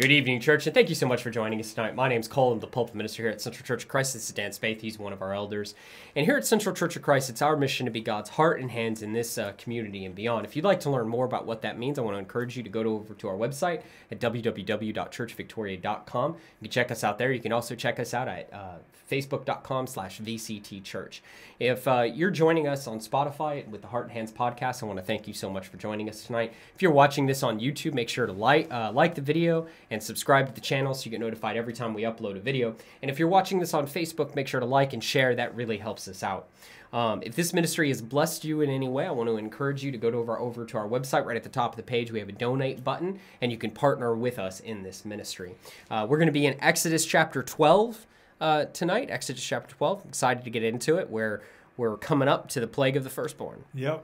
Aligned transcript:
Good 0.00 0.12
evening, 0.12 0.38
church, 0.38 0.64
and 0.64 0.72
thank 0.72 0.90
you 0.90 0.94
so 0.94 1.08
much 1.08 1.24
for 1.24 1.30
joining 1.30 1.58
us 1.58 1.74
tonight. 1.74 1.96
My 1.96 2.06
name 2.06 2.20
is 2.20 2.28
Cole. 2.28 2.52
I'm 2.52 2.60
the 2.60 2.68
pulpit 2.68 2.94
minister 2.94 3.24
here 3.24 3.32
at 3.32 3.40
Central 3.40 3.66
Church 3.66 3.82
of 3.82 3.88
Christ. 3.88 4.12
This 4.12 4.28
is 4.28 4.32
Dan 4.32 4.52
Spaeth. 4.52 4.80
He's 4.80 4.96
one 4.96 5.12
of 5.12 5.20
our 5.20 5.34
elders. 5.34 5.74
And 6.14 6.24
here 6.24 6.36
at 6.36 6.46
Central 6.46 6.72
Church 6.72 6.94
of 6.94 7.02
Christ, 7.02 7.28
it's 7.28 7.42
our 7.42 7.56
mission 7.56 7.84
to 7.84 7.90
be 7.90 8.00
God's 8.00 8.30
heart 8.30 8.60
and 8.60 8.70
hands 8.70 9.02
in 9.02 9.12
this 9.12 9.38
uh, 9.38 9.54
community 9.58 10.04
and 10.04 10.14
beyond. 10.14 10.46
If 10.46 10.54
you'd 10.54 10.64
like 10.64 10.78
to 10.82 10.90
learn 10.90 11.08
more 11.08 11.24
about 11.24 11.46
what 11.46 11.62
that 11.62 11.80
means, 11.80 11.98
I 11.98 12.02
want 12.02 12.14
to 12.14 12.20
encourage 12.20 12.56
you 12.56 12.62
to 12.62 12.70
go 12.70 12.84
to, 12.84 12.90
over 12.90 13.12
to 13.12 13.26
our 13.26 13.34
website 13.34 13.82
at 14.12 14.20
www.churchvictoria.com. 14.20 16.32
You 16.32 16.38
can 16.62 16.70
check 16.70 16.92
us 16.92 17.02
out 17.02 17.18
there. 17.18 17.32
You 17.32 17.40
can 17.40 17.50
also 17.50 17.74
check 17.74 17.98
us 17.98 18.14
out 18.14 18.28
at 18.28 18.52
uh, 18.52 18.76
facebook.com 19.10 19.86
slash 19.86 20.20
VCT 20.20 20.82
Church. 20.84 21.22
If 21.58 21.88
uh, 21.88 22.02
you're 22.02 22.30
joining 22.30 22.68
us 22.68 22.86
on 22.86 23.00
Spotify 23.00 23.66
with 23.66 23.82
the 23.82 23.88
Heart 23.88 24.04
and 24.04 24.12
Hands 24.12 24.30
podcast, 24.30 24.82
I 24.82 24.86
want 24.86 24.98
to 24.98 25.04
thank 25.04 25.26
you 25.26 25.34
so 25.34 25.50
much 25.50 25.66
for 25.66 25.76
joining 25.76 26.08
us 26.08 26.24
tonight. 26.24 26.52
If 26.74 26.82
you're 26.82 26.92
watching 26.92 27.26
this 27.26 27.42
on 27.42 27.58
YouTube, 27.58 27.94
make 27.94 28.08
sure 28.08 28.26
to 28.26 28.32
like, 28.32 28.72
uh, 28.72 28.92
like 28.92 29.14
the 29.14 29.22
video 29.22 29.66
and 29.90 30.02
subscribe 30.02 30.46
to 30.46 30.54
the 30.54 30.60
channel 30.60 30.94
so 30.94 31.04
you 31.04 31.10
get 31.10 31.20
notified 31.20 31.56
every 31.56 31.72
time 31.72 31.94
we 31.94 32.02
upload 32.02 32.36
a 32.36 32.40
video. 32.40 32.74
And 33.02 33.10
if 33.10 33.18
you're 33.18 33.28
watching 33.28 33.58
this 33.58 33.74
on 33.74 33.86
Facebook, 33.86 34.34
make 34.34 34.48
sure 34.48 34.60
to 34.60 34.66
like 34.66 34.92
and 34.92 35.02
share. 35.02 35.34
That 35.34 35.54
really 35.54 35.78
helps 35.78 36.08
us 36.08 36.22
out. 36.22 36.48
Um, 36.92 37.22
if 37.22 37.36
this 37.36 37.52
ministry 37.52 37.88
has 37.88 38.00
blessed 38.00 38.44
you 38.44 38.62
in 38.62 38.70
any 38.70 38.88
way, 38.88 39.06
I 39.06 39.10
want 39.10 39.28
to 39.28 39.36
encourage 39.36 39.84
you 39.84 39.92
to 39.92 39.98
go 39.98 40.10
to 40.10 40.16
over, 40.16 40.38
over 40.38 40.64
to 40.64 40.78
our 40.78 40.88
website. 40.88 41.26
Right 41.26 41.36
at 41.36 41.42
the 41.42 41.48
top 41.48 41.72
of 41.72 41.76
the 41.76 41.82
page, 41.82 42.10
we 42.10 42.18
have 42.18 42.28
a 42.28 42.32
donate 42.32 42.82
button, 42.82 43.20
and 43.42 43.52
you 43.52 43.58
can 43.58 43.70
partner 43.70 44.14
with 44.14 44.38
us 44.38 44.60
in 44.60 44.82
this 44.82 45.04
ministry. 45.04 45.54
Uh, 45.90 46.06
we're 46.08 46.16
going 46.16 46.26
to 46.28 46.32
be 46.32 46.46
in 46.46 46.56
Exodus 46.60 47.04
chapter 47.04 47.42
12 47.42 48.06
uh, 48.40 48.64
tonight, 48.66 49.10
Exodus 49.10 49.44
chapter 49.44 49.74
12. 49.74 50.02
I'm 50.02 50.08
excited 50.08 50.44
to 50.44 50.50
get 50.50 50.62
into 50.62 50.96
it, 50.96 51.10
where 51.10 51.42
we're 51.76 51.96
coming 51.96 52.28
up 52.28 52.48
to 52.50 52.60
the 52.60 52.66
plague 52.66 52.96
of 52.96 53.04
the 53.04 53.10
firstborn. 53.10 53.64
Yep. 53.74 54.02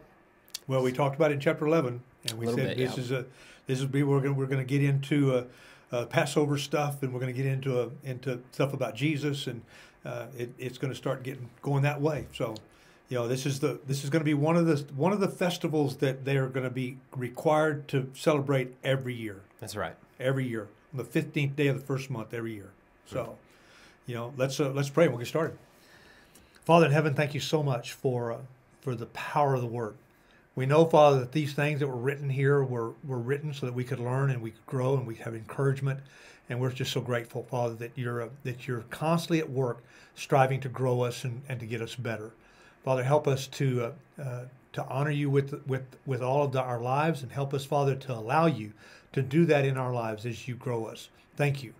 Well, 0.66 0.82
we 0.82 0.92
talked 0.92 1.16
about 1.16 1.30
it 1.30 1.34
in 1.34 1.40
chapter 1.40 1.66
11, 1.66 2.02
and 2.28 2.38
we 2.38 2.46
said 2.46 2.56
bit, 2.56 2.76
this 2.76 2.96
yeah. 2.96 3.02
is 3.02 3.10
a 3.12 3.26
this 3.66 3.80
is 3.80 3.86
we're 3.86 4.04
going 4.04 4.24
to 4.24 4.32
we're 4.34 4.46
going 4.46 4.58
to 4.58 4.64
get 4.64 4.82
into 4.82 5.34
uh, 5.34 5.44
uh, 5.94 6.06
Passover 6.06 6.58
stuff, 6.58 7.02
and 7.02 7.12
we're 7.12 7.20
going 7.20 7.32
to 7.32 7.42
get 7.42 7.50
into 7.50 7.80
a, 7.80 7.90
into 8.02 8.42
stuff 8.52 8.72
about 8.72 8.94
Jesus, 8.96 9.46
and 9.46 9.62
uh, 10.04 10.26
it, 10.36 10.50
it's 10.58 10.78
going 10.78 10.92
to 10.92 10.96
start 10.96 11.22
getting 11.22 11.48
going 11.62 11.82
that 11.82 12.00
way. 12.00 12.26
So, 12.34 12.54
you 13.08 13.16
know, 13.18 13.28
this 13.28 13.46
is 13.46 13.60
the 13.60 13.78
this 13.86 14.02
is 14.02 14.10
going 14.10 14.20
to 14.20 14.24
be 14.24 14.34
one 14.34 14.56
of 14.56 14.66
the 14.66 14.76
one 14.94 15.12
of 15.12 15.20
the 15.20 15.28
festivals 15.28 15.96
that 15.98 16.24
they 16.24 16.36
are 16.36 16.48
going 16.48 16.64
to 16.64 16.70
be 16.70 16.98
required 17.16 17.86
to 17.88 18.10
celebrate 18.14 18.74
every 18.82 19.14
year. 19.14 19.42
That's 19.60 19.76
right. 19.76 19.94
Every 20.18 20.46
year, 20.46 20.68
on 20.92 20.98
the 20.98 21.04
fifteenth 21.04 21.54
day 21.54 21.68
of 21.68 21.78
the 21.78 21.84
first 21.84 22.10
month, 22.10 22.34
every 22.34 22.54
year. 22.54 22.70
So, 23.06 23.36
you 24.06 24.14
know, 24.14 24.32
let's 24.36 24.58
uh, 24.58 24.70
let's 24.70 24.90
pray. 24.90 25.04
and 25.04 25.12
We'll 25.12 25.20
get 25.20 25.28
started. 25.28 25.58
Father 26.64 26.86
in 26.86 26.92
heaven, 26.92 27.14
thank 27.14 27.34
you 27.34 27.40
so 27.40 27.62
much 27.62 27.92
for 27.92 28.32
uh, 28.32 28.38
for 28.80 28.94
the 28.94 29.06
power 29.06 29.54
of 29.54 29.60
the 29.60 29.66
word. 29.66 29.94
We 30.56 30.66
know, 30.66 30.84
Father, 30.84 31.20
that 31.20 31.32
these 31.32 31.52
things 31.52 31.80
that 31.80 31.88
were 31.88 31.96
written 31.96 32.30
here 32.30 32.62
were, 32.62 32.92
were 33.04 33.18
written 33.18 33.52
so 33.52 33.66
that 33.66 33.74
we 33.74 33.84
could 33.84 33.98
learn 33.98 34.30
and 34.30 34.40
we 34.40 34.52
could 34.52 34.66
grow 34.66 34.94
and 34.94 35.06
we 35.06 35.16
have 35.16 35.34
encouragement. 35.34 36.00
And 36.48 36.60
we're 36.60 36.70
just 36.70 36.92
so 36.92 37.00
grateful, 37.00 37.42
Father, 37.44 37.74
that 37.76 37.92
you're 37.94 38.22
uh, 38.22 38.28
that 38.42 38.68
you're 38.68 38.84
constantly 38.90 39.38
at 39.38 39.48
work, 39.48 39.82
striving 40.14 40.60
to 40.60 40.68
grow 40.68 41.00
us 41.00 41.24
and, 41.24 41.40
and 41.48 41.58
to 41.58 41.66
get 41.66 41.80
us 41.80 41.94
better. 41.94 42.32
Father, 42.84 43.02
help 43.02 43.26
us 43.26 43.46
to 43.46 43.92
uh, 44.18 44.22
uh, 44.22 44.44
to 44.74 44.84
honor 44.84 45.10
you 45.10 45.30
with 45.30 45.66
with 45.66 45.84
with 46.04 46.20
all 46.20 46.44
of 46.44 46.52
the, 46.52 46.60
our 46.60 46.80
lives, 46.80 47.22
and 47.22 47.32
help 47.32 47.54
us, 47.54 47.64
Father, 47.64 47.94
to 47.94 48.12
allow 48.12 48.44
you 48.44 48.72
to 49.14 49.22
do 49.22 49.46
that 49.46 49.64
in 49.64 49.78
our 49.78 49.92
lives 49.92 50.26
as 50.26 50.46
you 50.46 50.54
grow 50.54 50.84
us. 50.84 51.08
Thank 51.36 51.62
you. 51.62 51.72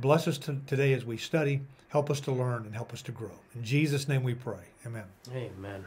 Bless 0.00 0.28
us 0.28 0.36
to, 0.38 0.60
today 0.66 0.92
as 0.92 1.04
we 1.04 1.16
study. 1.16 1.62
Help 1.88 2.10
us 2.10 2.20
to 2.20 2.32
learn 2.32 2.64
and 2.66 2.74
help 2.74 2.92
us 2.92 3.02
to 3.02 3.12
grow. 3.12 3.32
In 3.54 3.64
Jesus' 3.64 4.06
name 4.06 4.22
we 4.22 4.34
pray. 4.34 4.64
Amen. 4.86 5.04
Amen. 5.34 5.86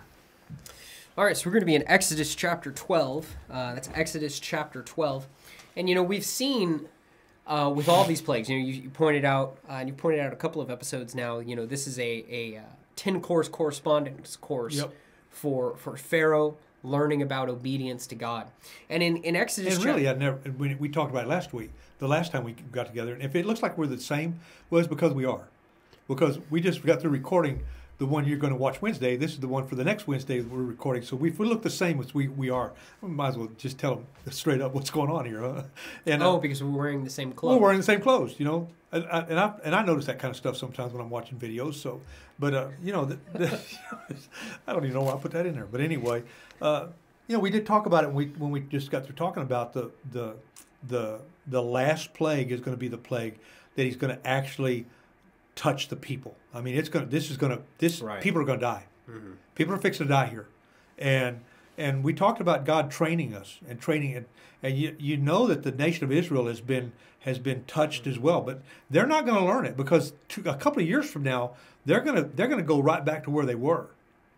All 1.16 1.23
right, 1.23 1.38
so 1.38 1.47
we're 1.47 1.53
going 1.53 1.61
to 1.61 1.67
be 1.67 1.75
in 1.75 1.88
Exodus 1.88 2.33
chapter 2.33 2.72
12. 2.72 3.36
Uh, 3.52 3.75
that's 3.75 3.88
Exodus 3.93 4.39
chapter 4.39 4.82
12. 4.82 5.27
And, 5.76 5.88
you 5.88 5.93
know, 5.93 6.02
we've 6.02 6.26
seen 6.26 6.88
uh, 7.45 7.71
with 7.76 7.88
all 7.88 8.04
these 8.05 8.20
plagues, 8.21 8.49
you 8.49 8.58
know, 8.58 8.65
you, 8.65 8.73
you 8.73 8.89
pointed 8.89 9.23
out, 9.23 9.58
uh, 9.70 9.73
and 9.73 9.88
you 9.88 9.93
pointed 9.93 10.21
out 10.21 10.33
a 10.33 10.36
couple 10.36 10.60
of 10.60 10.71
episodes 10.71 11.14
now, 11.14 11.38
you 11.38 11.55
know, 11.55 11.67
this 11.67 11.86
is 11.86 11.99
a, 11.99 12.26
a 12.32 12.58
uh, 12.58 12.61
10 12.95 13.21
course 13.21 13.48
correspondence 13.48 14.36
course 14.38 14.77
Yep. 14.77 14.92
for, 15.30 15.76
for 15.77 15.95
Pharaoh 15.98 16.58
learning 16.83 17.21
about 17.21 17.48
obedience 17.48 18.08
to 18.08 18.15
God. 18.15 18.48
And 18.89 19.04
in, 19.04 19.17
in 19.17 19.36
Exodus 19.36 19.76
And 19.76 19.86
really, 19.86 20.09
I 20.09 20.14
never. 20.15 20.39
We, 20.58 20.73
we 20.73 20.89
talked 20.89 21.11
about 21.11 21.26
it 21.26 21.30
last 21.30 21.54
week. 21.54 21.70
The 21.99 22.08
last 22.08 22.32
time 22.32 22.43
we 22.43 22.54
got 22.71 22.88
together, 22.88 23.14
and 23.14 23.21
if 23.21 23.36
it 23.36 23.45
looks 23.45 23.61
like 23.61 23.77
we're 23.77 23.86
the 23.86 23.99
same, 23.99 24.39
well, 24.71 24.80
it's 24.80 24.88
because 24.88 25.14
we 25.14 25.26
are, 25.26 25.48
because 26.08 26.39
we 26.49 26.59
just 26.59 26.83
got 26.83 27.02
through 27.02 27.11
recording 27.11 27.61
the 28.03 28.08
one 28.08 28.27
you're 28.27 28.37
going 28.37 28.52
to 28.52 28.59
watch 28.59 28.81
Wednesday. 28.81 29.15
This 29.15 29.31
is 29.31 29.39
the 29.39 29.47
one 29.47 29.65
for 29.65 29.75
the 29.75 29.83
next 29.86 30.08
Wednesday 30.08 30.41
that 30.41 30.52
we're 30.52 30.61
recording. 30.61 31.03
So 31.03 31.15
we, 31.15 31.30
if 31.30 31.39
we 31.39 31.47
look 31.47 31.61
the 31.61 31.69
same 31.69 32.02
as 32.02 32.14
we, 32.14 32.27
we 32.27 32.49
are, 32.49 32.73
we 33.02 33.08
might 33.08 33.30
as 33.30 33.37
well 33.37 33.47
just 33.58 33.80
tell 33.80 33.95
them 33.95 34.08
straight 34.30 34.59
up 34.59 34.73
what's 34.73 34.89
going 34.89 35.09
on 35.09 35.25
here. 35.25 35.39
Huh? 35.39 35.64
And 36.05 36.21
uh, 36.21 36.33
oh, 36.33 36.37
because 36.37 36.61
we're 36.61 36.77
wearing 36.77 37.05
the 37.05 37.09
same 37.09 37.31
clothes. 37.31 37.55
we're 37.55 37.61
wearing 37.61 37.77
the 37.77 37.86
same 37.86 38.02
clothes, 38.02 38.36
you 38.39 38.45
know. 38.45 38.67
And 38.91 39.05
I, 39.05 39.19
and 39.19 39.39
I 39.39 39.53
and 39.64 39.73
I 39.73 39.86
notice 39.86 40.05
that 40.08 40.19
kind 40.19 40.31
of 40.31 40.36
stuff 40.36 40.58
sometimes 40.58 40.91
when 40.91 41.02
I'm 41.02 41.09
watching 41.09 41.39
videos. 41.39 41.75
So, 41.75 42.02
but 42.37 42.53
uh, 42.53 42.67
you 42.83 42.91
know, 42.91 43.05
the, 43.05 43.17
the, 43.33 43.59
I 44.67 44.73
don't 44.73 44.83
even 44.83 44.95
know 44.95 45.03
why 45.03 45.14
I 45.14 45.17
put 45.17 45.31
that 45.31 45.45
in 45.45 45.55
there. 45.55 45.65
But 45.65 45.80
anyway, 45.80 46.23
uh, 46.61 46.87
you 47.27 47.37
know, 47.37 47.39
we 47.39 47.52
did 47.52 47.65
talk 47.65 47.85
about 47.85 48.03
it 48.03 48.08
when 48.08 48.15
we 48.15 48.25
when 48.37 48.52
we 48.52 48.59
just 48.59 48.91
got 48.91 49.05
through 49.05 49.15
talking 49.15 49.43
about 49.43 49.71
the 49.71 49.91
the 50.11 50.35
the 50.89 51.21
the 51.47 51.61
last 51.61 52.14
plague 52.14 52.52
is 52.52 52.59
going 52.59 52.75
to 52.75 52.80
be 52.80 52.89
the 52.89 52.97
plague 52.97 53.39
that 53.75 53.83
he's 53.83 53.95
going 53.95 54.14
to 54.14 54.27
actually 54.27 54.87
touch 55.55 55.87
the 55.87 55.95
people. 55.95 56.36
I 56.53 56.61
mean, 56.61 56.75
it's 56.75 56.89
to 57.05 57.09
this 57.09 57.30
is 57.30 57.37
to 57.52 57.61
this 57.77 58.02
Right. 58.02 58.21
people 58.21 58.41
are 58.41 58.45
going 58.45 58.59
to 58.59 58.65
die. 58.65 58.86
Mm-hmm. 59.09 59.33
People 59.55 59.73
are 59.73 59.77
fixing 59.77 60.08
to 60.08 60.14
die 60.14 60.27
here, 60.27 60.47
and 60.97 61.41
and 61.77 62.03
we 62.03 62.14
talked 62.14 62.39
about 62.39 62.65
God 62.65 62.91
training 62.91 63.33
us 63.33 63.59
and 63.67 63.80
training 63.80 64.15
and 64.15 64.25
and 64.61 64.77
you 64.77 64.95
you 64.99 65.17
know 65.17 65.47
that 65.47 65.64
the 65.64 65.71
nation 65.71 66.03
of 66.03 66.11
Israel 66.11 66.47
has 66.47 66.61
been 66.61 66.93
has 67.21 67.39
been 67.39 67.64
touched 67.65 68.02
mm-hmm. 68.02 68.11
as 68.11 68.19
well, 68.19 68.41
but 68.41 68.61
they're 68.89 69.08
not 69.08 69.25
going 69.25 69.37
to 69.37 69.45
learn 69.45 69.65
it 69.65 69.77
because 69.77 70.14
two, 70.27 70.41
a 70.45 70.55
couple 70.55 70.81
of 70.81 70.87
years 70.87 71.09
from 71.09 71.23
now 71.23 71.52
they're 71.85 72.02
to 72.02 72.23
they're 72.23 72.47
going 72.47 72.61
to 72.61 72.67
go 72.67 72.80
right 72.80 73.03
back 73.03 73.23
to 73.25 73.31
where 73.31 73.45
they 73.45 73.55
were, 73.55 73.87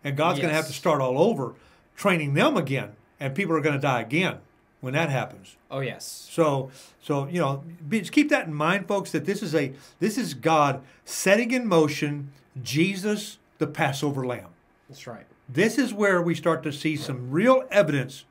and 0.02 0.16
God's 0.16 0.38
going 0.38 0.50
to 0.50 0.56
have 0.56 0.66
to 0.66 0.72
start 0.72 1.00
all 1.00 1.18
over, 1.18 1.54
training 1.96 2.34
them 2.34 2.56
again, 2.56 2.96
and 3.20 3.34
people 3.34 3.56
are 3.56 3.60
going 3.60 3.76
to 3.76 3.80
die 3.80 4.00
again 4.00 4.38
when 4.86 4.94
that 4.94 5.10
happens. 5.10 5.56
Oh, 5.68 5.80
yes. 5.80 6.28
So, 6.30 6.70
so 7.02 7.26
you 7.26 7.40
know, 7.40 7.64
be, 7.88 7.98
just 7.98 8.12
keep 8.12 8.28
that 8.28 8.46
in 8.46 8.54
mind, 8.54 8.86
folks. 8.86 9.10
That 9.10 9.24
this 9.24 9.42
is 9.42 9.52
a 9.52 9.72
this 9.98 10.16
is 10.16 10.32
God 10.32 10.80
setting 11.04 11.50
in 11.50 11.66
motion 11.66 12.30
Jesus, 12.62 13.38
the 13.58 13.66
Passover 13.66 14.24
Lamb. 14.24 14.50
That's 14.88 15.08
right. 15.08 15.26
This 15.48 15.76
is 15.76 15.92
where 15.92 16.22
we 16.22 16.36
start 16.36 16.62
to 16.62 16.72
see 16.72 16.94
some 16.94 17.32
real 17.32 17.64
evidence 17.72 18.26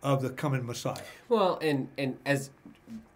of 0.00 0.22
the 0.22 0.30
coming 0.30 0.64
Messiah. 0.64 1.02
Well, 1.28 1.58
and 1.60 1.88
and 1.98 2.18
as 2.24 2.50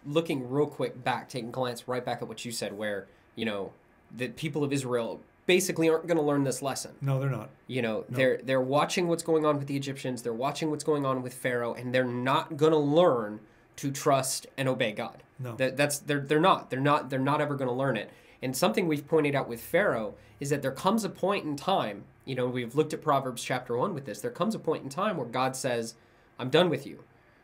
looking 0.05 0.49
real 0.49 0.67
quick 0.67 1.01
back, 1.01 1.29
taking 1.29 1.47
a 1.47 1.53
glance 1.53 1.87
right 1.87 2.03
back 2.03 2.21
at 2.21 2.27
what 2.27 2.43
you 2.43 2.51
said, 2.51 2.77
where 2.77 3.07
you 3.37 3.45
know 3.45 3.71
the 4.13 4.27
people 4.27 4.65
of 4.65 4.73
Israel 4.73 5.21
basically 5.51 5.89
aren't 5.89 6.07
going 6.07 6.17
to 6.17 6.23
learn 6.23 6.45
this 6.45 6.61
lesson. 6.61 6.93
No, 7.01 7.19
they're 7.19 7.29
not. 7.29 7.49
You 7.67 7.81
know, 7.81 8.05
they're 8.07 8.39
they're 8.41 8.61
watching 8.61 9.09
what's 9.09 9.21
going 9.21 9.45
on 9.45 9.57
with 9.57 9.67
the 9.67 9.75
Egyptians, 9.75 10.21
they're 10.21 10.31
watching 10.47 10.69
what's 10.69 10.85
going 10.85 11.05
on 11.05 11.21
with 11.21 11.33
Pharaoh, 11.33 11.73
and 11.73 11.93
they're 11.93 12.05
not 12.05 12.55
going 12.55 12.71
to 12.71 12.77
learn 12.77 13.41
to 13.75 13.91
trust 13.91 14.47
and 14.57 14.69
obey 14.69 14.93
God. 14.93 15.23
No. 15.39 15.57
That, 15.57 15.75
that's 15.75 15.99
they're 15.99 16.21
they're 16.21 16.39
not 16.39 16.69
they're 16.69 16.79
not 16.79 17.09
they're 17.09 17.19
not 17.19 17.41
ever 17.41 17.55
going 17.55 17.67
to 17.67 17.75
learn 17.75 17.97
it. 17.97 18.09
And 18.41 18.55
something 18.55 18.87
we've 18.87 19.05
pointed 19.05 19.35
out 19.35 19.49
with 19.49 19.61
Pharaoh 19.61 20.15
is 20.39 20.49
that 20.51 20.61
there 20.61 20.71
comes 20.71 21.03
a 21.03 21.09
point 21.09 21.43
in 21.45 21.57
time. 21.57 22.05
You 22.23 22.35
know, 22.35 22.47
we've 22.47 22.73
looked 22.73 22.93
at 22.93 23.01
Proverbs 23.01 23.43
chapter 23.43 23.75
one 23.75 23.93
with 23.93 24.05
this. 24.05 24.21
There 24.21 24.31
comes 24.31 24.55
a 24.55 24.59
point 24.59 24.83
in 24.83 24.89
time 24.89 25.17
where 25.17 25.27
God 25.27 25.57
says, 25.57 25.95
"I'm 26.39 26.49
done 26.49 26.69
with 26.69 26.87
you." 26.87 27.03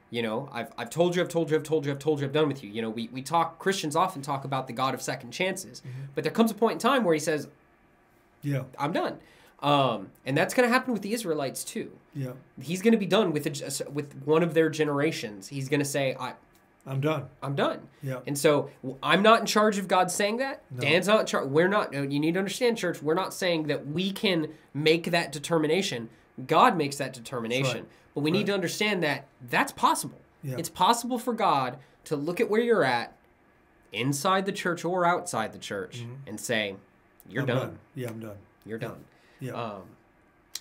You 0.09 0.21
know, 0.21 0.47
I've, 0.53 0.71
I've 0.77 0.89
told 0.89 1.17
you, 1.17 1.21
I've 1.21 1.27
told 1.27 1.51
you, 1.51 1.57
I've 1.57 1.63
told 1.63 1.85
you, 1.85 1.91
I've 1.91 1.99
told 1.99 2.21
you, 2.21 2.25
I've 2.25 2.31
done 2.31 2.47
with 2.47 2.63
you. 2.63 2.69
You 2.69 2.81
know, 2.81 2.89
we, 2.89 3.09
we 3.09 3.21
talk, 3.21 3.59
Christians 3.59 3.93
often 3.93 4.21
talk 4.21 4.45
about 4.45 4.67
the 4.67 4.71
God 4.71 4.93
of 4.93 5.01
second 5.01 5.31
chances. 5.31 5.81
Mm-hmm. 5.81 6.05
But 6.15 6.23
there 6.23 6.31
comes 6.31 6.49
a 6.49 6.53
point 6.53 6.73
in 6.73 6.79
time 6.79 7.03
where 7.03 7.13
he 7.13 7.19
says, 7.19 7.49
Yeah, 8.51 8.63
I'm 8.79 8.91
done. 8.91 9.17
Um, 9.59 10.11
and 10.25 10.37
that's 10.37 10.53
going 10.53 10.69
to 10.69 10.73
happen 10.73 10.93
with 10.93 11.01
the 11.01 11.13
Israelites 11.13 11.63
too. 11.63 11.91
yeah. 12.13 12.33
He's 12.61 12.81
going 12.83 12.91
to 12.91 12.97
be 12.99 13.07
done 13.07 13.31
with 13.33 13.45
a, 13.47 13.89
with 13.91 14.13
one 14.23 14.43
of 14.43 14.53
their 14.53 14.69
generations. 14.69 15.47
He's 15.47 15.67
going 15.67 15.79
to 15.79 15.85
say, 15.85 16.15
I, 16.19 16.33
I'm 16.85 17.01
done. 17.01 17.25
I'm 17.41 17.55
done. 17.55 17.79
Yeah. 18.03 18.19
And 18.27 18.37
so 18.37 18.69
I'm 19.01 19.23
not 19.23 19.39
in 19.39 19.45
charge 19.47 19.77
of 19.79 19.87
God 19.87 20.11
saying 20.11 20.37
that. 20.37 20.61
Dan's 20.79 21.07
not 21.07 21.21
in 21.21 21.25
charge. 21.25 21.47
We're 21.49 21.67
not. 21.67 21.91
You 21.91 22.19
need 22.19 22.33
to 22.35 22.39
understand, 22.39 22.77
church. 22.77 23.01
We're 23.01 23.15
not 23.15 23.33
saying 23.33 23.67
that 23.67 23.87
we 23.87 24.11
can 24.11 24.49
make 24.75 25.05
that 25.11 25.31
determination. 25.31 26.09
God 26.45 26.77
makes 26.77 26.97
that 26.97 27.11
determination. 27.13 27.77
right. 27.79 27.85
But 28.13 28.21
we 28.21 28.31
need 28.31 28.45
to 28.45 28.53
understand 28.53 29.01
that 29.03 29.25
that's 29.49 29.71
possible. 29.71 30.21
Yeah. 30.43 30.55
It's 30.59 30.69
possible 30.69 31.17
for 31.19 31.33
God 31.33 31.77
to 32.05 32.15
look 32.15 32.39
at 32.39 32.47
where 32.49 32.61
you're 32.61 32.83
at, 32.83 33.17
inside 33.91 34.45
the 34.45 34.51
church 34.51 34.85
or 34.85 35.03
outside 35.05 35.51
the 35.51 35.59
church, 35.59 36.05
and 36.27 36.39
say, 36.39 36.75
"You're 37.29 37.43
Mm-hmm. 37.43 37.51
I'm 37.51 37.57
done. 37.57 37.79
Yeah, 37.95 38.09
I'm 38.09 38.19
done. 38.19 38.37
You're 38.65 38.77
done." 38.79 39.03
Yeah. 39.39 39.53
Um, 39.53 39.81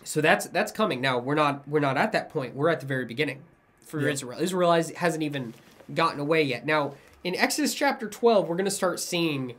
so 0.04 0.20
that's 0.20 0.46
that's 0.46 0.72
coming. 0.72 1.00
Now 1.00 1.18
we're 1.18 1.34
not 1.34 1.66
we're 1.68 1.80
not 1.80 1.96
at 1.96 2.12
that 2.12 2.28
point. 2.30 2.54
We're 2.54 2.68
at 2.68 2.80
the 2.80 2.86
very 2.86 3.04
beginning 3.04 3.42
for 3.80 4.00
Yeah. 4.00 4.10
Israel. 4.12 4.38
Israel 4.40 4.72
has, 4.72 4.90
hasn't 4.90 5.22
even 5.22 5.54
gotten 5.94 6.20
away 6.20 6.42
yet. 6.42 6.66
Now 6.66 6.94
in 7.24 7.34
Exodus 7.34 7.74
chapter 7.74 8.08
twelve, 8.08 8.48
we're 8.48 8.56
going 8.56 8.64
to 8.66 8.70
start 8.70 9.00
seeing 9.00 9.54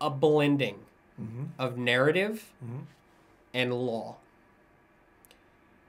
a 0.00 0.10
blending 0.10 0.76
Mm-hmm. 1.20 1.44
of 1.58 1.76
narrative 1.76 2.50
and 3.52 3.74
law. 3.74 4.16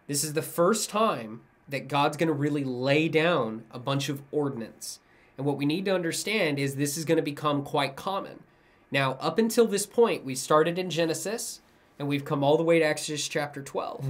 This 0.08 0.24
is 0.26 0.34
the 0.34 0.42
first 0.42 0.90
time 0.90 1.42
that 1.70 1.88
God's 1.88 2.18
going 2.18 2.28
to 2.28 2.34
really 2.34 2.66
lay 2.66 3.08
down 3.08 3.64
a 3.72 3.80
bunch 3.80 4.10
of 4.10 4.22
ordinance. 4.32 5.00
And 5.38 5.46
what 5.48 5.56
we 5.56 5.66
need 5.66 5.86
to 5.86 5.96
understand 5.96 6.60
is 6.60 6.76
this 6.76 6.98
is 6.98 7.06
going 7.06 7.16
to 7.16 7.22
become 7.24 7.64
quite 7.64 7.96
common. 7.96 8.44
Now, 8.92 9.14
up 9.20 9.40
until 9.40 9.68
this 9.68 9.86
point, 9.86 10.26
we 10.26 10.36
started 10.36 10.78
in 10.78 10.90
Genesis 10.90 11.62
and 11.98 12.08
we've 12.08 12.26
come 12.26 12.44
all 12.44 12.58
the 12.58 12.64
way 12.64 12.80
to 12.80 12.86
Exodus 12.86 13.28
chapter 13.28 13.62
12. 13.62 14.06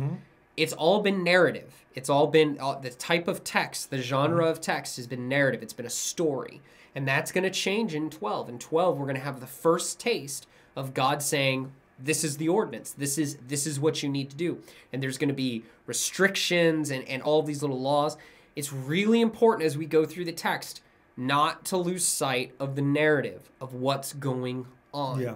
It's 0.57 0.73
all 0.73 1.01
been 1.01 1.23
narrative. 1.23 1.85
It's 1.95 2.09
all 2.09 2.27
been 2.27 2.57
uh, 2.59 2.79
the 2.79 2.89
type 2.89 3.27
of 3.27 3.43
text, 3.43 3.89
the 3.89 3.97
genre 3.99 4.45
of 4.47 4.61
text 4.61 4.97
has 4.97 5.07
been 5.07 5.27
narrative. 5.27 5.61
It's 5.61 5.73
been 5.73 5.85
a 5.85 5.89
story. 5.89 6.61
And 6.95 7.07
that's 7.07 7.31
going 7.31 7.43
to 7.43 7.49
change 7.49 7.95
in 7.95 8.09
12. 8.09 8.49
In 8.49 8.59
12, 8.59 8.97
we're 8.97 9.05
going 9.05 9.15
to 9.15 9.21
have 9.21 9.39
the 9.39 9.47
first 9.47 9.99
taste 9.99 10.47
of 10.75 10.93
God 10.93 11.21
saying, 11.21 11.71
this 12.03 12.23
is 12.23 12.37
the 12.37 12.49
ordinance. 12.49 12.91
This 12.93 13.17
is 13.17 13.37
this 13.47 13.67
is 13.67 13.79
what 13.79 14.01
you 14.01 14.09
need 14.09 14.29
to 14.31 14.35
do. 14.35 14.61
And 14.91 15.01
there's 15.01 15.17
going 15.17 15.29
to 15.29 15.35
be 15.35 15.63
restrictions 15.85 16.89
and, 16.89 17.07
and 17.07 17.21
all 17.21 17.43
these 17.43 17.61
little 17.61 17.79
laws. 17.79 18.17
It's 18.55 18.73
really 18.73 19.21
important 19.21 19.65
as 19.65 19.77
we 19.77 19.85
go 19.85 20.05
through 20.05 20.25
the 20.25 20.31
text 20.31 20.81
not 21.17 21.65
to 21.65 21.77
lose 21.77 22.05
sight 22.05 22.53
of 22.59 22.75
the 22.75 22.81
narrative 22.81 23.49
of 23.59 23.73
what's 23.73 24.13
going 24.13 24.65
on. 24.93 25.19
Yeah. 25.21 25.35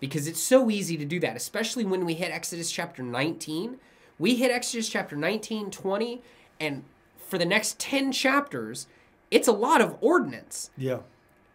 Because 0.00 0.26
it's 0.26 0.40
so 0.40 0.70
easy 0.70 0.96
to 0.98 1.04
do 1.04 1.18
that, 1.20 1.36
especially 1.36 1.84
when 1.84 2.04
we 2.04 2.14
hit 2.14 2.30
Exodus 2.30 2.70
chapter 2.70 3.02
19. 3.02 3.78
We 4.18 4.36
hit 4.36 4.50
Exodus 4.50 4.88
chapter 4.88 5.16
19, 5.16 5.70
20, 5.70 6.22
and 6.60 6.84
for 7.16 7.38
the 7.38 7.44
next 7.46 7.78
10 7.78 8.12
chapters, 8.12 8.86
it's 9.30 9.48
a 9.48 9.52
lot 9.52 9.80
of 9.80 9.96
ordinance 10.00 10.70
Yeah. 10.76 10.98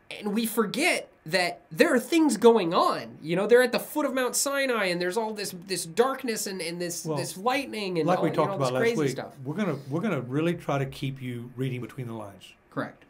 and 0.09 0.33
we 0.33 0.45
forget 0.45 1.09
that 1.25 1.61
there 1.71 1.93
are 1.93 1.99
things 1.99 2.37
going 2.37 2.73
on. 2.73 3.19
You 3.21 3.35
know, 3.35 3.45
they're 3.45 3.61
at 3.61 3.71
the 3.71 3.79
foot 3.79 4.05
of 4.05 4.13
Mount 4.15 4.35
Sinai, 4.35 4.85
and 4.85 4.99
there's 4.99 5.15
all 5.15 5.33
this 5.33 5.53
this 5.67 5.85
darkness 5.85 6.47
and, 6.47 6.59
and 6.59 6.81
this 6.81 7.05
Well, 7.05 7.17
this 7.17 7.37
lightning 7.37 7.99
and 7.99 8.07
Like 8.07 8.17
all, 8.17 8.23
we 8.23 8.31
you 8.31 8.35
know, 8.35 8.45
talked 8.47 8.59
this 8.59 8.69
about 8.69 8.81
last 8.81 8.97
week, 8.97 9.09
stuff. 9.11 9.33
we're 9.45 9.53
gonna 9.53 9.77
we're 9.89 10.01
gonna 10.01 10.21
really 10.21 10.55
try 10.55 10.79
to 10.79 10.85
keep 10.87 11.21
you 11.21 11.51
reading 11.55 11.81
between 11.81 12.07
the 12.07 12.13
lines. 12.13 12.53
Correct. 12.71 13.05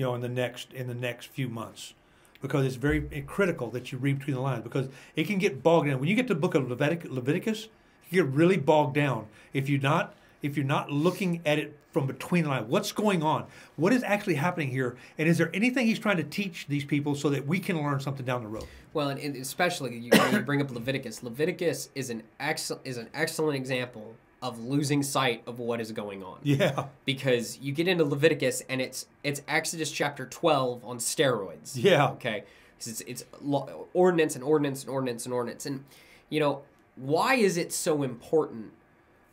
You 0.00 0.06
know 0.06 0.14
in 0.14 0.22
the 0.22 0.28
next 0.30 0.72
in 0.72 0.86
the 0.88 0.94
next 0.94 1.26
few 1.26 1.46
months. 1.46 1.92
Because 2.40 2.64
it's 2.64 2.76
very 2.76 3.06
eh, 3.12 3.20
critical 3.26 3.68
that 3.72 3.92
you 3.92 3.98
read 3.98 4.18
between 4.18 4.36
the 4.36 4.40
lines 4.40 4.62
because 4.62 4.88
it 5.14 5.26
can 5.26 5.36
get 5.36 5.62
bogged 5.62 5.88
down. 5.88 6.00
When 6.00 6.08
you 6.08 6.16
get 6.16 6.26
to 6.28 6.34
the 6.34 6.40
book 6.40 6.54
of 6.54 6.64
Levitic, 6.64 7.10
Leviticus 7.10 7.68
you 8.08 8.24
get 8.24 8.32
really 8.32 8.56
bogged 8.56 8.94
down. 8.94 9.26
If 9.52 9.68
you're 9.68 9.80
not 9.80 10.14
if 10.40 10.56
you're 10.56 10.64
not 10.64 10.90
looking 10.90 11.42
at 11.44 11.58
it 11.58 11.78
from 11.92 12.06
between 12.06 12.44
the 12.44 12.48
lines 12.48 12.66
what's 12.66 12.92
going 12.92 13.22
on? 13.22 13.44
What 13.76 13.92
is 13.92 14.02
actually 14.02 14.36
happening 14.36 14.70
here? 14.70 14.96
And 15.18 15.28
is 15.28 15.36
there 15.36 15.50
anything 15.52 15.86
he's 15.86 15.98
trying 15.98 16.16
to 16.16 16.24
teach 16.24 16.66
these 16.66 16.86
people 16.86 17.14
so 17.14 17.28
that 17.28 17.46
we 17.46 17.60
can 17.60 17.82
learn 17.82 18.00
something 18.00 18.24
down 18.24 18.42
the 18.42 18.48
road? 18.48 18.66
Well, 18.94 19.10
and, 19.10 19.20
and 19.20 19.36
especially 19.36 19.98
you, 19.98 20.10
you 20.32 20.40
bring 20.40 20.62
up 20.62 20.70
Leviticus. 20.70 21.22
Leviticus 21.22 21.90
is 21.94 22.08
an 22.08 22.22
excellent 22.38 22.86
is 22.86 22.96
an 22.96 23.10
excellent 23.12 23.56
example 23.56 24.14
of 24.42 24.58
losing 24.64 25.02
sight 25.02 25.42
of 25.46 25.58
what 25.58 25.80
is 25.80 25.92
going 25.92 26.22
on. 26.22 26.38
yeah 26.42 26.86
Because 27.04 27.58
you 27.58 27.72
get 27.72 27.86
into 27.88 28.04
Leviticus 28.04 28.62
and 28.68 28.80
it's 28.80 29.06
it's 29.22 29.42
Exodus 29.46 29.90
chapter 29.92 30.24
12 30.26 30.84
on 30.84 30.98
steroids. 30.98 31.72
Yeah. 31.74 32.10
Okay. 32.12 32.44
'Cause 32.78 32.88
It's 32.88 33.00
it's 33.02 33.24
lo- 33.42 33.86
ordinance 33.92 34.34
and 34.34 34.42
ordinance 34.44 34.82
and 34.82 34.90
ordinance 34.90 35.24
and 35.26 35.34
ordinance. 35.34 35.66
And 35.66 35.84
you 36.30 36.40
know, 36.40 36.62
why 36.96 37.34
is 37.34 37.56
it 37.58 37.72
so 37.72 38.02
important 38.02 38.72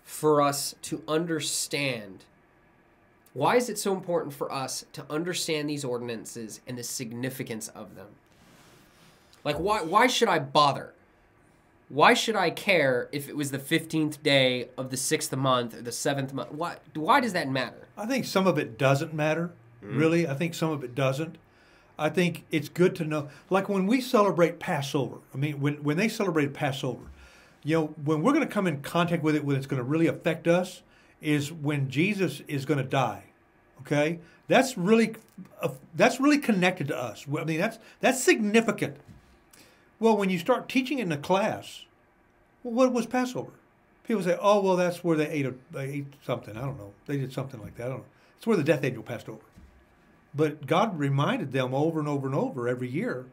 for 0.04 0.42
us 0.42 0.76
to 0.84 1.02
understand 1.08 2.26
why 3.34 3.56
is 3.56 3.70
it 3.70 3.78
so 3.78 3.94
important 3.94 4.34
for 4.34 4.52
us 4.52 4.84
to 4.94 5.06
understand 5.12 5.70
these 5.70 5.86
ordinances 5.86 6.60
and 6.68 6.76
the 6.78 6.84
significance 6.84 7.68
of 7.70 7.96
them? 7.96 8.08
Like 9.44 9.58
why 9.58 9.82
why 9.84 10.08
should 10.08 10.28
I 10.28 10.40
bother? 10.40 10.94
Why 11.90 12.14
should 12.14 12.36
I 12.36 12.50
care 12.50 13.08
if 13.12 13.30
it 13.30 13.38
was 13.38 13.52
the 13.52 13.60
15th 13.60 14.22
day 14.22 14.70
of 14.78 14.90
the 14.90 14.98
6th 14.98 15.36
month 15.38 15.74
or 15.74 15.82
the 15.82 15.92
7th 15.92 16.34
month? 16.34 16.52
Why 16.52 16.78
why 16.94 17.22
does 17.22 17.34
that 17.34 17.50
matter? 17.50 17.88
I 17.98 18.06
think 18.06 18.26
some 18.26 18.46
of 18.46 18.58
it 18.58 18.78
doesn't 18.78 19.14
matter, 19.14 19.52
really. 19.82 20.28
I 20.28 20.34
think 20.34 20.54
some 20.54 20.72
of 20.72 20.84
it 20.84 20.94
doesn't. 20.94 21.38
I 21.98 22.10
think 22.10 22.46
it's 22.52 22.70
good 22.70 22.96
to 22.98 23.06
know, 23.06 23.30
like 23.50 23.70
when 23.70 23.88
we 23.88 24.02
celebrate 24.02 24.60
Passover. 24.60 25.18
I 25.34 25.38
mean, 25.38 25.62
when 25.62 25.76
when 25.84 25.98
they 25.98 26.10
celebrate 26.10 26.54
Passover, 26.54 27.06
you 27.64 27.78
know, 27.78 27.86
when 28.04 28.22
we're 28.22 28.34
going 28.34 28.48
to 28.48 28.54
come 28.54 28.68
in 28.68 28.82
contact 28.82 29.24
with 29.24 29.36
it, 29.36 29.46
when 29.46 29.56
it's 29.56 29.66
going 29.66 29.82
to 29.82 29.84
really 29.84 30.08
affect 30.08 30.48
us, 30.48 30.84
is 31.22 31.52
when 31.52 31.90
Jesus 31.90 32.42
is 32.48 32.66
going 32.66 32.80
to 32.80 32.84
die. 32.84 33.24
Okay, 33.82 34.20
that's 34.48 34.78
really 34.78 35.16
uh, 35.62 35.70
that's 35.96 36.20
really 36.20 36.38
connected 36.38 36.90
to 36.90 36.98
us. 36.98 37.26
I 37.28 37.46
mean, 37.46 37.60
that's 37.60 37.80
that's 38.02 38.22
significant. 38.22 38.98
Well, 40.00 40.18
when 40.18 40.30
you 40.30 40.38
start 40.38 40.70
teaching 40.70 41.00
in 41.00 41.12
a 41.12 41.18
class, 41.18 41.86
well, 42.64 42.74
what 42.74 42.94
was 42.94 43.06
Passover? 43.06 43.52
People 44.04 44.24
say, 44.24 44.38
"Oh, 44.40 44.62
well, 44.62 44.76
that's 44.76 45.04
where 45.04 45.18
they 45.18 45.28
ate 45.28 45.46
a, 45.46 45.54
they 45.72 45.86
ate 45.86 46.14
something. 46.24 46.56
I 46.56 46.62
don't 46.62 46.78
know. 46.78 46.94
They 47.08 47.18
did 47.18 47.34
something 47.34 47.62
like 47.62 47.76
that. 47.76 47.88
I 47.88 47.90
don't 47.90 47.98
know. 48.00 48.06
It's 48.38 48.48
where 48.48 48.58
the 48.58 48.64
death 48.64 48.84
angel 48.84 49.04
passed 49.04 49.28
over." 49.28 49.42
But 50.34 50.68
God 50.68 51.00
reminded 51.00 51.52
them 51.52 51.74
over 51.74 52.00
and 52.00 52.08
over 52.08 52.28
and 52.28 52.36
over 52.36 52.68
every 52.68 52.90
year 52.90 53.26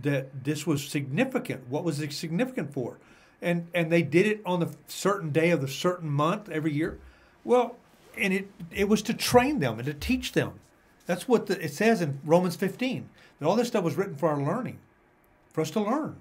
that 0.00 0.44
this 0.44 0.66
was 0.66 0.86
significant. 0.86 1.68
What 1.68 1.84
was 1.84 2.00
it 2.00 2.12
significant 2.12 2.72
for? 2.72 2.98
And 3.40 3.68
and 3.74 3.92
they 3.92 4.02
did 4.02 4.26
it 4.26 4.40
on 4.44 4.60
the 4.60 4.70
certain 4.86 5.30
day 5.30 5.50
of 5.50 5.60
the 5.60 5.68
certain 5.68 6.08
month 6.08 6.48
every 6.48 6.72
year. 6.72 6.98
Well, 7.44 7.76
and 8.16 8.32
it 8.32 8.50
it 8.70 8.88
was 8.88 9.02
to 9.02 9.14
train 9.14 9.60
them 9.60 9.78
and 9.78 9.86
to 9.86 9.94
teach 9.94 10.32
them. 10.32 10.54
That's 11.06 11.28
what 11.28 11.46
the, 11.46 11.62
it 11.64 11.72
says 11.72 12.00
in 12.00 12.20
Romans 12.24 12.56
15. 12.56 13.08
That 13.38 13.46
all 13.46 13.56
this 13.56 13.68
stuff 13.68 13.84
was 13.84 13.96
written 13.96 14.16
for 14.16 14.28
our 14.28 14.40
learning, 14.40 14.78
for 15.58 15.62
us 15.62 15.70
to 15.72 15.80
learn. 15.80 16.16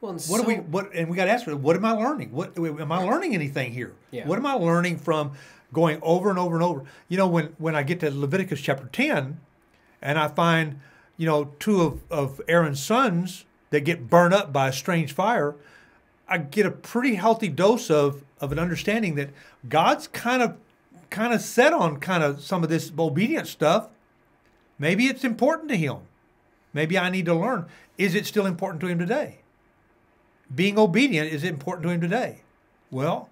Well, 0.00 0.12
What 0.12 0.20
so, 0.20 0.42
do 0.42 0.42
we 0.42 0.56
what 0.56 0.92
and 0.92 1.08
we 1.08 1.16
got 1.16 1.26
to 1.26 1.30
ask 1.30 1.46
what 1.46 1.76
am 1.76 1.84
I 1.84 1.92
learning? 1.92 2.32
What 2.32 2.58
am 2.58 2.92
I 2.92 3.02
learning 3.02 3.34
anything 3.34 3.72
here? 3.72 3.94
Yeah. 4.10 4.26
What 4.26 4.38
am 4.38 4.44
I 4.46 4.54
learning 4.54 4.98
from 4.98 5.32
going 5.72 6.00
over 6.02 6.30
and 6.30 6.38
over 6.38 6.54
and 6.54 6.64
over? 6.64 6.82
You 7.08 7.16
know, 7.16 7.28
when 7.28 7.54
when 7.58 7.76
I 7.76 7.82
get 7.82 8.00
to 8.00 8.10
Leviticus 8.10 8.60
chapter 8.60 8.88
10 8.92 9.40
and 10.02 10.18
I 10.18 10.28
find, 10.28 10.80
you 11.16 11.26
know, 11.26 11.52
two 11.60 11.80
of, 11.80 12.00
of 12.10 12.40
Aaron's 12.48 12.82
sons 12.82 13.44
that 13.70 13.80
get 13.80 14.10
burned 14.10 14.34
up 14.34 14.52
by 14.52 14.68
a 14.68 14.72
strange 14.72 15.12
fire, 15.12 15.54
I 16.28 16.38
get 16.38 16.66
a 16.66 16.70
pretty 16.70 17.14
healthy 17.14 17.48
dose 17.48 17.90
of 17.90 18.24
of 18.40 18.52
an 18.52 18.58
understanding 18.58 19.14
that 19.14 19.30
God's 19.68 20.08
kind 20.08 20.42
of 20.42 20.56
kind 21.08 21.32
of 21.32 21.40
set 21.40 21.72
on 21.72 22.00
kind 22.00 22.22
of 22.22 22.42
some 22.42 22.62
of 22.64 22.68
this 22.68 22.92
obedient 22.98 23.46
stuff. 23.46 23.88
Maybe 24.78 25.06
it's 25.06 25.24
important 25.24 25.70
to 25.70 25.76
him. 25.76 25.98
Maybe 26.76 26.96
I 26.96 27.10
need 27.10 27.24
to 27.24 27.34
learn. 27.34 27.66
Is 27.98 28.14
it 28.14 28.26
still 28.26 28.46
important 28.46 28.80
to 28.82 28.86
him 28.86 29.00
today? 29.00 29.40
being 30.54 30.78
obedient 30.78 31.32
is 31.32 31.44
important 31.44 31.84
to 31.84 31.90
him 31.90 32.00
today. 32.00 32.42
Well, 32.90 33.28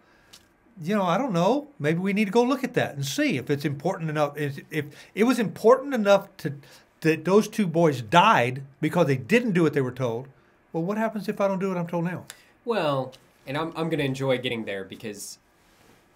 you 0.83 0.95
know, 0.95 1.05
I 1.05 1.17
don't 1.17 1.33
know. 1.33 1.69
Maybe 1.79 2.01
we 2.01 2.13
need 2.13 2.25
to 2.27 2.31
go 2.31 2.43
look 2.43 2.65
at 2.65 2.75
that 2.75 2.95
and 2.95 3.07
see 3.07 3.37
if 3.37 3.51
it's 3.51 3.65
important 3.65 4.11
enough. 4.11 4.37
If, 4.37 4.87
it 5.15 5.25
was 5.25 5.39
important 5.39 5.95
enough 5.95 6.37
to 6.39 6.55
that 7.03 7.25
those 7.25 7.49
two 7.49 7.67
boys 7.67 8.03
died 8.03 8.63
because 8.81 9.07
they 9.07 9.17
didn't 9.17 9.53
do 9.53 9.63
what 9.63 9.75
they 9.75 9.81
were 9.81 9.93
told. 9.93 10.27
Well, 10.73 10.83
what 10.83 10.99
happens 10.99 11.29
if 11.29 11.41
I 11.41 11.47
don't 11.47 11.61
do 11.61 11.69
what 11.69 11.77
I'm 11.77 11.87
told 11.87 12.05
now? 12.05 12.25
Well, 12.65 13.13
and 13.47 13.57
I'm 13.57 13.69
I'm 13.77 13.89
going 13.89 13.99
to 13.99 14.05
enjoy 14.05 14.39
getting 14.39 14.65
there 14.65 14.85
because 14.85 15.39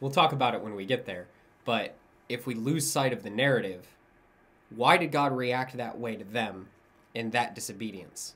we'll 0.00 0.10
talk 0.10 0.32
about 0.32 0.54
it 0.54 0.62
when 0.62 0.74
we 0.74 0.84
get 0.84 1.06
there. 1.06 1.26
But 1.64 1.94
if 2.28 2.46
we 2.46 2.54
lose 2.54 2.90
sight 2.90 3.12
of 3.12 3.22
the 3.22 3.30
narrative, 3.30 3.86
why 4.74 4.96
did 4.96 5.12
God 5.12 5.36
react 5.36 5.76
that 5.76 6.00
way 6.00 6.16
to 6.16 6.24
them 6.24 6.68
in 7.14 7.30
that 7.30 7.54
disobedience? 7.54 8.34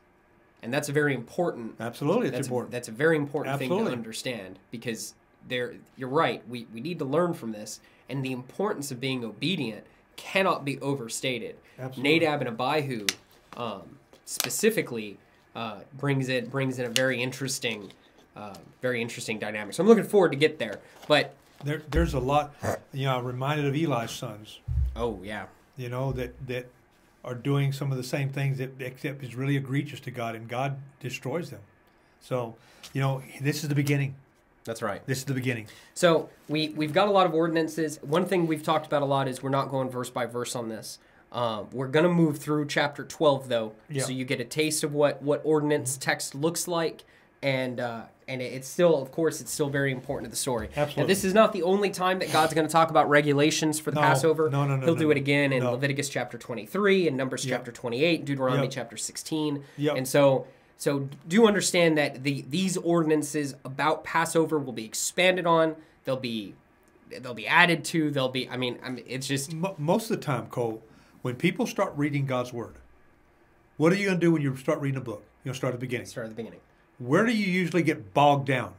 And 0.62 0.72
that's 0.72 0.88
a 0.88 0.92
very 0.92 1.14
important 1.14 1.74
Absolutely, 1.80 2.28
it's 2.28 2.36
that's 2.36 2.46
important. 2.46 2.70
A, 2.70 2.76
that's 2.76 2.88
a 2.88 2.92
very 2.92 3.16
important 3.16 3.58
thing 3.58 3.68
to 3.68 3.90
understand 3.90 4.58
because 4.70 5.14
there 5.48 5.74
you're 5.96 6.08
right. 6.08 6.42
We 6.48 6.66
we 6.72 6.80
need 6.80 6.98
to 7.00 7.04
learn 7.04 7.34
from 7.34 7.52
this, 7.52 7.80
and 8.08 8.24
the 8.24 8.32
importance 8.32 8.90
of 8.92 9.00
being 9.00 9.24
obedient 9.24 9.84
cannot 10.16 10.64
be 10.64 10.78
overstated. 10.80 11.56
Absolutely. 11.78 12.18
Nadab 12.20 12.42
and 12.42 12.50
Abihu 12.50 13.06
um, 13.56 13.98
specifically 14.24 15.18
uh, 15.56 15.80
brings 15.94 16.28
it 16.28 16.50
brings 16.50 16.78
in 16.78 16.86
a 16.86 16.90
very 16.90 17.20
interesting, 17.20 17.92
uh, 18.36 18.54
very 18.80 19.02
interesting 19.02 19.38
dynamic. 19.38 19.74
So 19.74 19.82
I'm 19.82 19.88
looking 19.88 20.04
forward 20.04 20.30
to 20.30 20.38
get 20.38 20.58
there. 20.58 20.80
But 21.08 21.34
there, 21.64 21.82
there's 21.90 22.14
a 22.14 22.20
lot. 22.20 22.54
You 22.92 23.06
know, 23.06 23.18
I'm 23.18 23.24
reminded 23.24 23.66
of 23.66 23.74
Eli's 23.74 24.10
sons. 24.10 24.60
oh 24.96 25.20
yeah, 25.24 25.46
You 25.76 25.88
know 25.88 26.12
that 26.12 26.46
that 26.46 26.66
are 27.24 27.34
doing 27.34 27.72
some 27.72 27.90
of 27.90 27.96
the 27.96 28.02
same 28.02 28.28
things 28.30 28.58
that 28.58 28.80
except 28.80 29.22
is 29.22 29.34
really 29.34 29.56
egregious 29.56 30.00
to 30.00 30.10
God, 30.10 30.34
and 30.34 30.48
God 30.48 30.76
destroys 31.00 31.50
them. 31.50 31.60
So, 32.20 32.56
you 32.92 33.00
know, 33.00 33.22
this 33.40 33.62
is 33.62 33.68
the 33.68 33.74
beginning. 33.74 34.14
that's 34.64 34.82
right. 34.82 35.04
This 35.06 35.18
is 35.18 35.24
the 35.24 35.34
beginning. 35.34 35.66
So 35.94 36.28
we 36.48 36.68
we've 36.70 36.92
got 36.92 37.08
a 37.08 37.10
lot 37.10 37.26
of 37.26 37.34
ordinances. 37.34 37.98
One 38.02 38.26
thing 38.26 38.46
we've 38.46 38.62
talked 38.62 38.86
about 38.86 39.02
a 39.02 39.06
lot 39.06 39.28
is 39.28 39.42
we're 39.42 39.50
not 39.50 39.70
going 39.70 39.88
verse 39.90 40.10
by 40.10 40.26
verse 40.26 40.54
on 40.54 40.68
this. 40.68 40.98
Um, 41.32 41.68
we're 41.72 41.88
gonna 41.88 42.08
move 42.10 42.38
through 42.38 42.66
chapter 42.66 43.04
twelve 43.04 43.48
though, 43.48 43.72
Yeah. 43.88 44.02
so 44.02 44.12
you 44.12 44.24
get 44.24 44.40
a 44.40 44.44
taste 44.44 44.84
of 44.84 44.92
what 44.94 45.22
what 45.22 45.40
ordinance 45.44 45.96
text 45.96 46.34
looks 46.34 46.68
like, 46.68 47.04
and 47.42 47.80
uh, 47.80 48.02
and 48.28 48.40
it's 48.42 48.68
still, 48.68 49.00
of 49.02 49.10
course, 49.12 49.40
it's 49.40 49.50
still 49.52 49.68
very 49.68 49.92
important 49.92 50.26
to 50.26 50.30
the 50.30 50.36
story. 50.36 50.68
Now, 50.76 50.82
Absolutely. 50.82 51.12
this 51.12 51.24
is 51.24 51.34
not 51.34 51.52
the 51.52 51.62
only 51.62 51.90
time 51.90 52.18
that 52.20 52.32
God's 52.32 52.54
going 52.54 52.66
to 52.66 52.72
talk 52.72 52.90
about 52.90 53.08
regulations 53.08 53.78
for 53.80 53.90
the 53.90 53.96
No, 54.00 54.06
Passover. 54.06 54.48
no, 54.50 54.64
no, 54.66 54.76
no, 54.76 54.84
He'll 54.86 54.94
no, 54.94 55.00
do 55.00 55.10
it 55.10 55.16
again 55.16 55.52
in 55.52 55.62
no. 55.62 55.72
Leviticus 55.72 56.08
chapter 56.08 56.38
twenty 56.38 56.66
three 56.66 57.08
and 57.08 57.16
Numbers 57.16 57.44
Yep. 57.44 57.58
chapter 57.58 57.72
twenty 57.72 58.04
eight, 58.04 58.24
Deuteronomy 58.24 58.62
Yep. 58.64 58.70
chapter 58.72 58.96
sixteen, 58.96 59.64
Yep. 59.76 59.96
and 59.96 60.08
so. 60.08 60.46
So 60.78 61.08
do 61.28 61.46
understand 61.46 61.96
that 61.98 62.24
the 62.24 62.44
these 62.48 62.76
ordinances 62.76 63.54
about 63.64 64.02
Passover 64.02 64.58
will 64.58 64.72
be 64.72 64.84
expanded 64.84 65.46
on. 65.46 65.76
They'll 66.04 66.16
be 66.16 66.54
they'll 67.20 67.34
be 67.34 67.46
added 67.46 67.84
to. 67.84 68.10
They'll 68.10 68.28
be. 68.28 68.48
I 68.48 68.56
mean, 68.56 68.78
I 68.82 68.88
mean, 68.90 69.04
it's 69.06 69.28
just 69.28 69.52
Mo 69.54 69.76
most 69.78 70.10
of 70.10 70.18
the 70.18 70.24
time, 70.26 70.46
Cole, 70.48 70.82
When 71.20 71.36
people 71.36 71.66
start 71.68 71.92
reading 71.96 72.26
God's 72.26 72.52
word, 72.52 72.74
what 73.76 73.92
are 73.92 73.96
you 73.96 74.06
going 74.06 74.18
to 74.18 74.26
do 74.26 74.32
when 74.32 74.42
you 74.42 74.56
start 74.56 74.80
reading 74.80 74.98
a 74.98 75.04
book? 75.04 75.22
You'll 75.44 75.54
start 75.54 75.72
at 75.72 75.78
the 75.78 75.86
beginning. 75.86 76.06
Start 76.06 76.24
at 76.26 76.30
the 76.30 76.36
beginning. 76.36 76.60
Where 77.02 77.26
do 77.26 77.32
you 77.32 77.46
usually 77.46 77.82
get 77.82 78.14
bogged 78.14 78.46
down? 78.46 78.74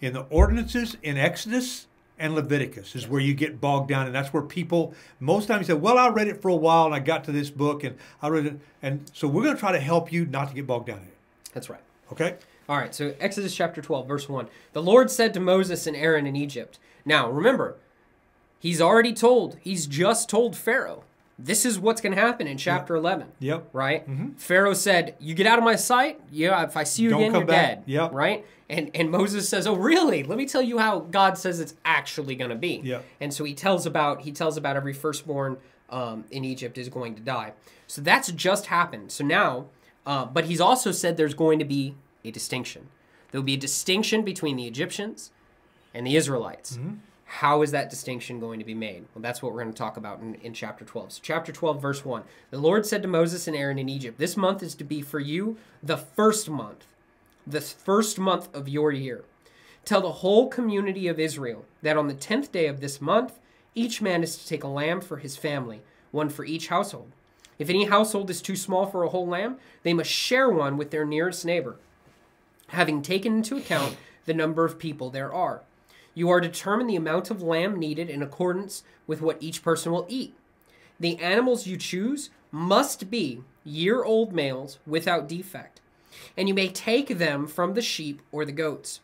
In 0.00 0.12
the 0.12 0.26
ordinances 0.28 0.96
in 1.02 1.16
Exodus 1.16 1.86
and 2.18 2.34
Leviticus 2.34 2.94
is 2.94 3.08
where 3.08 3.20
you 3.20 3.32
get 3.32 3.60
bogged 3.60 3.88
down, 3.88 4.06
and 4.06 4.14
that's 4.14 4.32
where 4.32 4.42
people 4.42 4.94
most 5.20 5.46
times 5.46 5.66
say, 5.66 5.72
"Well, 5.72 5.96
I 5.96 6.08
read 6.08 6.28
it 6.28 6.42
for 6.42 6.48
a 6.48 6.56
while, 6.56 6.84
and 6.84 6.94
I 6.94 6.98
got 6.98 7.24
to 7.24 7.32
this 7.32 7.48
book, 7.48 7.82
and 7.82 7.96
I 8.20 8.28
read 8.28 8.46
it." 8.46 8.58
And 8.82 9.10
so 9.14 9.26
we're 9.26 9.42
going 9.42 9.54
to 9.54 9.60
try 9.60 9.72
to 9.72 9.80
help 9.80 10.12
you 10.12 10.26
not 10.26 10.48
to 10.48 10.54
get 10.54 10.66
bogged 10.66 10.86
down 10.86 10.98
in 10.98 11.04
it. 11.04 11.16
That's 11.54 11.70
right. 11.70 11.80
Okay? 12.12 12.36
All 12.68 12.76
right, 12.76 12.94
so 12.94 13.14
Exodus 13.20 13.54
chapter 13.54 13.80
12, 13.80 14.06
verse 14.06 14.28
1. 14.28 14.48
The 14.72 14.82
Lord 14.82 15.10
said 15.10 15.34
to 15.34 15.40
Moses 15.40 15.86
and 15.86 15.96
Aaron 15.96 16.26
in 16.26 16.36
Egypt. 16.36 16.78
Now, 17.04 17.30
remember, 17.30 17.76
he's 18.58 18.80
already 18.80 19.12
told, 19.12 19.56
he's 19.60 19.86
just 19.86 20.28
told 20.28 20.56
Pharaoh, 20.56 21.04
this 21.38 21.64
is 21.66 21.78
what's 21.78 22.00
going 22.00 22.14
to 22.14 22.20
happen 22.20 22.46
in 22.46 22.56
chapter 22.56 22.94
11. 22.94 23.26
Yep. 23.40 23.70
Right? 23.72 24.06
Pharaoh 24.36 24.74
said, 24.74 25.16
You 25.18 25.34
get 25.34 25.46
out 25.46 25.58
of 25.58 25.64
my 25.64 25.76
sight. 25.76 26.20
Yeah, 26.30 26.62
if 26.64 26.76
I 26.76 26.84
see 26.84 27.02
you 27.02 27.10
Don't 27.10 27.22
again, 27.22 27.34
you're 27.34 27.44
back." 27.44 27.68
dead. 27.68 27.82
Yep. 27.86 28.12
Right? 28.12 28.46
And, 28.70 28.90
and 28.94 29.10
Moses 29.10 29.48
says, 29.48 29.66
Oh, 29.66 29.74
really? 29.74 30.22
Let 30.22 30.38
me 30.38 30.46
tell 30.46 30.62
you 30.62 30.78
how 30.78 31.00
God 31.00 31.36
says 31.36 31.60
it's 31.60 31.74
actually 31.84 32.34
going 32.36 32.50
to 32.50 32.56
be. 32.56 32.80
Yep. 32.84 33.04
And 33.20 33.34
so 33.34 33.44
he 33.44 33.54
tells 33.54 33.84
about 33.86 34.22
he 34.22 34.32
tells 34.32 34.56
about 34.56 34.76
every 34.76 34.92
firstborn 34.92 35.56
um, 35.90 36.24
in 36.30 36.44
Egypt 36.44 36.78
is 36.78 36.88
going 36.88 37.14
to 37.16 37.20
die. 37.20 37.52
So 37.86 38.00
that's 38.00 38.30
just 38.32 38.66
happened. 38.66 39.12
So 39.12 39.24
now, 39.24 39.66
uh, 40.06 40.24
but 40.24 40.46
he's 40.46 40.60
also 40.60 40.92
said 40.92 41.16
there's 41.16 41.34
going 41.34 41.58
to 41.58 41.64
be 41.64 41.94
a 42.24 42.30
distinction. 42.30 42.88
There 43.30 43.40
will 43.40 43.46
be 43.46 43.54
a 43.54 43.58
distinction 43.58 44.22
between 44.22 44.56
the 44.56 44.66
Egyptians 44.66 45.30
and 45.92 46.06
the 46.06 46.16
Israelites. 46.16 46.78
How 47.38 47.62
is 47.62 47.72
that 47.72 47.90
distinction 47.90 48.38
going 48.38 48.60
to 48.60 48.64
be 48.64 48.74
made? 48.74 49.06
Well, 49.12 49.20
that's 49.20 49.42
what 49.42 49.52
we're 49.52 49.62
going 49.62 49.74
to 49.74 49.76
talk 49.76 49.96
about 49.96 50.20
in, 50.20 50.36
in 50.36 50.54
chapter 50.54 50.84
12. 50.84 51.14
So, 51.14 51.20
chapter 51.20 51.50
12, 51.50 51.82
verse 51.82 52.04
1 52.04 52.22
The 52.52 52.58
Lord 52.58 52.86
said 52.86 53.02
to 53.02 53.08
Moses 53.08 53.48
and 53.48 53.56
Aaron 53.56 53.76
in 53.76 53.88
Egypt, 53.88 54.18
This 54.18 54.36
month 54.36 54.62
is 54.62 54.76
to 54.76 54.84
be 54.84 55.02
for 55.02 55.18
you 55.18 55.56
the 55.82 55.96
first 55.96 56.48
month, 56.48 56.86
the 57.44 57.60
first 57.60 58.20
month 58.20 58.54
of 58.54 58.68
your 58.68 58.92
year. 58.92 59.24
Tell 59.84 60.00
the 60.00 60.12
whole 60.12 60.46
community 60.48 61.08
of 61.08 61.18
Israel 61.18 61.64
that 61.82 61.96
on 61.96 62.06
the 62.06 62.14
tenth 62.14 62.52
day 62.52 62.68
of 62.68 62.80
this 62.80 63.00
month, 63.00 63.40
each 63.74 64.00
man 64.00 64.22
is 64.22 64.36
to 64.36 64.46
take 64.46 64.62
a 64.62 64.68
lamb 64.68 65.00
for 65.00 65.16
his 65.16 65.36
family, 65.36 65.80
one 66.12 66.28
for 66.28 66.44
each 66.44 66.68
household. 66.68 67.10
If 67.58 67.68
any 67.68 67.86
household 67.86 68.30
is 68.30 68.40
too 68.40 68.54
small 68.54 68.86
for 68.86 69.02
a 69.02 69.08
whole 69.08 69.26
lamb, 69.26 69.56
they 69.82 69.92
must 69.92 70.08
share 70.08 70.48
one 70.50 70.76
with 70.76 70.92
their 70.92 71.04
nearest 71.04 71.44
neighbor, 71.44 71.78
having 72.68 73.02
taken 73.02 73.34
into 73.38 73.56
account 73.56 73.96
the 74.24 74.34
number 74.34 74.64
of 74.64 74.78
people 74.78 75.10
there 75.10 75.34
are. 75.34 75.62
You 76.14 76.30
are 76.30 76.40
to 76.40 76.48
determine 76.48 76.86
the 76.86 76.96
amount 76.96 77.30
of 77.30 77.42
lamb 77.42 77.78
needed 77.78 78.08
in 78.08 78.22
accordance 78.22 78.84
with 79.06 79.20
what 79.20 79.42
each 79.42 79.62
person 79.62 79.92
will 79.92 80.06
eat. 80.08 80.34
The 80.98 81.18
animals 81.18 81.66
you 81.66 81.76
choose 81.76 82.30
must 82.52 83.10
be 83.10 83.42
year 83.64 84.04
old 84.04 84.32
males 84.32 84.78
without 84.86 85.28
defect, 85.28 85.80
and 86.36 86.48
you 86.48 86.54
may 86.54 86.68
take 86.68 87.18
them 87.18 87.46
from 87.46 87.74
the 87.74 87.82
sheep 87.82 88.22
or 88.30 88.44
the 88.44 88.52
goats. 88.52 89.00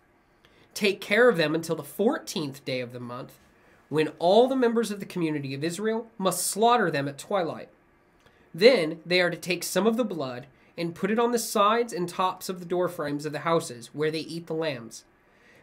Take 0.72 1.00
care 1.00 1.28
of 1.28 1.36
them 1.36 1.54
until 1.54 1.74
the 1.74 1.82
14th 1.82 2.64
day 2.64 2.80
of 2.80 2.92
the 2.92 3.00
month, 3.00 3.38
when 3.88 4.08
all 4.20 4.46
the 4.46 4.54
members 4.54 4.92
of 4.92 5.00
the 5.00 5.06
community 5.06 5.52
of 5.52 5.64
Israel 5.64 6.06
must 6.16 6.46
slaughter 6.46 6.90
them 6.90 7.08
at 7.08 7.18
twilight. 7.18 7.68
Then 8.54 9.00
they 9.04 9.20
are 9.20 9.30
to 9.30 9.36
take 9.36 9.64
some 9.64 9.86
of 9.86 9.96
the 9.96 10.04
blood 10.04 10.46
and 10.78 10.94
put 10.94 11.10
it 11.10 11.18
on 11.18 11.32
the 11.32 11.38
sides 11.38 11.92
and 11.92 12.08
tops 12.08 12.48
of 12.48 12.60
the 12.60 12.66
door 12.66 12.88
frames 12.88 13.26
of 13.26 13.32
the 13.32 13.40
houses 13.40 13.90
where 13.92 14.10
they 14.10 14.20
eat 14.20 14.46
the 14.46 14.54
lambs. 14.54 15.04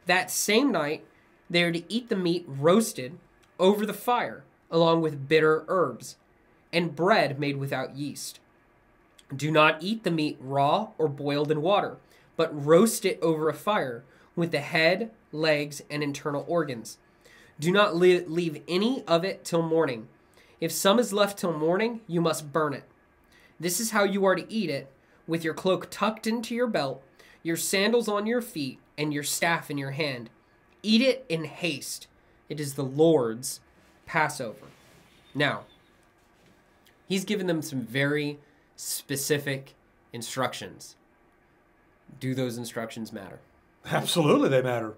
That 0.05 0.29
same 0.29 0.71
night, 0.71 1.05
they 1.49 1.63
are 1.63 1.71
to 1.71 1.83
eat 1.91 2.09
the 2.09 2.15
meat 2.15 2.45
roasted 2.47 3.17
over 3.59 3.85
the 3.85 3.93
fire, 3.93 4.43
along 4.69 5.01
with 5.01 5.27
bitter 5.27 5.63
herbs, 5.67 6.17
and 6.73 6.95
bread 6.95 7.39
made 7.39 7.57
without 7.57 7.95
yeast. 7.95 8.39
Do 9.35 9.51
not 9.51 9.81
eat 9.81 10.03
the 10.03 10.11
meat 10.11 10.37
raw 10.39 10.89
or 10.97 11.07
boiled 11.07 11.51
in 11.51 11.61
water, 11.61 11.97
but 12.35 12.65
roast 12.65 13.05
it 13.05 13.19
over 13.21 13.49
a 13.49 13.53
fire 13.53 14.03
with 14.35 14.51
the 14.51 14.59
head, 14.59 15.11
legs, 15.31 15.81
and 15.89 16.03
internal 16.03 16.45
organs. 16.47 16.97
Do 17.59 17.71
not 17.71 17.95
leave 17.95 18.61
any 18.67 19.03
of 19.07 19.25
it 19.25 19.43
till 19.43 19.61
morning. 19.63 20.07
If 20.61 20.71
some 20.71 20.99
is 20.99 21.13
left 21.13 21.39
till 21.39 21.57
morning, 21.57 22.01
you 22.07 22.21
must 22.21 22.53
burn 22.53 22.73
it. 22.73 22.83
This 23.59 23.79
is 23.79 23.91
how 23.91 24.03
you 24.03 24.25
are 24.25 24.35
to 24.35 24.51
eat 24.53 24.69
it, 24.69 24.91
with 25.25 25.43
your 25.43 25.53
cloak 25.53 25.87
tucked 25.89 26.27
into 26.27 26.53
your 26.53 26.67
belt, 26.67 27.03
your 27.41 27.57
sandals 27.57 28.07
on 28.07 28.27
your 28.27 28.41
feet, 28.41 28.79
and 28.97 29.13
your 29.13 29.23
staff 29.23 29.71
in 29.71 29.77
your 29.77 29.91
hand. 29.91 30.29
Eat 30.87 31.01
it 31.01 31.25
in 31.27 31.43
haste. 31.43 32.07
It 32.47 32.61
is 32.61 32.75
the 32.75 32.83
Lord's 32.83 33.59
Passover. 34.05 34.67
Now, 35.35 35.65
he's 37.09 37.25
given 37.25 37.45
them 37.45 37.61
some 37.61 37.81
very 37.81 38.39
specific 38.77 39.73
instructions. 40.13 40.95
Do 42.21 42.33
those 42.33 42.57
instructions 42.57 43.11
matter? 43.11 43.39
Absolutely, 43.85 44.47
they 44.47 44.61
matter 44.61 44.93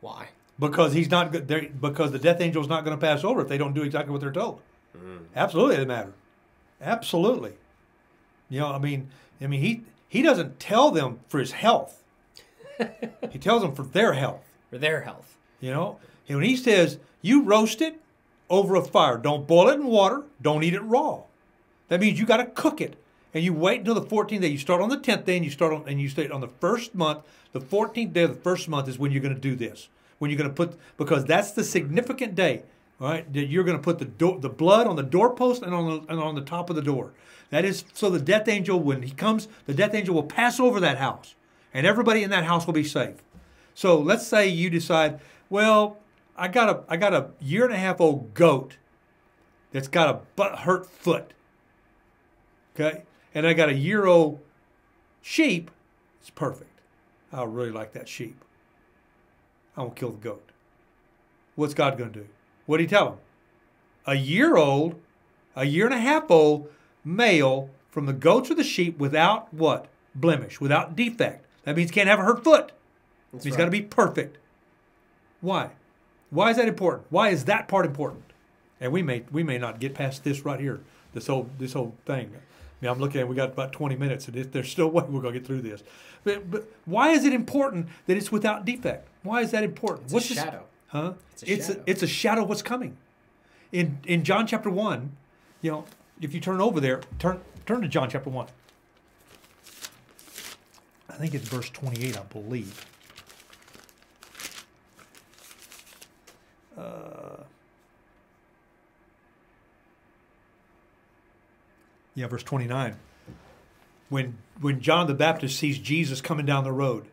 Why? 0.00 0.28
because 0.60 0.92
he's 0.92 1.10
not 1.10 1.32
good. 1.32 1.80
Because 1.80 2.12
the 2.12 2.20
death 2.20 2.40
angel 2.40 2.62
is 2.62 2.68
not 2.68 2.84
going 2.84 2.96
to 2.96 3.00
pass 3.00 3.24
over 3.24 3.40
if 3.40 3.48
they 3.48 3.58
don't 3.58 3.74
do 3.74 3.82
exactly 3.82 4.12
what 4.12 4.20
they're 4.20 4.30
told. 4.30 4.60
Mm. 4.96 5.24
Absolutely, 5.34 5.74
they 5.74 5.84
matter. 5.84 6.12
Absolutely. 6.80 7.54
You 8.48 8.60
know, 8.60 8.68
I 8.68 8.78
mean, 8.78 9.10
I 9.40 9.48
mean, 9.48 9.60
he 9.60 9.82
he 10.08 10.22
doesn't 10.22 10.60
tell 10.60 10.92
them 10.92 11.18
for 11.26 11.40
his 11.40 11.50
health. 11.50 12.04
he 13.32 13.38
tells 13.40 13.62
them 13.62 13.74
for 13.74 13.82
their 13.82 14.12
health. 14.12 14.51
For 14.72 14.78
their 14.78 15.02
health. 15.02 15.36
You 15.60 15.70
know, 15.70 15.98
and 16.26 16.38
when 16.38 16.46
he 16.46 16.56
says 16.56 16.98
you 17.20 17.42
roast 17.42 17.82
it 17.82 18.00
over 18.48 18.74
a 18.74 18.82
fire, 18.82 19.18
don't 19.18 19.46
boil 19.46 19.68
it 19.68 19.74
in 19.74 19.86
water, 19.86 20.22
don't 20.40 20.64
eat 20.64 20.72
it 20.72 20.80
raw. 20.80 21.24
That 21.88 22.00
means 22.00 22.18
you 22.18 22.24
got 22.24 22.38
to 22.38 22.46
cook 22.46 22.80
it, 22.80 22.96
and 23.34 23.44
you 23.44 23.52
wait 23.52 23.80
until 23.80 23.94
the 23.94 24.00
14th 24.00 24.40
day. 24.40 24.48
You 24.48 24.56
start 24.56 24.80
on 24.80 24.88
the 24.88 24.96
10th 24.96 25.26
day, 25.26 25.36
and 25.36 25.44
you 25.44 25.50
start 25.50 25.74
on 25.74 25.84
and 25.86 26.00
you 26.00 26.08
stay 26.08 26.26
on 26.30 26.40
the 26.40 26.48
first 26.48 26.94
month. 26.94 27.18
The 27.52 27.60
14th 27.60 28.14
day 28.14 28.22
of 28.22 28.34
the 28.34 28.40
first 28.40 28.66
month 28.66 28.88
is 28.88 28.98
when 28.98 29.12
you're 29.12 29.20
going 29.20 29.34
to 29.34 29.40
do 29.40 29.54
this. 29.54 29.90
When 30.18 30.30
you're 30.30 30.38
going 30.38 30.48
to 30.48 30.56
put 30.56 30.78
because 30.96 31.26
that's 31.26 31.50
the 31.50 31.64
significant 31.64 32.34
day, 32.34 32.62
right? 32.98 33.30
That 33.30 33.48
you're 33.48 33.64
going 33.64 33.76
to 33.76 33.82
put 33.82 33.98
the 33.98 34.06
door, 34.06 34.40
the 34.40 34.48
blood 34.48 34.86
on 34.86 34.96
the 34.96 35.02
doorpost 35.02 35.62
and 35.62 35.74
on 35.74 35.84
the 35.84 36.10
and 36.10 36.18
on 36.18 36.34
the 36.34 36.40
top 36.40 36.70
of 36.70 36.76
the 36.76 36.82
door. 36.82 37.12
That 37.50 37.66
is 37.66 37.84
so 37.92 38.08
the 38.08 38.20
death 38.20 38.48
angel 38.48 38.80
when 38.80 39.02
he 39.02 39.10
comes, 39.10 39.48
the 39.66 39.74
death 39.74 39.92
angel 39.92 40.14
will 40.14 40.22
pass 40.22 40.58
over 40.58 40.80
that 40.80 40.96
house, 40.96 41.34
and 41.74 41.86
everybody 41.86 42.22
in 42.22 42.30
that 42.30 42.44
house 42.44 42.64
will 42.66 42.72
be 42.72 42.84
safe. 42.84 43.16
So 43.74 43.98
let's 43.98 44.26
say 44.26 44.48
you 44.48 44.70
decide, 44.70 45.20
well, 45.50 45.98
I 46.36 46.48
got 46.48 46.68
a 46.68 46.82
I 46.88 46.96
got 46.96 47.14
a 47.14 47.30
year 47.40 47.64
and 47.64 47.74
a 47.74 47.78
half 47.78 48.00
old 48.00 48.34
goat 48.34 48.76
that's 49.72 49.88
got 49.88 50.08
a 50.08 50.20
butt 50.36 50.60
hurt 50.60 50.86
foot. 50.86 51.32
Okay? 52.74 53.04
And 53.34 53.46
I 53.46 53.52
got 53.52 53.68
a 53.68 53.74
year 53.74 54.06
old 54.06 54.40
sheep. 55.20 55.70
It's 56.20 56.30
perfect. 56.30 56.80
I 57.32 57.44
really 57.44 57.70
like 57.70 57.92
that 57.92 58.08
sheep. 58.08 58.44
I 59.76 59.82
won't 59.82 59.96
kill 59.96 60.12
the 60.12 60.18
goat. 60.18 60.50
What's 61.54 61.74
God 61.74 61.96
to 61.98 62.06
do? 62.06 62.28
What 62.66 62.76
do 62.76 62.82
he 62.82 62.88
tell 62.88 63.08
him? 63.08 63.18
A 64.06 64.14
year 64.14 64.56
old, 64.56 65.00
a 65.56 65.64
year 65.64 65.86
and 65.86 65.94
a 65.94 65.98
half 65.98 66.30
old 66.30 66.68
male 67.04 67.70
from 67.88 68.06
the 68.06 68.12
goats 68.12 68.50
or 68.50 68.54
the 68.54 68.64
sheep 68.64 68.98
without 68.98 69.52
what? 69.52 69.86
Blemish, 70.14 70.60
without 70.60 70.94
defect. 70.96 71.46
That 71.64 71.76
means 71.76 71.90
can't 71.90 72.08
have 72.08 72.18
a 72.18 72.24
hurt 72.24 72.44
foot. 72.44 72.72
That's 73.32 73.44
He's 73.44 73.52
right. 73.52 73.58
got 73.58 73.64
to 73.66 73.70
be 73.70 73.82
perfect. 73.82 74.38
Why? 75.40 75.70
Why 76.30 76.50
is 76.50 76.56
that 76.56 76.68
important? 76.68 77.06
Why 77.10 77.30
is 77.30 77.44
that 77.46 77.68
part 77.68 77.86
important? 77.86 78.24
And 78.80 78.92
we 78.92 79.02
may 79.02 79.24
we 79.30 79.42
may 79.42 79.58
not 79.58 79.80
get 79.80 79.94
past 79.94 80.24
this 80.24 80.44
right 80.44 80.60
here. 80.60 80.80
This 81.14 81.26
whole 81.26 81.48
this 81.58 81.72
whole 81.72 81.94
thing. 82.06 82.30
I 82.34 82.84
mean, 82.84 82.90
I'm 82.90 82.98
looking 82.98 83.20
at 83.20 83.28
we 83.28 83.36
got 83.36 83.50
about 83.52 83.72
20 83.72 83.96
minutes, 83.96 84.26
and 84.28 84.36
there's 84.36 84.70
still 84.70 84.88
way 84.90 85.04
we're 85.08 85.20
gonna 85.20 85.34
get 85.34 85.46
through 85.46 85.62
this. 85.62 85.82
But, 86.24 86.50
but 86.50 86.64
why 86.84 87.10
is 87.10 87.24
it 87.24 87.32
important 87.32 87.88
that 88.06 88.16
it's 88.16 88.30
without 88.32 88.64
defect? 88.64 89.08
Why 89.22 89.40
is 89.42 89.50
that 89.52 89.62
important? 89.64 90.04
It's 90.04 90.12
a 90.12 90.14
What's 90.14 90.28
this- 90.28 90.38
shadow. 90.38 90.64
Huh? 90.88 91.14
It's 91.32 91.42
a 91.42 91.52
it's 91.52 91.66
shadow. 91.68 91.80
A, 91.80 91.90
it's 91.90 92.02
a 92.02 92.06
shadow 92.06 92.42
of 92.42 92.48
what's 92.48 92.62
coming. 92.62 92.96
In 93.72 93.98
in 94.04 94.24
John 94.24 94.46
chapter 94.46 94.68
one, 94.70 95.12
you 95.62 95.70
know, 95.70 95.84
if 96.20 96.34
you 96.34 96.40
turn 96.40 96.60
over 96.60 96.80
there, 96.80 97.00
turn 97.18 97.40
turn 97.66 97.80
to 97.82 97.88
John 97.88 98.10
chapter 98.10 98.30
one. 98.30 98.46
I 101.08 101.14
think 101.14 101.34
it's 101.34 101.46
verse 101.48 101.68
28, 101.70 102.16
I 102.18 102.22
believe. 102.22 102.86
Uh, 106.76 107.42
yeah, 112.14 112.26
verse 112.26 112.42
29. 112.42 112.96
When 114.08 114.38
when 114.60 114.80
John 114.80 115.06
the 115.06 115.14
Baptist 115.14 115.58
sees 115.58 115.78
Jesus 115.78 116.20
coming 116.20 116.46
down 116.46 116.64
the 116.64 116.72
road, 116.72 117.06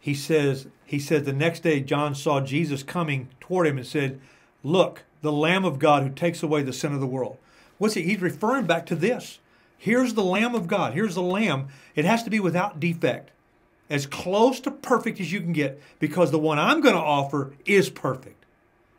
he 0.00 0.14
says 0.14 0.66
he 0.84 0.98
said 0.98 1.24
the 1.24 1.32
next 1.32 1.60
day 1.60 1.80
John 1.80 2.14
saw 2.14 2.40
Jesus 2.40 2.82
coming 2.82 3.28
toward 3.40 3.66
him 3.66 3.76
and 3.76 3.86
said, 3.86 4.20
"Look, 4.62 5.04
the 5.20 5.32
Lamb 5.32 5.64
of 5.64 5.78
God 5.78 6.02
who 6.02 6.10
takes 6.10 6.42
away 6.42 6.62
the 6.62 6.72
sin 6.72 6.94
of 6.94 7.00
the 7.00 7.06
world." 7.06 7.36
What's 7.78 7.94
he? 7.94 8.02
He's 8.02 8.20
referring 8.20 8.66
back 8.66 8.86
to 8.86 8.96
this. 8.96 9.38
Here's 9.78 10.14
the 10.14 10.24
Lamb 10.24 10.54
of 10.54 10.66
God. 10.66 10.94
Here's 10.94 11.14
the 11.14 11.22
Lamb. 11.22 11.68
It 11.94 12.04
has 12.04 12.22
to 12.22 12.30
be 12.30 12.40
without 12.40 12.80
defect, 12.80 13.30
as 13.90 14.06
close 14.06 14.60
to 14.60 14.70
perfect 14.70 15.20
as 15.20 15.32
you 15.32 15.40
can 15.40 15.52
get, 15.52 15.80
because 15.98 16.30
the 16.30 16.38
one 16.38 16.58
I'm 16.58 16.80
going 16.80 16.94
to 16.94 17.00
offer 17.00 17.52
is 17.66 17.90
perfect. 17.90 18.45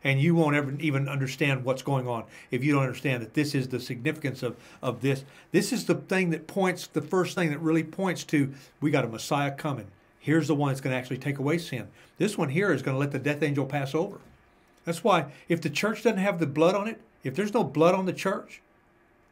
And 0.04 0.20
you 0.20 0.34
won't 0.34 0.54
ever 0.54 0.74
even 0.78 1.08
understand 1.08 1.64
what's 1.64 1.82
going 1.82 2.06
on 2.06 2.24
if 2.50 2.62
you 2.62 2.72
don't 2.72 2.82
understand 2.82 3.22
that 3.22 3.34
this 3.34 3.54
is 3.54 3.68
the 3.68 3.80
significance 3.80 4.42
of, 4.42 4.56
of 4.80 5.00
this. 5.00 5.24
This 5.50 5.72
is 5.72 5.86
the 5.86 5.96
thing 5.96 6.30
that 6.30 6.46
points, 6.46 6.86
the 6.86 7.02
first 7.02 7.34
thing 7.34 7.50
that 7.50 7.58
really 7.58 7.82
points 7.82 8.22
to 8.24 8.52
we 8.80 8.90
got 8.90 9.04
a 9.04 9.08
Messiah 9.08 9.50
coming. 9.50 9.88
Here's 10.20 10.46
the 10.46 10.54
one 10.54 10.68
that's 10.68 10.80
going 10.80 10.92
to 10.92 10.98
actually 10.98 11.18
take 11.18 11.38
away 11.38 11.58
sin. 11.58 11.88
This 12.18 12.38
one 12.38 12.50
here 12.50 12.72
is 12.72 12.82
going 12.82 12.94
to 12.94 12.98
let 12.98 13.12
the 13.12 13.18
death 13.18 13.42
angel 13.42 13.66
pass 13.66 13.94
over. 13.94 14.18
That's 14.84 15.02
why 15.02 15.26
if 15.48 15.60
the 15.60 15.70
church 15.70 16.02
doesn't 16.02 16.18
have 16.18 16.38
the 16.38 16.46
blood 16.46 16.74
on 16.74 16.86
it, 16.86 17.00
if 17.24 17.34
there's 17.34 17.54
no 17.54 17.64
blood 17.64 17.94
on 17.94 18.06
the 18.06 18.12
church, 18.12 18.62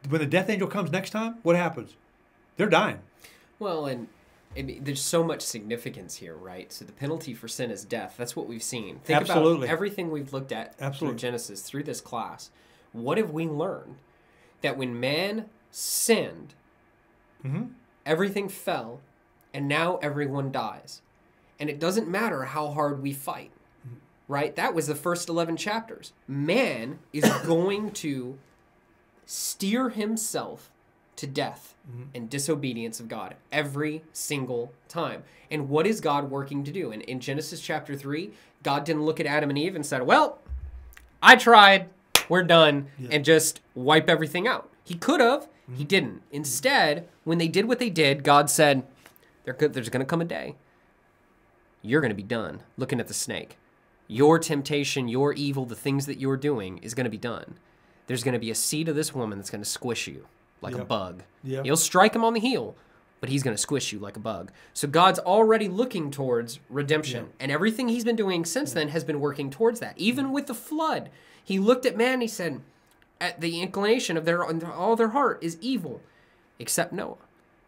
when 0.09 0.21
the 0.21 0.27
death 0.27 0.51
angel 0.51 0.69
comes 0.69 0.91
next 0.91 1.11
time, 1.11 1.37
what 1.43 1.57
happens? 1.57 1.95
They're 2.57 2.69
dying. 2.69 2.99
Well, 3.59 3.87
and 3.87 4.09
I 4.57 4.63
mean, 4.63 4.85
there's 4.85 5.03
so 5.03 5.23
much 5.23 5.43
significance 5.43 6.17
here, 6.17 6.35
right? 6.35 6.73
So 6.73 6.85
the 6.85 6.93
penalty 6.93 7.35
for 7.35 7.49
sin 7.49 7.71
is 7.71 7.85
death. 7.85 8.15
That's 8.17 8.35
what 8.35 8.47
we've 8.47 8.63
seen. 8.63 9.01
Think 9.01 9.21
Absolutely. 9.21 9.67
about 9.67 9.73
everything 9.73 10.11
we've 10.11 10.33
looked 10.33 10.53
at 10.53 10.75
Absolutely. 10.81 11.19
through 11.19 11.19
Genesis, 11.29 11.63
through 11.63 11.83
this 11.85 12.01
class. 12.01 12.51
What 12.93 13.19
have 13.19 13.31
we 13.31 13.47
learned? 13.47 13.97
That 14.63 14.79
when 14.79 14.99
man 14.99 15.51
sinned, 15.71 16.55
Mhm. 17.45 17.73
everything 18.07 18.49
fell, 18.49 19.01
and 19.53 19.69
now 19.69 19.97
everyone 19.99 20.51
dies. 20.53 21.03
And 21.61 21.69
it 21.71 21.79
doesn't 21.79 22.09
matter 22.09 22.45
how 22.45 22.69
hard 22.71 23.03
we 23.03 23.13
fight, 23.13 23.53
right? 24.29 24.55
That 24.57 24.75
was 24.75 24.87
the 24.87 24.95
first 24.95 25.29
11 25.29 25.57
chapters. 25.57 26.13
Man 26.27 26.99
is 27.13 27.25
going 27.47 27.91
to 27.93 28.39
steer 29.27 29.91
himself 29.91 30.71
to 31.17 31.27
death 31.27 31.75
mm-hmm. 31.91 32.05
and 32.15 32.31
disobedience 32.31 33.01
of 33.01 33.09
God 33.09 33.35
every 33.51 34.03
single 34.13 34.73
time. 34.89 35.23
And 35.51 35.69
what 35.69 35.87
is 35.87 36.01
God 36.01 36.31
working 36.31 36.65
to 36.65 36.71
do? 36.71 36.93
And 36.93 37.03
in 37.03 37.21
Genesis 37.21 37.61
chapter 37.61 37.97
3, 37.97 38.31
God 38.63 38.85
didn't 38.85 39.05
look 39.05 39.21
at 39.21 39.27
Adam 39.27 39.51
and 39.51 39.59
Eve 39.59 39.75
and 39.75 39.85
said, 39.85 40.03
Well, 40.03 40.39
I 41.23 41.37
tried, 41.37 41.89
we're 42.29 42.43
done, 42.43 42.89
and 43.11 43.25
just 43.25 43.61
wipe 43.75 44.09
everything 44.09 44.47
out. 44.47 44.71
He 44.85 44.95
could 44.95 45.21
have, 45.21 45.49
he 45.67 45.73
mm-hmm. 45.73 45.85
didn't. 45.85 46.23
Instead, 46.31 47.09
when 47.25 47.39
they 47.39 47.49
did 47.49 47.67
what 47.67 47.79
they 47.79 47.91
did, 47.91 48.25
God 48.25 48.51
said, 48.51 48.85
There's 49.45 49.89
going 49.89 50.01
to 50.01 50.05
come 50.05 50.21
a 50.21 50.27
day. 50.27 50.57
You're 51.83 52.01
going 52.01 52.11
to 52.11 52.17
be 52.17 52.23
done 52.23 52.63
looking 52.77 53.01
at 53.01 53.09
the 53.09 53.15
snake. 53.15 53.59
Your 54.09 54.39
temptation, 54.39 55.09
your 55.09 55.33
evil, 55.33 55.65
the 55.65 55.75
things 55.75 56.07
that 56.07 56.21
you're 56.21 56.37
doing 56.37 56.79
is 56.79 56.95
going 56.95 57.05
to 57.05 57.11
be 57.11 57.17
done. 57.17 57.59
There's 58.07 58.23
going 58.23 58.35
to 58.35 58.41
be 58.41 58.51
a 58.51 58.55
seed 58.55 58.89
of 58.89 58.95
this 58.95 59.15
woman 59.15 59.39
that's 59.39 59.51
going 59.51 59.63
to 59.63 59.69
squish 59.69 60.07
you 60.07 60.27
like 60.61 60.75
a 60.75 60.85
bug. 60.85 61.23
Yep. 61.45 61.65
He'll 61.65 61.77
strike 61.77 62.15
him 62.15 62.25
on 62.25 62.35
the 62.35 62.41
heel, 62.41 62.75
but 63.21 63.29
he's 63.29 63.43
going 63.43 63.55
to 63.55 63.61
squish 63.61 63.93
you 63.93 63.99
like 63.99 64.17
a 64.17 64.21
bug. 64.21 64.51
So 64.75 64.89
God's 64.89 65.19
already 65.19 65.69
looking 65.69 66.11
towards 66.11 66.61
redemption, 66.69 67.31
and 67.39 67.53
everything 67.53 67.89
he's 67.89 68.05
been 68.05 68.17
doing 68.17 68.45
since 68.45 68.73
then 68.73 68.89
has 68.89 69.05
been 69.05 69.21
working 69.21 69.51
towards 69.51 69.81
that. 69.81 69.97
Even 69.97 70.33
with 70.33 70.47
the 70.47 70.55
flood, 70.55 71.11
he 71.43 71.59
looked 71.59 71.87
at 71.87 71.97
man 71.97 72.15
and 72.15 72.23
he 72.23 72.29
said, 72.29 72.61
at 73.21 73.41
the 73.41 73.61
inclination 73.61 74.17
of 74.17 74.25
their 74.25 74.45
all 74.45 74.97
their 74.97 75.09
heart 75.09 75.39
is 75.43 75.57
evil, 75.61 76.01
except 76.59 76.93
Noah. 76.93 77.17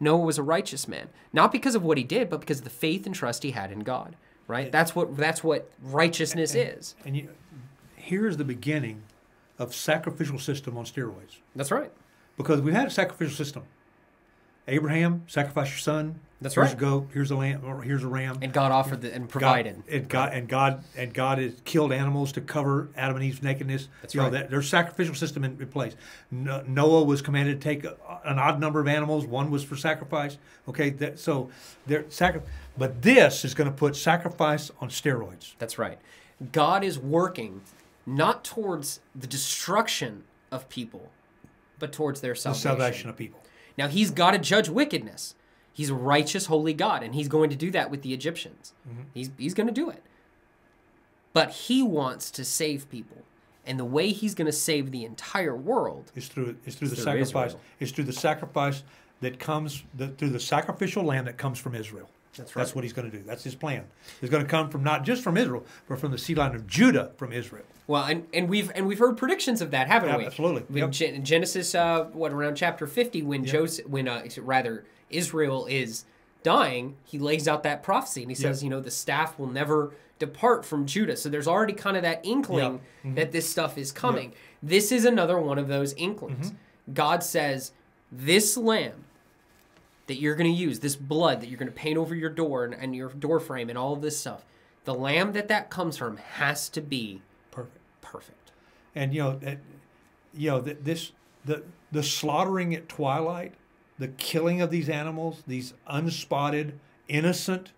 Noah 0.01 0.19
was 0.19 0.39
a 0.39 0.43
righteous 0.43 0.87
man, 0.87 1.09
not 1.33 1.51
because 1.53 1.75
of 1.75 1.83
what 1.83 1.99
he 1.99 2.05
did, 2.05 2.31
but 2.31 2.41
because 2.41 2.59
of 2.59 2.65
the 2.65 2.71
faith 2.71 3.07
and 3.07 3.15
trust 3.15 3.43
he 3.43 3.53
had 3.53 3.73
in 3.73 3.81
God. 3.81 4.17
Right? 4.47 4.71
That's 4.71 4.95
what 4.95 5.17
that's 5.17 5.43
what 5.43 5.71
righteousness 5.83 6.55
is. 6.55 6.95
And 7.05 7.17
you, 7.17 7.29
here's 7.97 8.37
the 8.37 8.45
beginning 8.45 9.03
of 9.59 9.75
sacrificial 9.75 10.39
system 10.39 10.77
on 10.77 10.85
steroids. 10.85 11.39
That's 11.57 11.71
right. 11.71 11.91
Because 12.39 12.63
we 12.63 12.73
had 12.73 12.87
a 12.87 12.91
sacrificial 12.91 13.37
system. 13.37 13.65
Abraham, 14.67 15.25
sacrifice 15.27 15.69
your 15.71 15.79
son. 15.79 16.21
That's 16.41 16.55
here's 16.55 16.69
right. 16.69 16.77
a 16.77 16.81
goat. 16.81 17.09
Here's 17.13 17.33
a 17.33 17.37
lamb. 17.37 17.65
Or 17.65 17.83
here's 17.83 18.05
a 18.05 18.09
ram. 18.09 18.39
And 18.41 18.53
God 18.53 18.71
offered 18.71 19.01
the, 19.01 19.13
and 19.13 19.25
God, 19.25 19.31
provided. 19.31 19.83
and 19.91 20.09
God 20.09 20.33
and 20.33 20.49
God 20.49 20.85
and 20.97 21.13
God 21.13 21.39
has 21.39 21.55
killed 21.65 21.93
animals 21.93 22.31
to 22.33 22.41
cover 22.41 22.89
Adam 22.97 23.17
and 23.17 23.25
Eve's 23.25 23.43
nakedness. 23.43 23.89
That's 24.03 24.15
you 24.15 24.21
know, 24.21 24.27
right. 24.27 24.33
that, 24.35 24.51
there's 24.51 24.69
sacrificial 24.69 25.17
system 25.17 25.43
in, 25.43 25.61
in 25.61 25.67
place. 25.67 25.97
No, 26.31 26.63
Noah 26.67 27.03
was 27.03 27.23
commanded 27.23 27.61
to 27.61 27.65
take 27.65 27.83
a, 27.85 27.97
an 28.25 28.39
odd 28.39 28.61
number 28.61 28.79
of 28.79 28.87
animals. 28.87 29.27
One 29.27 29.51
was 29.51 29.65
for 29.65 29.75
sacrifice. 29.75 30.39
Okay, 30.69 30.91
that, 30.91 31.19
so 31.19 31.51
there 31.87 32.05
sacri- 32.09 32.43
But 32.77 33.03
this 33.03 33.45
is 33.45 33.55
going 33.55 33.69
to 33.69 33.77
put 33.77 33.97
sacrifice 33.97 34.71
on 34.81 34.91
steroids. 34.91 35.55
That's 35.59 35.77
right. 35.77 35.99
God 36.53 36.85
is 36.85 37.01
working 37.01 37.63
not 38.07 38.45
towards 38.45 39.01
the 39.15 39.27
destruction 39.27 40.23
of 40.53 40.69
people, 40.69 41.11
but 41.79 41.93
towards 41.93 42.21
their 42.21 42.35
salvation. 42.35 42.71
The 42.71 42.77
salvation. 42.77 43.11
of 43.11 43.17
people. 43.17 43.41
Now 43.77 43.89
he's 43.89 44.11
got 44.11 44.33
to 44.33 44.39
judge 44.39 44.69
wickedness. 44.69 45.35
He's 45.73 45.91
a 45.91 45.95
righteous, 45.95 46.47
holy 46.47 46.75
God, 46.75 47.03
and 47.05 47.15
he's 47.15 47.29
going 47.29 47.51
to 47.51 47.57
do 47.57 47.71
that 47.71 47.91
with 47.91 48.03
the 48.03 48.13
Egyptians. 48.13 48.73
Mm-hmm. 48.89 49.03
He's 49.15 49.31
he's 49.39 49.55
going 49.55 49.69
to 49.69 49.73
do 49.73 49.91
it. 49.91 50.03
But 51.33 51.51
he 51.51 51.83
wants 51.83 52.31
to 52.33 52.45
save 52.45 52.91
people, 52.91 53.23
and 53.65 53.79
the 53.79 53.85
way 53.85 54.11
he's 54.11 54.35
going 54.35 54.47
to 54.47 54.53
save 54.53 54.91
the 54.91 55.05
entire 55.05 55.55
world 55.55 56.11
is 56.17 56.27
through 56.27 56.57
it's 56.67 56.77
through 56.77 56.89
the 56.89 56.97
through 56.97 57.05
sacrifice. 57.05 57.51
Israel. 57.51 57.61
It's 57.79 57.93
through 57.93 58.05
the 58.05 58.13
sacrifice 58.13 58.83
that 59.21 59.39
comes 59.39 59.85
the, 59.95 60.09
through 60.09 60.31
the 60.31 60.41
sacrificial 60.41 61.05
lamb 61.05 61.27
that 61.27 61.39
comes 61.39 61.59
from 61.59 61.75
Israel. 61.75 62.11
That's 62.39 62.53
That's 62.53 62.75
what 62.75 62.85
he's 62.85 62.93
going 62.93 63.11
to 63.11 63.17
do. 63.17 63.23
That's 63.23 63.45
his 63.45 63.55
plan. 63.55 63.85
He's 64.21 64.31
going 64.31 64.43
to 64.43 64.49
come 64.49 64.71
from 64.71 64.83
not 64.83 65.05
just 65.05 65.23
from 65.23 65.37
Israel, 65.37 65.65
but 65.89 66.01
from 66.01 66.11
the 66.11 66.19
seed 66.19 66.39
line 66.39 66.55
of 66.55 66.67
Judah 66.67 67.13
from 67.17 67.33
Israel. 67.33 67.65
Well, 67.87 68.05
and, 68.05 68.27
and 68.33 68.49
we've 68.49 68.71
and 68.75 68.87
we've 68.87 68.99
heard 68.99 69.17
predictions 69.17 69.61
of 69.61 69.71
that, 69.71 69.87
haven't 69.89 70.09
Yeah, 70.11 70.17
we? 70.19 70.27
absolutely. 70.27 70.81
Yep. 70.81 70.91
Gen- 70.91 71.25
Genesis, 71.25 71.75
uh, 71.75 72.05
what 72.13 72.33
around 72.33 72.55
chapter 72.57 72.87
fifty, 72.87 73.23
when 73.23 73.45
Joseph, 73.45 73.87
when 73.87 74.09
uh, 74.09 74.27
rather 74.39 74.85
Israel 75.11 75.67
is 75.67 76.05
dying, 76.43 76.97
he 77.05 77.19
lays 77.19 77.49
out 77.49 77.63
that 77.65 77.83
prophecy 77.83 78.23
and 78.23 78.31
he 78.31 78.35
says, 78.35 78.63
you 78.63 78.71
know, 78.71 78.81
the 78.81 78.91
staff 78.91 79.39
will 79.39 79.49
never 79.49 79.93
depart 80.19 80.65
from 80.65 80.87
Judah. 80.87 81.17
So 81.17 81.29
there's 81.29 81.49
already 81.49 81.73
kind 81.73 81.97
of 81.97 82.03
that 82.03 82.21
inkling 82.25 82.81
Mm-hmm. 83.05 83.15
that 83.15 83.33
this 83.33 83.49
stuff 83.49 83.79
is 83.79 83.91
coming. 83.93 84.33
This 84.63 84.91
is 84.93 85.05
another 85.05 85.39
one 85.41 85.59
of 85.59 85.69
those 85.69 85.95
inklings. 85.95 86.49
Mm-hmm. 86.51 86.93
God 86.95 87.23
says, 87.23 87.73
this 88.11 88.57
lamb 88.57 89.05
that 90.09 90.17
you're 90.17 90.35
going 90.35 90.51
to 90.51 90.59
use, 90.59 90.81
this 90.81 90.97
blood 90.97 91.41
that 91.41 91.49
you're 91.49 91.59
going 91.59 91.71
to 91.71 91.75
paint 91.75 91.97
over 91.97 92.15
your 92.15 92.31
door 92.31 92.65
and, 92.65 92.75
and 92.75 92.97
your 92.97 93.11
door 93.11 93.39
frame 93.39 93.69
and 93.69 93.79
all 93.79 93.93
of 93.93 94.03
this 94.03 94.19
stuff, 94.19 94.45
the 94.85 94.95
lamb 94.95 95.33
that 95.33 95.49
that 95.49 95.71
comes 95.71 95.97
from 95.97 96.17
has 96.17 96.69
to 96.71 96.81
be 96.81 97.23
Perfect. 97.51 97.79
perfect. 98.01 98.53
And 98.95 99.15
you 99.15 99.23
know, 99.23 99.39
that, 99.39 99.59
you 100.35 100.51
know 100.51 100.61
that 100.61 100.85
this 100.85 101.13
the 101.45 101.63
the 101.93 102.03
slaughtering 102.03 102.75
at 102.75 102.89
twilight, 102.89 103.55
the 103.99 104.09
killing 104.09 104.61
of 104.61 104.71
these 104.71 104.89
animals, 104.89 105.43
these 105.47 105.75
unspotted, 105.89 106.73
innocent, 107.07 107.73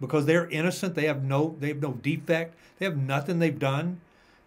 because 0.00 0.26
they're 0.26 0.48
innocent. 0.48 0.94
They 0.94 1.06
have 1.06 1.22
no 1.22 1.56
they 1.60 1.68
have 1.68 1.80
no 1.80 1.92
defect. 1.92 2.56
They 2.78 2.84
have 2.84 2.96
nothing 2.96 3.38
they've 3.38 3.58
done. 3.58 4.00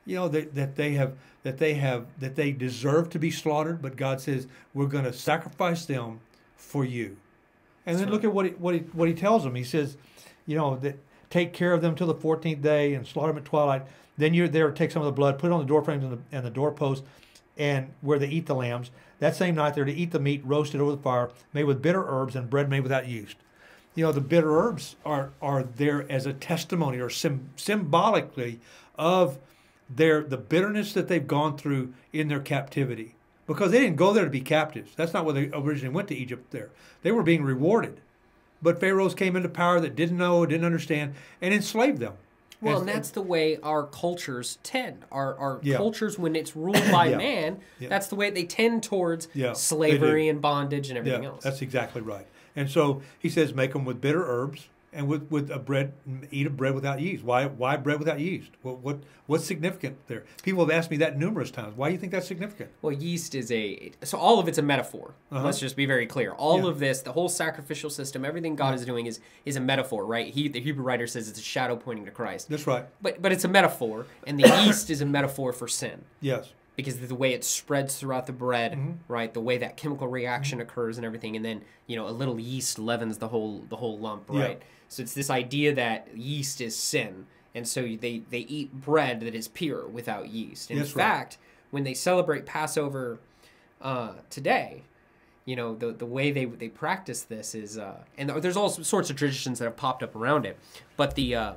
You 0.06 0.16
know 0.16 0.28
that 0.28 0.56
that 0.56 0.76
they 0.76 0.94
have 0.94 1.14
that 1.44 1.58
they 1.58 1.76
have 1.76 2.06
that 2.20 2.36
they 2.36 2.52
deserve 2.52 3.10
to 3.12 3.20
be 3.20 3.32
slaughtered. 3.32 3.82
But 3.82 3.96
God 3.96 4.20
says 4.20 4.48
we're 4.74 4.88
going 4.88 5.06
to 5.06 5.14
sacrifice 5.14 5.86
them 5.86 6.20
for 6.58 6.84
you. 6.84 7.18
And 7.86 7.98
then 7.98 8.10
look 8.10 8.26
at 8.26 8.34
what 8.34 8.46
he, 8.46 8.52
what 8.52 8.74
he 8.74 8.82
what 8.82 9.08
he 9.08 9.14
tells 9.14 9.46
them. 9.46 9.56
He 9.56 9.64
says, 9.64 9.96
you 10.46 10.58
know 10.58 10.76
that 10.78 10.98
take 11.30 11.54
care 11.54 11.74
of 11.74 11.82
them 11.82 11.96
till 11.96 12.08
the 12.08 12.14
fourteenth 12.14 12.62
day 12.62 12.94
and 12.94 13.08
slaughter 13.08 13.32
them 13.32 13.42
at 13.42 13.46
twilight. 13.46 13.84
Then 14.18 14.34
you're 14.34 14.48
there, 14.48 14.72
take 14.72 14.92
some 14.92 15.02
of 15.02 15.06
the 15.06 15.12
blood, 15.14 15.40
put 15.40 15.48
it 15.48 15.54
on 15.54 15.60
the 15.60 15.66
door 15.66 15.84
frames 15.84 16.04
and 16.04 16.14
the, 16.14 16.20
and 16.36 16.46
the 16.46 16.50
doorpost, 16.50 17.04
and 17.56 17.94
where 18.02 18.20
they 18.20 18.28
eat 18.28 18.48
the 18.48 18.56
lambs. 18.56 18.92
That 19.20 19.36
same 19.36 19.56
night 19.56 19.76
they're 19.76 19.86
to 19.86 19.94
eat 19.94 20.12
the 20.12 20.20
meat 20.20 20.42
roasted 20.44 20.82
over 20.82 20.92
the 20.92 21.02
fire, 21.02 21.30
made 21.54 21.64
with 21.64 21.82
bitter 21.82 22.04
herbs 22.06 22.36
and 22.36 22.50
bread 22.50 22.70
made 22.70 22.82
without 22.82 23.08
yeast. 23.08 23.38
You 23.96 24.04
know 24.04 24.12
the 24.12 24.22
bitter 24.22 24.60
herbs 24.60 24.96
are 25.06 25.32
are 25.42 25.64
there 25.64 26.12
as 26.12 26.26
a 26.26 26.34
testimony 26.34 27.00
or 27.00 27.10
sim, 27.10 27.52
symbolically 27.56 28.60
of 28.96 29.40
their 29.90 30.24
the 30.24 30.38
bitterness 30.38 30.94
that 30.94 31.08
they've 31.08 31.26
gone 31.26 31.58
through 31.58 31.94
in 32.12 32.28
their 32.28 32.42
captivity 32.42 33.16
because 33.48 33.72
they 33.72 33.80
didn't 33.80 33.96
go 33.96 34.14
there 34.14 34.26
to 34.26 34.30
be 34.30 34.42
captives. 34.42 34.92
That's 34.96 35.14
not 35.14 35.26
why 35.26 35.32
they 35.34 35.50
originally 35.54 35.94
went 35.94 36.08
to 36.10 36.16
Egypt. 36.16 36.52
There, 36.52 36.70
they 37.02 37.12
were 37.12 37.24
being 37.24 37.44
rewarded, 37.44 38.02
but 38.62 38.80
pharaohs 38.80 39.16
came 39.16 39.36
into 39.36 39.50
power 39.50 39.80
that 39.80 39.96
didn't 39.96 40.18
know, 40.18 40.46
didn't 40.46 40.66
understand, 40.66 41.16
and 41.42 41.54
enslaved 41.54 42.00
them. 42.00 42.14
Well, 42.60 42.80
And- 42.80 42.90
and 42.90 42.98
that's 42.98 43.12
the 43.12 43.22
way 43.22 43.58
our 43.62 43.84
cultures 43.84 44.58
tend. 44.64 45.06
Our 45.12 45.36
our 45.38 45.60
Yeah. 45.62 45.78
cultures, 45.78 46.18
when 46.18 46.36
it's 46.36 46.56
ruled 46.56 46.82
by 46.92 47.08
Yeah. 47.10 47.18
man, 47.18 47.60
Yeah. 47.80 47.90
that's 47.90 48.08
the 48.08 48.16
way 48.16 48.30
they 48.32 48.46
tend 48.46 48.82
towards 48.84 49.28
slavery 49.54 50.28
and 50.28 50.42
bondage 50.42 50.90
and 50.90 50.98
everything 50.98 51.24
yeah, 51.24 51.30
else. 51.30 51.44
that's 51.44 51.62
exactly 51.62 52.02
right. 52.02 52.26
And 52.56 52.70
so 52.72 53.04
he 53.20 53.30
says, 53.30 53.54
make 53.54 53.74
them 53.74 53.86
with 53.86 54.02
bitter 54.02 54.24
herbs 54.26 54.68
and 54.98 55.08
with 55.08 55.30
with 55.32 55.50
a 55.52 55.60
bread, 55.60 55.94
eat 56.32 56.48
a 56.48 56.50
bread 56.50 56.74
without 56.76 57.00
yeast. 57.00 57.24
Why 57.24 57.46
why 57.46 57.78
bread 57.78 58.00
without 58.00 58.20
yeast? 58.20 58.52
What 58.64 58.80
what 58.80 59.00
what's 59.28 59.46
significant 59.46 59.96
there? 60.08 60.24
People 60.44 60.66
have 60.66 60.76
asked 60.76 60.92
me 60.92 60.98
that 60.98 61.18
numerous 61.18 61.52
times. 61.52 61.78
Why 61.78 61.88
do 61.90 61.94
you 61.94 62.00
think 62.00 62.12
that's 62.12 62.28
significant? 62.28 62.72
Well, 62.82 62.92
yeast 62.92 63.36
is 63.36 63.52
a 63.52 63.92
so 64.04 64.18
all 64.18 64.40
of 64.40 64.48
it's 64.48 64.58
a 64.58 64.62
metaphor. 64.62 65.14
Uh-huh. 65.32 65.46
Let's 65.46 65.60
just 65.60 65.76
be 65.76 65.86
very 65.86 66.08
clear. 66.08 66.32
All 66.34 66.64
Yeah. 66.64 66.70
of 66.70 66.80
this, 66.80 67.02
the 67.02 67.12
whole 67.14 67.30
sacrificial 67.30 67.90
system, 67.90 68.26
everything 68.26 68.56
God 68.56 68.74
is 68.74 68.84
doing 68.86 69.06
is 69.06 69.20
is 69.46 69.56
a 69.56 69.62
metaphor, 69.62 70.06
right? 70.06 70.34
He 70.34 70.50
the 70.50 70.60
Hebrew 70.60 70.84
writer 70.84 71.08
says 71.08 71.30
it's 71.30 71.40
a 71.40 71.44
shadow 71.44 71.76
pointing 71.76 72.06
to 72.06 72.12
Christ. 72.12 72.50
That's 72.50 72.68
right. 72.68 72.86
But 73.02 73.22
but 73.22 73.32
it's 73.32 73.46
a 73.46 73.48
metaphor, 73.50 74.08
and 74.26 74.40
the 74.40 74.48
yeast 74.66 74.90
is 74.90 75.02
a 75.02 75.06
metaphor 75.06 75.54
for 75.54 75.68
sin. 75.68 76.04
Yes. 76.20 76.54
Because 76.78 76.96
of 77.02 77.10
the 77.10 77.16
way 77.16 77.34
it 77.34 77.44
spreads 77.44 77.98
throughout 78.00 78.26
the 78.28 78.32
bread, 78.32 78.72
Mm-hmm. 78.72 78.92
right? 79.10 79.34
The 79.34 79.42
way 79.42 79.58
that 79.58 79.76
chemical 79.76 80.08
reaction 80.08 80.62
occurs 80.62 80.96
and 80.98 81.06
everything, 81.06 81.36
and 81.36 81.44
then 81.44 81.64
you 81.88 81.98
know 81.98 82.08
a 82.08 82.16
little 82.16 82.40
yeast 82.40 82.80
leavens 82.80 83.18
the 83.18 83.28
whole 83.28 83.66
the 83.68 83.76
whole 83.78 83.98
lump, 84.00 84.30
Yeah. 84.32 84.42
right? 84.42 84.62
So 84.88 85.04
it's 85.04 85.14
this 85.14 85.30
idea 85.30 85.74
that 85.76 86.16
yeast 86.16 86.62
is 86.62 86.74
sin, 86.78 87.26
and 87.54 87.68
so 87.68 87.82
they 87.82 88.22
they 88.30 88.46
eat 88.48 88.72
bread 88.74 89.20
that 89.22 89.36
is 89.36 89.50
pure 89.50 89.86
without 89.88 90.30
yeast. 90.30 90.72
In 90.72 90.78
That's 90.78 90.96
right. 90.96 91.04
fact, 91.04 91.38
when 91.72 91.84
they 91.84 91.94
celebrate 91.94 92.46
Passover 92.46 93.20
uh, 93.82 94.14
today, 94.30 94.84
you 95.46 95.56
know 95.56 95.76
the 95.76 95.92
the 95.92 96.06
way 96.06 96.32
they 96.32 96.46
they 96.46 96.70
practice 96.70 97.24
this 97.24 97.54
is, 97.56 97.78
uh, 97.78 98.04
and 98.18 98.30
there's 98.30 98.56
all 98.56 98.70
sorts 98.70 99.10
of 99.10 99.16
traditions 99.18 99.60
that 99.60 99.66
have 99.66 99.76
popped 99.78 100.04
up 100.04 100.16
around 100.16 100.46
it, 100.46 100.58
but 100.96 101.16
the 101.16 101.34
uh, 101.36 101.54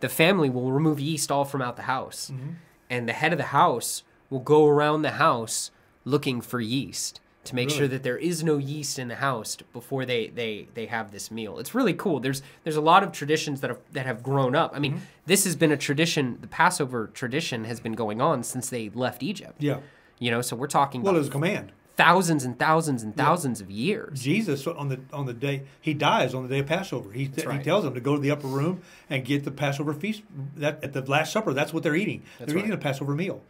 the 0.00 0.08
family 0.08 0.48
will 0.48 0.72
remove 0.72 0.98
yeast 0.98 1.30
all 1.30 1.44
from 1.44 1.60
out 1.60 1.76
the 1.76 1.82
house, 1.82 2.30
Mm-hmm. 2.32 2.50
and 2.88 3.06
the 3.08 3.12
head 3.12 3.32
of 3.32 3.38
the 3.38 3.44
house 3.52 4.02
will 4.30 4.40
go 4.40 4.66
around 4.66 5.02
the 5.02 5.12
house 5.12 5.70
looking 6.04 6.40
for 6.40 6.60
yeast 6.60 7.20
to 7.44 7.54
make 7.54 7.70
sure 7.70 7.88
that 7.88 8.02
there 8.02 8.18
is 8.18 8.44
no 8.44 8.58
yeast 8.58 8.98
in 8.98 9.08
the 9.08 9.16
house 9.16 9.56
before 9.72 10.04
they, 10.04 10.28
they, 10.28 10.68
they 10.74 10.86
have 10.86 11.10
this 11.10 11.30
meal. 11.30 11.58
It's 11.58 11.74
really 11.74 11.94
cool. 11.94 12.20
There's 12.20 12.42
there's 12.64 12.76
a 12.76 12.80
lot 12.82 13.02
of 13.02 13.12
traditions 13.12 13.60
that 13.62 13.70
have 13.70 13.78
that 13.92 14.06
have 14.06 14.22
grown 14.22 14.54
up. 14.54 14.72
I 14.74 14.78
mean, 14.78 14.92
Mm-hmm. 14.92 15.04
this 15.26 15.44
has 15.44 15.56
been 15.56 15.72
a 15.72 15.76
tradition. 15.76 16.38
The 16.40 16.46
Passover 16.48 17.08
tradition 17.08 17.64
has 17.64 17.80
been 17.80 17.94
going 17.94 18.20
on 18.20 18.42
since 18.42 18.68
they 18.70 18.90
left 18.90 19.22
Egypt. 19.22 19.56
Yeah. 19.58 19.78
You 20.18 20.30
know, 20.30 20.42
so 20.42 20.54
we're 20.54 20.66
talking 20.66 21.02
Well, 21.02 21.14
it 21.16 21.18
was 21.18 21.28
a 21.28 21.30
command. 21.30 21.72
thousands 21.96 22.44
and 22.44 22.58
thousands 22.58 23.02
and 23.02 23.16
thousands 23.16 23.62
of 23.62 23.70
years. 23.70 24.20
Jesus 24.22 24.66
on 24.66 24.88
the 24.88 25.00
on 25.12 25.24
the 25.24 25.32
day 25.32 25.62
he 25.80 25.94
dies 25.94 26.34
on 26.34 26.42
the 26.42 26.48
day 26.50 26.58
of 26.58 26.66
Passover. 26.66 27.10
He, 27.10 27.24
he 27.24 27.58
tells 27.62 27.84
them 27.84 27.94
to 27.94 28.00
go 28.00 28.14
to 28.16 28.20
the 28.20 28.30
upper 28.30 28.48
room 28.48 28.82
and 29.08 29.24
get 29.24 29.44
the 29.44 29.50
Passover 29.50 29.94
feast. 29.94 30.22
That 30.56 30.84
at 30.84 30.92
the 30.92 31.00
Last 31.10 31.32
Supper, 31.32 31.54
that's 31.54 31.72
what 31.72 31.82
they're 31.82 31.96
eating. 31.96 32.22
That's 32.38 32.50
they're 32.52 32.58
eating 32.58 32.70
right. 32.70 32.78
a 32.78 32.82
Passover 32.82 33.14
meal. 33.14 33.40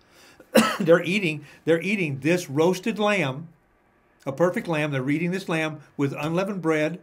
they're 0.80 1.02
eating 1.02 1.44
they're 1.64 1.80
eating 1.80 2.20
this 2.20 2.50
roasted 2.50 2.98
lamb, 2.98 3.48
a 4.26 4.32
perfect 4.32 4.68
lamb. 4.68 4.90
They're 4.90 5.08
eating 5.10 5.30
this 5.30 5.48
lamb 5.48 5.80
with 5.96 6.14
unleavened 6.18 6.62
bread, 6.62 7.00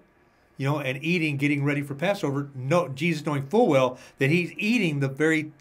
you 0.57 0.67
know, 0.67 0.79
and 0.79 1.01
eating, 1.03 1.37
getting 1.37 1.63
ready 1.63 1.81
for 1.81 1.95
Passover. 1.95 2.49
No, 2.55 2.87
Jesus 2.89 3.25
knowing 3.25 3.47
full 3.47 3.67
well 3.67 3.97
that 4.19 4.29
he's 4.29 4.51
eating 4.57 4.99
the 4.99 5.07
very 5.07 5.51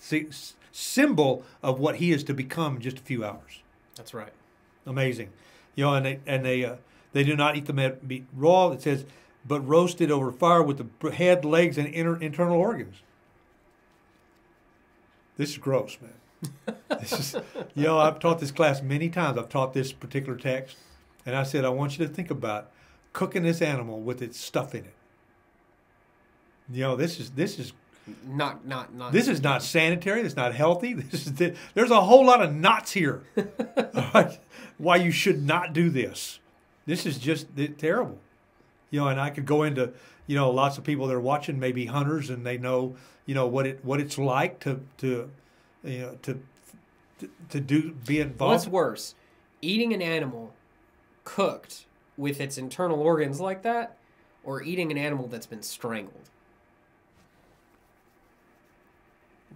symbol 0.72 1.44
of 1.62 1.78
what 1.78 1.96
he 1.96 2.12
is 2.12 2.24
to 2.24 2.34
become 2.34 2.76
in 2.76 2.82
just 2.82 2.98
a 2.98 3.02
few 3.02 3.24
hours 3.24 3.62
That's 3.96 4.12
right. 4.12 4.32
amazing. 4.84 5.30
You 5.74 5.84
know, 5.84 5.94
and 5.94 6.06
they 6.06 6.20
and 6.26 6.44
they 6.44 6.64
uh, 6.64 6.76
they 7.12 7.24
do 7.24 7.36
not 7.36 7.56
eat 7.56 7.66
the 7.66 7.96
meat 8.02 8.26
raw. 8.34 8.70
It 8.70 8.82
says, 8.82 9.04
but 9.46 9.60
roasted 9.60 10.10
over 10.10 10.32
fire 10.32 10.62
with 10.62 10.78
the 11.00 11.10
head, 11.10 11.44
legs, 11.44 11.78
and 11.78 11.86
inner, 11.88 12.20
internal 12.20 12.58
organs. 12.58 12.96
This 15.36 15.50
is 15.50 15.58
gross, 15.58 15.98
man. 16.00 16.12
This 17.00 17.12
is, 17.12 17.36
you 17.74 17.84
know, 17.84 17.98
I've 17.98 18.18
taught 18.18 18.38
this 18.40 18.50
class 18.50 18.82
many 18.82 19.08
times. 19.08 19.38
I've 19.38 19.48
taught 19.48 19.72
this 19.74 19.92
particular 19.92 20.38
text, 20.38 20.76
and 21.24 21.34
I 21.36 21.42
said 21.42 21.64
I 21.64 21.68
want 21.70 21.98
you 21.98 22.06
to 22.06 22.12
think 22.12 22.30
about 22.30 22.70
cooking 23.12 23.42
this 23.42 23.62
animal 23.62 24.00
with 24.00 24.22
its 24.22 24.38
stuff 24.38 24.74
in 24.74 24.84
it. 24.84 24.94
You 26.70 26.82
know, 26.82 26.96
this 26.96 27.20
is 27.20 27.30
this 27.30 27.58
is 27.58 27.72
Not 28.26 28.66
not 28.66 28.92
not. 28.94 29.12
this 29.12 29.28
is 29.28 29.42
not 29.42 29.62
sanitary. 29.62 30.20
It's 30.22 30.36
not 30.36 30.54
healthy. 30.54 30.94
This 30.94 31.26
is 31.26 31.32
there's 31.74 31.90
a 31.90 32.00
whole 32.02 32.26
lot 32.26 32.42
of 32.42 32.54
knots 32.54 32.92
here. 32.92 33.22
Right? 34.14 34.38
Why 34.78 34.96
you 34.96 35.10
should 35.10 35.42
not 35.42 35.72
do 35.72 35.88
this. 35.90 36.38
This 36.86 37.06
is 37.06 37.18
just 37.18 37.46
terrible. 37.78 38.18
You 38.90 39.00
know, 39.00 39.08
and 39.08 39.20
I 39.20 39.30
could 39.30 39.46
go 39.46 39.62
into 39.62 39.92
you 40.26 40.36
know 40.36 40.50
lots 40.50 40.76
of 40.78 40.84
people 40.84 41.06
that 41.06 41.14
are 41.14 41.20
watching, 41.20 41.58
maybe 41.58 41.86
hunters, 41.86 42.30
and 42.30 42.44
they 42.46 42.58
know 42.58 42.96
you 43.26 43.34
know 43.34 43.46
what 43.46 43.66
it 43.66 43.84
what 43.84 44.00
it's 44.00 44.18
like 44.18 44.60
to 44.60 44.80
to 44.98 45.30
you 45.84 45.98
know 46.00 46.18
to 46.22 46.40
to, 47.18 47.30
to 47.48 47.60
do 47.60 47.92
be 48.06 48.20
involved. 48.20 48.52
What's 48.52 48.66
worse, 48.68 49.14
eating 49.62 49.92
an 49.92 50.02
animal 50.02 50.52
cooked 51.24 51.86
with 52.16 52.40
its 52.40 52.58
internal 52.58 53.00
organs 53.00 53.40
like 53.40 53.62
that, 53.62 53.96
or 54.44 54.62
eating 54.62 54.90
an 54.90 54.98
animal 54.98 55.26
that's 55.26 55.46
been 55.46 55.62
strangled? 55.62 56.30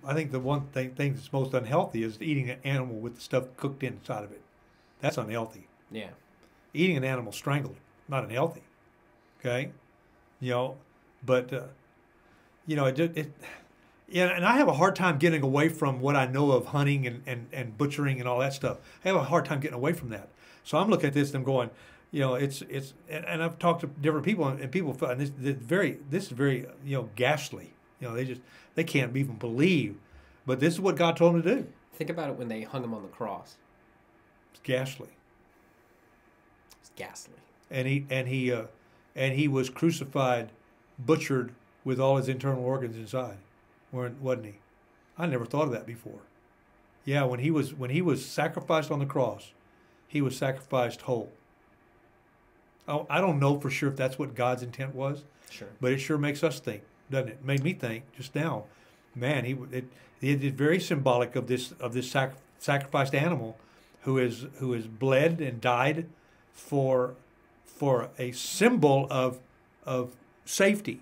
I 0.04 0.14
think 0.14 0.30
the 0.32 0.40
one 0.40 0.66
thing, 0.68 0.94
thing 0.94 1.14
that's 1.14 1.32
most 1.32 1.52
unhealthy 1.52 2.02
is 2.02 2.20
eating 2.22 2.48
an 2.48 2.58
animal 2.64 2.96
with 2.96 3.16
the 3.16 3.20
stuff 3.20 3.44
cooked 3.56 3.82
inside 3.82 4.24
of 4.24 4.32
it. 4.32 4.40
That's 5.00 5.18
unhealthy. 5.18 5.66
Yeah. 5.90 6.10
eating 6.72 6.96
an 6.96 7.04
animal 7.04 7.32
strangled, 7.32 7.76
not 8.08 8.24
unhealthy. 8.24 8.62
Okay, 9.40 9.72
you 10.40 10.50
know, 10.50 10.76
but 11.24 11.52
uh, 11.52 11.64
you 12.66 12.76
know 12.76 12.86
it, 12.86 12.98
it, 12.98 13.16
it 13.16 13.32
yeah, 14.10 14.26
and 14.26 14.44
I 14.44 14.56
have 14.56 14.68
a 14.68 14.72
hard 14.74 14.96
time 14.96 15.18
getting 15.18 15.42
away 15.42 15.68
from 15.68 16.00
what 16.00 16.16
I 16.16 16.26
know 16.26 16.50
of 16.52 16.66
hunting 16.66 17.06
and, 17.06 17.22
and, 17.26 17.46
and 17.52 17.78
butchering 17.78 18.18
and 18.18 18.28
all 18.28 18.40
that 18.40 18.52
stuff. 18.52 18.78
I 19.04 19.08
have 19.08 19.16
a 19.16 19.24
hard 19.24 19.44
time 19.44 19.60
getting 19.60 19.76
away 19.76 19.92
from 19.92 20.08
that. 20.10 20.28
So 20.64 20.78
I'm 20.78 20.90
looking 20.90 21.06
at 21.06 21.14
this 21.14 21.28
and 21.28 21.36
I'm 21.36 21.44
going, 21.44 21.70
you 22.10 22.20
know, 22.20 22.34
it's 22.34 22.62
it's 22.62 22.92
and, 23.08 23.24
and 23.24 23.42
I've 23.42 23.58
talked 23.58 23.80
to 23.82 23.86
different 23.86 24.26
people 24.26 24.46
and 24.46 24.70
people 24.72 24.92
feel- 24.94 25.10
and 25.10 25.20
this, 25.20 25.30
this 25.38 25.56
very 25.56 25.98
this 26.10 26.24
is 26.24 26.30
very 26.30 26.66
you 26.84 26.96
know 26.96 27.08
ghastly. 27.16 27.72
You 28.00 28.08
know, 28.08 28.14
they 28.14 28.24
just 28.24 28.40
they 28.74 28.84
can't 28.84 29.16
even 29.16 29.36
believe, 29.36 29.96
but 30.44 30.58
this 30.60 30.74
is 30.74 30.80
what 30.80 30.96
God 30.96 31.16
told 31.16 31.34
them 31.34 31.42
to 31.42 31.54
do. 31.56 31.66
Think 31.94 32.10
about 32.10 32.30
it 32.30 32.36
when 32.36 32.48
they 32.48 32.62
hung 32.62 32.82
him 32.82 32.94
on 32.94 33.02
the 33.02 33.08
cross. 33.08 33.56
It's 34.52 34.60
ghastly. 34.62 35.10
It's 36.80 36.90
ghastly. 36.96 37.36
and 37.70 37.86
he 37.86 38.06
and 38.10 38.26
he 38.28 38.52
uh, 38.52 38.64
and 39.14 39.34
he 39.34 39.48
was 39.48 39.70
crucified, 39.70 40.50
butchered 40.98 41.52
with 41.84 42.00
all 42.00 42.16
his 42.16 42.28
internal 42.28 42.64
organs 42.64 42.96
inside, 42.96 43.36
weren't 43.92 44.20
wasn't 44.20 44.46
he? 44.46 44.54
I 45.18 45.26
never 45.26 45.44
thought 45.44 45.64
of 45.64 45.72
that 45.72 45.86
before. 45.86 46.20
Yeah, 47.04 47.24
when 47.24 47.40
he 47.40 47.50
was 47.50 47.74
when 47.74 47.90
he 47.90 48.02
was 48.02 48.24
sacrificed 48.24 48.90
on 48.90 48.98
the 48.98 49.06
cross, 49.06 49.52
he 50.06 50.20
was 50.20 50.36
sacrificed 50.36 51.02
whole. 51.02 51.30
I, 52.86 53.04
I 53.08 53.20
don't 53.20 53.38
know 53.38 53.58
for 53.60 53.70
sure 53.70 53.88
if 53.90 53.96
that's 53.96 54.18
what 54.18 54.34
God's 54.34 54.62
intent 54.62 54.94
was, 54.94 55.24
Sure. 55.50 55.68
but 55.80 55.92
it 55.92 55.98
sure 55.98 56.18
makes 56.18 56.42
us 56.44 56.60
think, 56.60 56.82
doesn't 57.10 57.28
it? 57.28 57.44
Made 57.44 57.62
me 57.62 57.72
think 57.72 58.04
just 58.16 58.34
now. 58.34 58.64
Man, 59.14 59.44
he 59.44 59.52
it, 59.72 59.84
it 60.20 60.44
is 60.44 60.52
very 60.52 60.78
symbolic 60.80 61.34
of 61.36 61.46
this 61.46 61.72
of 61.80 61.92
this 61.94 62.10
sac, 62.10 62.34
sacrificed 62.58 63.14
animal, 63.14 63.58
who 64.02 64.18
is 64.18 64.46
who 64.58 64.72
is 64.74 64.86
bled 64.86 65.40
and 65.40 65.60
died 65.60 66.06
for 66.52 67.14
for 67.64 68.10
a 68.18 68.32
symbol 68.32 69.06
of 69.10 69.40
of 69.84 70.14
safety. 70.44 71.00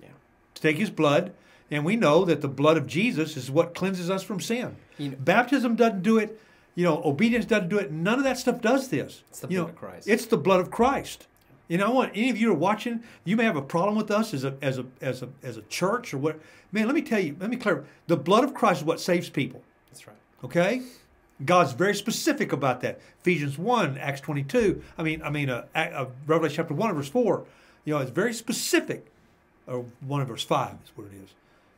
Yeah. 0.00 0.08
To 0.54 0.62
take 0.62 0.78
his 0.78 0.90
blood, 0.90 1.32
and 1.72 1.84
we 1.84 1.96
know 1.96 2.24
that 2.24 2.40
the 2.40 2.48
blood 2.48 2.76
of 2.76 2.86
Jesus 2.86 3.36
is 3.36 3.50
what 3.50 3.74
cleanses 3.74 4.10
us 4.10 4.22
from 4.22 4.38
sin. 4.40 4.76
You 4.98 5.10
know- 5.10 5.16
Baptism 5.18 5.74
doesn't 5.74 6.02
do 6.02 6.18
it. 6.18 6.38
You 6.74 6.84
know, 6.84 7.02
obedience 7.04 7.44
doesn't 7.44 7.68
do 7.68 7.78
it. 7.78 7.90
None 7.90 8.18
of 8.18 8.24
that 8.24 8.38
stuff 8.38 8.60
does 8.60 8.88
this. 8.88 9.22
It's 9.28 9.40
the 9.40 9.48
you 9.48 9.56
blood 9.58 9.66
know, 9.66 9.72
of 9.72 9.76
Christ. 9.76 10.08
It's 10.08 10.26
the 10.26 10.36
blood 10.38 10.60
of 10.60 10.70
Christ. 10.70 11.26
You 11.68 11.78
know, 11.78 11.86
I 11.86 11.90
want 11.90 12.12
any 12.14 12.30
of 12.30 12.36
you 12.38 12.48
who 12.48 12.54
are 12.54 12.56
watching, 12.56 13.02
you 13.24 13.36
may 13.36 13.44
have 13.44 13.56
a 13.56 13.62
problem 13.62 13.96
with 13.96 14.10
us 14.10 14.32
as 14.34 14.44
a 14.44 14.54
as 14.62 14.78
a 14.78 14.86
as 15.00 15.22
a 15.22 15.28
as 15.42 15.56
a 15.56 15.62
church 15.62 16.12
or 16.14 16.18
what. 16.18 16.38
Man, 16.70 16.86
let 16.86 16.94
me 16.94 17.02
tell 17.02 17.20
you, 17.20 17.36
let 17.40 17.50
me 17.50 17.56
clarify. 17.56 17.86
The 18.06 18.16
blood 18.16 18.44
of 18.44 18.54
Christ 18.54 18.80
is 18.80 18.86
what 18.86 19.00
saves 19.00 19.28
people. 19.30 19.62
That's 19.90 20.06
right. 20.06 20.16
Okay, 20.44 20.82
God's 21.44 21.72
very 21.72 21.94
specific 21.94 22.52
about 22.52 22.80
that. 22.82 23.00
Ephesians 23.20 23.58
one, 23.58 23.96
Acts 23.98 24.20
twenty 24.20 24.42
two. 24.42 24.82
I 24.98 25.02
mean, 25.02 25.22
I 25.22 25.30
mean, 25.30 25.48
uh, 25.50 25.66
uh, 25.74 26.06
Revelation 26.26 26.56
chapter 26.56 26.74
one, 26.74 26.94
verse 26.94 27.08
four. 27.08 27.44
You 27.84 27.94
know, 27.94 28.00
it's 28.00 28.10
very 28.10 28.34
specific. 28.34 29.06
Or 29.66 29.84
one 30.00 30.24
verse 30.26 30.44
five 30.44 30.76
is 30.84 30.90
what 30.94 31.06
it 31.06 31.14
is. 31.22 31.30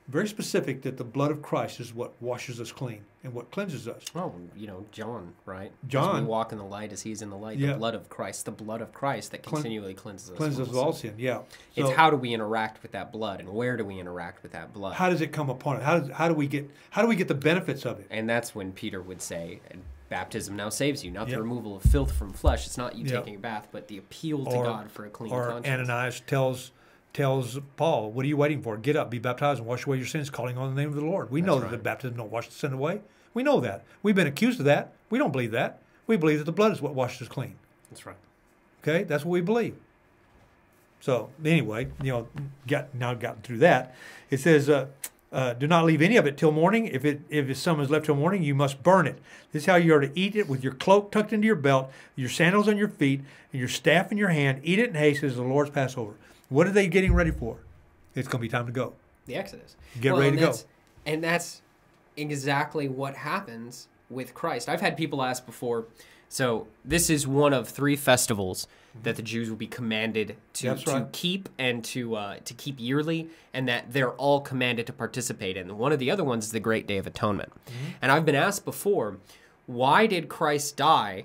Very 0.07 0.29
specific 0.29 0.83
that 0.83 0.99
the 0.99 1.05
blood 1.05 1.31
of 1.31 1.41
Christ 1.41 1.81
is 1.81 1.95
what 1.95 2.13
washes 2.21 2.61
us 2.61 2.71
clean 2.71 3.07
and 3.23 3.33
what 3.33 3.51
cleanses 3.51 3.89
us. 3.89 4.05
Oh, 4.15 4.35
you 4.55 4.67
know, 4.67 4.85
John, 4.93 5.33
right? 5.47 5.73
As 5.83 5.89
John. 5.89 6.21
we 6.23 6.29
walk 6.29 6.53
in 6.53 6.59
the 6.59 6.65
light 6.65 6.93
as 6.93 7.01
he's 7.01 7.23
in 7.23 7.31
the 7.31 7.39
light. 7.39 7.57
Yeah. 7.59 7.73
The 7.73 7.79
blood 7.79 7.95
of 7.95 8.11
Christ, 8.11 8.45
the 8.45 8.51
blood 8.51 8.83
of 8.83 8.93
Christ 8.93 9.31
that 9.31 9.43
continually 9.43 9.95
cleanses 9.95 10.31
us. 10.31 10.37
Cleanses 10.37 10.61
us 10.61 10.69
of 10.69 10.77
all 10.77 10.93
sin. 10.93 11.15
Yeah. 11.17 11.41
It's 11.75 11.89
So- 11.89 11.95
how 11.95 12.11
do 12.11 12.17
we 12.19 12.35
interact 12.35 12.83
with 12.83 12.93
that 12.93 13.13
blood 13.13 13.41
and 13.41 13.49
where 13.49 13.79
do 13.79 13.85
we 13.87 13.99
interact 13.99 14.43
with 14.43 14.53
that 14.53 14.75
blood? 14.75 14.93
how 14.93 15.09
does 15.09 15.23
it 15.23 15.33
come 15.33 15.49
upon 15.49 15.77
it? 15.79 15.83
How 15.83 15.99
does, 16.01 16.11
how 16.11 16.29
do 16.29 16.35
we 16.35 16.49
get 16.49 16.71
how 16.91 17.01
do 17.01 17.09
we 17.09 17.17
get 17.17 17.29
the 17.29 17.35
benefits 17.35 17.87
of 17.87 17.99
it? 17.99 18.07
and 18.11 18.29
that's 18.29 18.55
when 18.55 18.73
Peter 18.73 19.01
would 19.01 19.23
say, 19.23 19.61
baptism 20.11 20.55
now 20.55 20.69
saves 20.69 21.03
you, 21.03 21.11
not 21.11 21.29
Yep. 21.29 21.37
the 21.37 21.43
removal 21.43 21.77
of 21.77 21.83
filth 21.83 22.13
from 22.13 22.35
flesh. 22.35 22.67
It's 22.67 22.77
not 22.77 22.95
you 22.95 23.07
Yep. 23.07 23.25
taking 23.25 23.37
a 23.37 23.39
bath, 23.39 23.69
but 23.73 23.89
the 23.89 23.97
appeal 23.97 24.45
to 24.45 24.51
Or- 24.55 24.65
God 24.65 24.91
for 24.91 25.07
a 25.07 25.11
clean 25.11 25.33
Or 25.33 25.49
conscience. 25.49 25.89
Ananias 25.89 26.21
tells 26.27 26.73
tells 27.15 27.59
Paul, 27.77 28.11
"What 28.11 28.25
are 28.25 28.29
you 28.29 28.37
waiting 28.37 28.61
for? 28.61 28.77
Get 28.77 28.97
up, 28.97 29.11
be 29.11 29.19
baptized, 29.19 29.61
and 29.61 29.67
wash 29.67 29.87
away 29.87 29.97
your 29.97 30.07
sins, 30.07 30.29
calling 30.29 30.59
on 30.59 30.75
the 30.75 30.81
name 30.81 30.91
of 30.91 30.97
the 30.97 31.05
Lord." 31.05 31.31
We 31.31 31.41
know 31.41 31.59
That's 31.59 31.71
that 31.71 31.77
the 31.79 31.83
baptism 31.83 32.17
don't 32.19 32.31
wash 32.31 32.49
the 32.49 32.55
sin 32.55 32.73
away. 32.75 33.01
We 33.33 33.43
know 33.43 33.61
that. 33.61 33.85
We've 34.03 34.15
been 34.15 34.27
accused 34.27 34.59
of 34.59 34.67
that. 34.67 34.93
We 35.09 35.19
don't 35.19 35.33
believe 35.33 35.53
that. 35.53 35.81
We 36.07 36.17
believe 36.17 36.39
that 36.39 36.45
the 36.45 36.53
blood 36.53 36.73
is 36.73 36.83
what 36.83 36.95
washes 36.95 37.23
us 37.23 37.29
clean. 37.29 37.55
That's 37.91 38.05
right. 38.05 38.17
Okay, 38.83 39.05
that's 39.05 39.25
what 39.25 39.31
we 39.31 39.41
believe. 39.41 39.77
So 41.01 41.31
anyway, 41.45 41.89
you 42.03 42.13
know, 42.13 42.29
got 42.67 42.95
now 42.95 43.15
gotten 43.15 43.43
through 43.43 43.59
that. 43.59 43.95
It 44.31 44.41
says, 44.41 44.69
uh, 44.69 44.87
uh, 45.33 45.53
"Do 45.55 45.67
not 45.67 45.85
leave 45.85 46.03
any 46.03 46.17
of 46.17 46.27
it 46.27 46.37
till 46.37 46.53
morning. 46.53 46.87
If 46.87 47.05
it 47.05 47.23
if 47.29 47.57
some 47.57 47.81
is 47.81 47.91
left 47.91 48.07
till 48.07 48.15
morning, 48.15 48.43
you 48.43 48.55
must 48.55 48.83
burn 48.83 49.07
it. 49.07 49.19
This 49.53 49.63
is 49.63 49.67
how 49.67 49.77
you 49.77 49.95
are 49.95 50.01
to 50.01 50.11
eat 50.19 50.35
it 50.35 50.49
with 50.49 50.63
your 50.63 50.73
cloak 50.75 51.13
tucked 51.13 51.33
into 51.33 51.47
your 51.47 51.57
belt, 51.57 51.91
your 52.17 52.29
sandals 52.29 52.69
on 52.69 52.77
your 52.77 52.89
feet, 52.89 53.21
and 53.53 53.61
your 53.61 53.69
staff 53.69 54.11
in 54.13 54.19
your 54.19 54.31
hand. 54.31 54.61
Eat 54.65 54.79
it 54.79 54.89
in 54.91 54.95
haste 54.95 55.23
as 55.23 55.37
the 55.37 55.43
Lord's 55.43 55.71
Passover." 55.71 56.15
What 56.49 56.67
are 56.67 56.73
they 56.73 56.89
getting 56.89 57.15
ready 57.15 57.31
for? 57.31 57.59
It's 58.15 58.29
going 58.29 58.41
to 58.41 58.43
be 58.43 58.49
time 58.49 58.67
to 58.67 58.73
go. 58.73 58.95
The 59.27 59.37
Exodus. 59.37 59.77
Get 60.01 60.15
ready 60.15 60.37
to 60.37 60.43
go. 60.43 60.55
And 61.07 61.23
that's 61.23 61.63
exactly 62.17 62.89
what 62.89 63.17
happens 63.17 63.89
with 64.11 64.35
Christ. 64.35 64.69
I've 64.69 64.81
had 64.81 64.97
people 64.97 65.23
ask 65.23 65.45
before, 65.45 65.87
So 66.29 66.67
this 66.85 67.11
is 67.11 67.27
one 67.27 67.53
of 67.53 67.69
three 67.69 67.97
festivals 67.97 68.67
that 69.03 69.17
the 69.17 69.23
Jews 69.23 69.49
will 69.51 69.57
be 69.57 69.67
commanded 69.67 70.37
to, 70.55 70.69
That's 70.69 70.85
to 70.85 71.09
keep 71.13 71.49
and 71.59 71.85
to 71.87 72.15
uh, 72.15 72.37
to 72.45 72.55
keep 72.55 72.79
yearly, 72.79 73.29
and 73.53 73.67
that 73.69 73.93
they're 73.93 74.13
all 74.13 74.41
commanded 74.41 74.87
to 74.87 74.93
participate 74.93 75.57
in. 75.57 75.77
One 75.79 75.91
of 75.93 75.99
the 75.99 76.11
other 76.11 76.23
ones 76.23 76.47
is 76.47 76.53
the 76.53 76.61
Great 76.61 76.87
Day 76.87 76.99
of 76.99 77.07
Atonement. 77.07 77.53
And 78.01 78.13
I've 78.13 78.25
been 78.25 78.37
asked 78.37 78.65
before, 78.65 79.17
why 79.67 80.07
did 80.07 80.29
Christ 80.29 80.77
die 80.77 81.25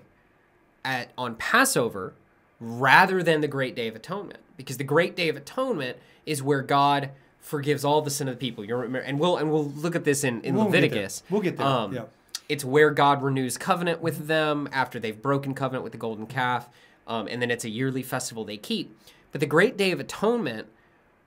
at 0.83 1.11
on 1.17 1.35
Passover 1.35 2.13
rather 2.59 3.21
than 3.21 3.41
the 3.41 3.47
Great 3.47 3.75
Day 3.75 3.87
of 3.87 3.95
Atonement? 3.95 4.39
Because 4.59 4.77
the 4.77 4.83
Great 4.83 5.15
Day 5.15 5.29
of 5.29 5.37
Atonement 5.37 5.97
is 6.25 6.43
where 6.43 6.61
God 6.61 7.11
forgives 7.39 7.85
all 7.85 8.01
the 8.01 8.09
sin 8.11 8.27
of 8.27 8.35
the 8.35 8.39
people. 8.39 8.65
You 8.65 8.75
remember, 8.75 8.99
and 8.99 9.17
we'll 9.19 9.37
and 9.37 9.49
we'll 9.51 9.69
look 9.69 9.95
at 9.95 10.03
this 10.03 10.23
in, 10.25 10.41
in 10.41 10.53
We'll 10.55 10.65
get. 10.65 10.73
Leviticus. 10.83 11.23
We'll 11.29 11.41
get 11.41 11.55
there, 11.57 11.65
Um, 11.65 11.93
yeah. 11.93 12.03
It's 12.49 12.65
where 12.65 12.91
God 12.91 13.23
renews 13.23 13.57
covenant 13.57 14.01
with 14.01 14.27
them 14.27 14.67
after 14.73 14.99
they've 14.99 15.19
broken 15.21 15.53
covenant 15.53 15.83
with 15.83 15.93
the 15.93 15.97
golden 15.99 16.25
calf, 16.27 16.67
um, 17.07 17.27
and 17.27 17.41
then 17.41 17.49
it's 17.51 17.63
a 17.63 17.69
yearly 17.69 18.03
festival 18.03 18.43
they 18.43 18.57
keep. 18.57 18.95
But 19.31 19.39
the 19.39 19.47
Great 19.47 19.77
Day 19.77 19.91
of 19.91 19.99
Atonement 19.99 20.67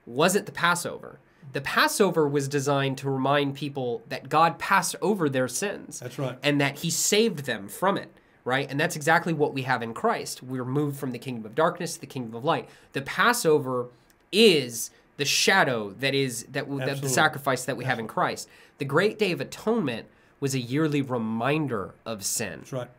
wasn't 0.05 0.45
the 0.45 0.51
Passover. 0.51 1.19
The 1.53 1.61
Passover 1.61 2.27
was 2.27 2.47
designed 2.47 2.97
to 2.99 3.09
remind 3.09 3.55
people 3.55 4.01
that 4.09 4.29
God 4.29 4.59
passed 4.59 4.95
over 5.01 5.27
their 5.29 5.47
sins. 5.47 5.99
That's 5.99 6.19
right. 6.19 6.37
And 6.43 6.59
that 6.61 6.79
he 6.79 6.89
saved 6.89 7.45
them 7.45 7.67
from 7.67 7.97
it, 7.97 8.09
right? 8.45 8.69
And 8.69 8.79
that's 8.79 8.95
exactly 8.95 9.33
what 9.33 9.53
we 9.53 9.63
have 9.63 9.81
in 9.81 9.93
Christ. 9.93 10.43
We're 10.43 10.65
moved 10.65 10.97
from 10.97 11.11
the 11.11 11.19
kingdom 11.19 11.45
of 11.45 11.55
darkness 11.55 11.95
to 11.95 12.01
the 12.01 12.07
kingdom 12.07 12.35
of 12.35 12.43
light. 12.43 12.67
The 12.93 13.01
Passover 13.01 13.87
is 14.31 14.91
the 15.17 15.25
shadow 15.25 15.91
that 15.99 16.13
is 16.13 16.43
that, 16.51 16.69
that 16.79 17.01
the 17.01 17.09
sacrifice 17.09 17.65
that 17.65 17.77
we 17.77 17.85
have 17.85 17.99
in 17.99 18.07
Christ. 18.07 18.49
The 18.79 18.85
great 18.85 19.19
day 19.19 19.31
of 19.31 19.39
atonement 19.39 20.07
was 20.39 20.53
a 20.55 20.59
yearly 20.59 21.01
reminder 21.01 21.93
of 22.05 22.23
sin. 22.25 22.59
That's 22.59 22.73
right. 22.73 22.89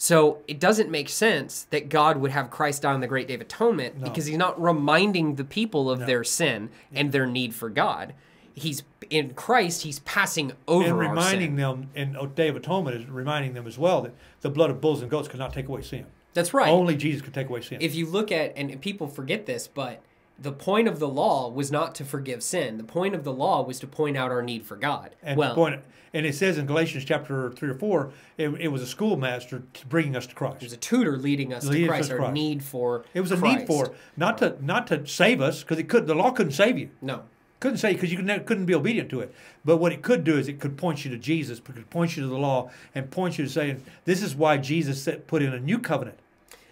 So 0.00 0.42
it 0.46 0.60
doesn't 0.60 0.90
make 0.90 1.08
sense 1.08 1.64
that 1.70 1.88
God 1.88 2.18
would 2.18 2.30
have 2.30 2.50
Christ 2.50 2.82
die 2.82 2.92
on 2.92 3.00
the 3.00 3.08
great 3.08 3.26
day 3.26 3.34
of 3.34 3.40
atonement 3.40 4.00
because 4.02 4.26
he's 4.26 4.38
not 4.38 4.60
reminding 4.62 5.34
the 5.34 5.44
people 5.44 5.90
of 5.90 6.06
their 6.06 6.22
sin 6.22 6.70
and 6.92 7.10
their 7.10 7.26
need 7.26 7.52
for 7.52 7.68
God. 7.68 8.14
He's 8.58 8.82
in 9.10 9.34
Christ, 9.34 9.82
he's 9.82 10.00
passing 10.00 10.52
over 10.66 10.84
And 10.84 10.92
our 10.94 10.98
reminding 10.98 11.56
them, 11.56 11.88
and 11.94 12.16
Day 12.34 12.48
of 12.48 12.56
Atonement 12.56 12.96
is 12.96 13.06
reminding 13.06 13.54
them 13.54 13.66
as 13.66 13.78
well 13.78 14.02
that 14.02 14.14
the 14.42 14.50
blood 14.50 14.70
of 14.70 14.80
bulls 14.80 15.00
and 15.02 15.10
goats 15.10 15.28
cannot 15.28 15.52
take 15.52 15.68
away 15.68 15.82
sin. 15.82 16.06
That's 16.34 16.52
right. 16.52 16.68
Only 16.68 16.94
Jesus 16.96 17.22
can 17.22 17.32
take 17.32 17.48
away 17.48 17.62
sin. 17.62 17.78
if 17.80 17.94
you 17.94 18.06
look 18.06 18.30
at 18.30 18.52
and 18.56 18.80
people 18.80 19.08
forget 19.08 19.46
this 19.46 19.66
but 19.66 20.02
the 20.38 20.52
point 20.52 20.86
of 20.86 21.00
the 21.00 21.08
law 21.08 21.48
was 21.50 21.72
not 21.72 21.94
to 21.96 22.04
forgive 22.04 22.42
sin 22.44 22.76
the 22.76 22.84
point 22.84 23.12
of 23.14 23.24
the 23.24 23.32
law 23.32 23.60
was 23.64 23.80
to 23.80 23.86
point 23.88 24.16
out 24.16 24.30
our 24.30 24.42
need 24.42 24.64
for 24.64 24.76
god 24.76 25.16
and 25.22 25.36
well 25.36 25.54
point, 25.54 25.80
and 26.14 26.24
it 26.26 26.34
says 26.34 26.56
in 26.58 26.64
Galatians 26.66 27.04
chapter 27.04 27.50
three 27.52 27.68
or 27.70 27.74
four, 27.74 28.12
it, 28.36 28.48
it 28.60 28.68
was 28.68 28.80
a 28.82 28.86
schoolmaster 28.86 29.62
bringing 29.88 30.14
us 30.14 30.26
to 30.28 30.34
Christ. 30.34 30.60
there's 30.60 30.72
a 30.72 30.76
tutor 30.76 31.16
leading 31.16 31.52
us 31.52 31.64
Leading 31.64 31.86
to 31.86 31.92
us 31.92 31.96
christ 31.96 32.08
to 32.10 32.14
our 32.14 32.18
Christ. 32.20 32.34
need 32.34 32.62
for 32.62 33.04
It 33.14 33.20
was 33.20 33.32
a 33.32 33.36
Christ. 33.36 33.58
need 33.60 33.66
for 33.66 33.94
not 34.16 34.38
to 34.38 34.56
not 34.64 34.86
to 34.88 35.04
save 35.06 35.40
us 35.40 35.62
because 35.62 35.78
it 35.78 35.88
could 35.88 36.06
the 36.06 36.14
law 36.14 36.30
couldn't 36.30 36.52
save 36.52 36.78
you. 36.78 36.90
no 37.02 37.22
Couldn't 37.60 37.78
say 37.78 37.92
because 37.92 38.12
you 38.12 38.18
could, 38.22 38.46
couldn't 38.46 38.66
be 38.66 38.74
obedient 38.74 39.10
to 39.10 39.20
it. 39.20 39.34
But 39.64 39.78
what 39.78 39.92
it 39.92 40.00
could 40.02 40.22
do 40.24 40.38
is 40.38 40.46
it 40.48 40.60
could 40.60 40.76
point 40.76 41.04
you 41.04 41.10
to 41.10 41.18
Jesus, 41.18 41.58
it 41.58 41.64
could 41.64 41.90
point 41.90 42.16
you 42.16 42.22
to 42.22 42.28
the 42.28 42.38
law, 42.38 42.70
and 42.94 43.10
point 43.10 43.36
you 43.38 43.44
to 43.44 43.50
saying 43.50 43.82
this 44.04 44.22
is 44.22 44.36
why 44.36 44.58
Jesus 44.58 45.02
set, 45.02 45.26
put 45.26 45.42
in 45.42 45.52
a 45.52 45.58
new 45.60 45.78
covenant. 45.78 46.18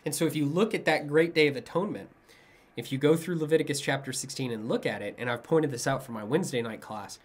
and 0.04 0.14
so 0.14 0.24
if 0.26 0.36
you 0.36 0.46
look 0.46 0.74
at 0.74 0.84
that 0.84 1.08
great 1.08 1.34
day 1.34 1.48
of 1.48 1.56
atonement 1.56 2.08
if 2.76 2.92
you 2.92 2.98
go 2.98 3.16
through 3.16 3.36
leviticus 3.38 3.80
chapter 3.80 4.12
16 4.12 4.52
and 4.52 4.68
look 4.68 4.84
at 4.86 5.00
it 5.02 5.14
and 5.18 5.28
i've 5.30 5.42
pointed 5.42 5.70
this 5.72 5.86
out 5.86 6.04
for 6.04 6.12
my 6.12 6.22
wednesday 6.22 6.60
night 6.62 6.80
class 6.80 7.18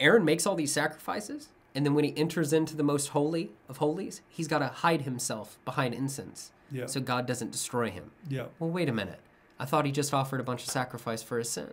aaron 0.00 0.24
makes 0.24 0.44
all 0.46 0.54
these 0.56 0.72
sacrifices 0.72 1.48
and 1.74 1.86
then 1.86 1.94
when 1.94 2.04
he 2.04 2.12
enters 2.16 2.52
into 2.52 2.76
the 2.76 2.82
most 2.82 3.08
holy 3.08 3.50
of 3.68 3.76
holies 3.78 4.20
he's 4.28 4.48
got 4.48 4.58
to 4.58 4.66
hide 4.66 5.02
himself 5.02 5.56
behind 5.64 5.94
incense 5.94 6.50
Yeah. 6.70 6.86
so 6.86 7.00
god 7.00 7.26
doesn't 7.26 7.52
destroy 7.52 7.90
him 7.90 8.10
Yeah. 8.28 8.46
Well, 8.58 8.70
wait 8.70 8.88
a 8.88 8.92
minute. 8.92 9.20
I 9.58 9.64
thought 9.64 9.86
he 9.86 9.92
just 9.92 10.12
offered 10.12 10.40
a 10.40 10.44
bunch 10.44 10.62
of 10.64 10.68
sacrifice 10.70 11.22
for 11.22 11.38
his 11.38 11.48
sin. 11.48 11.70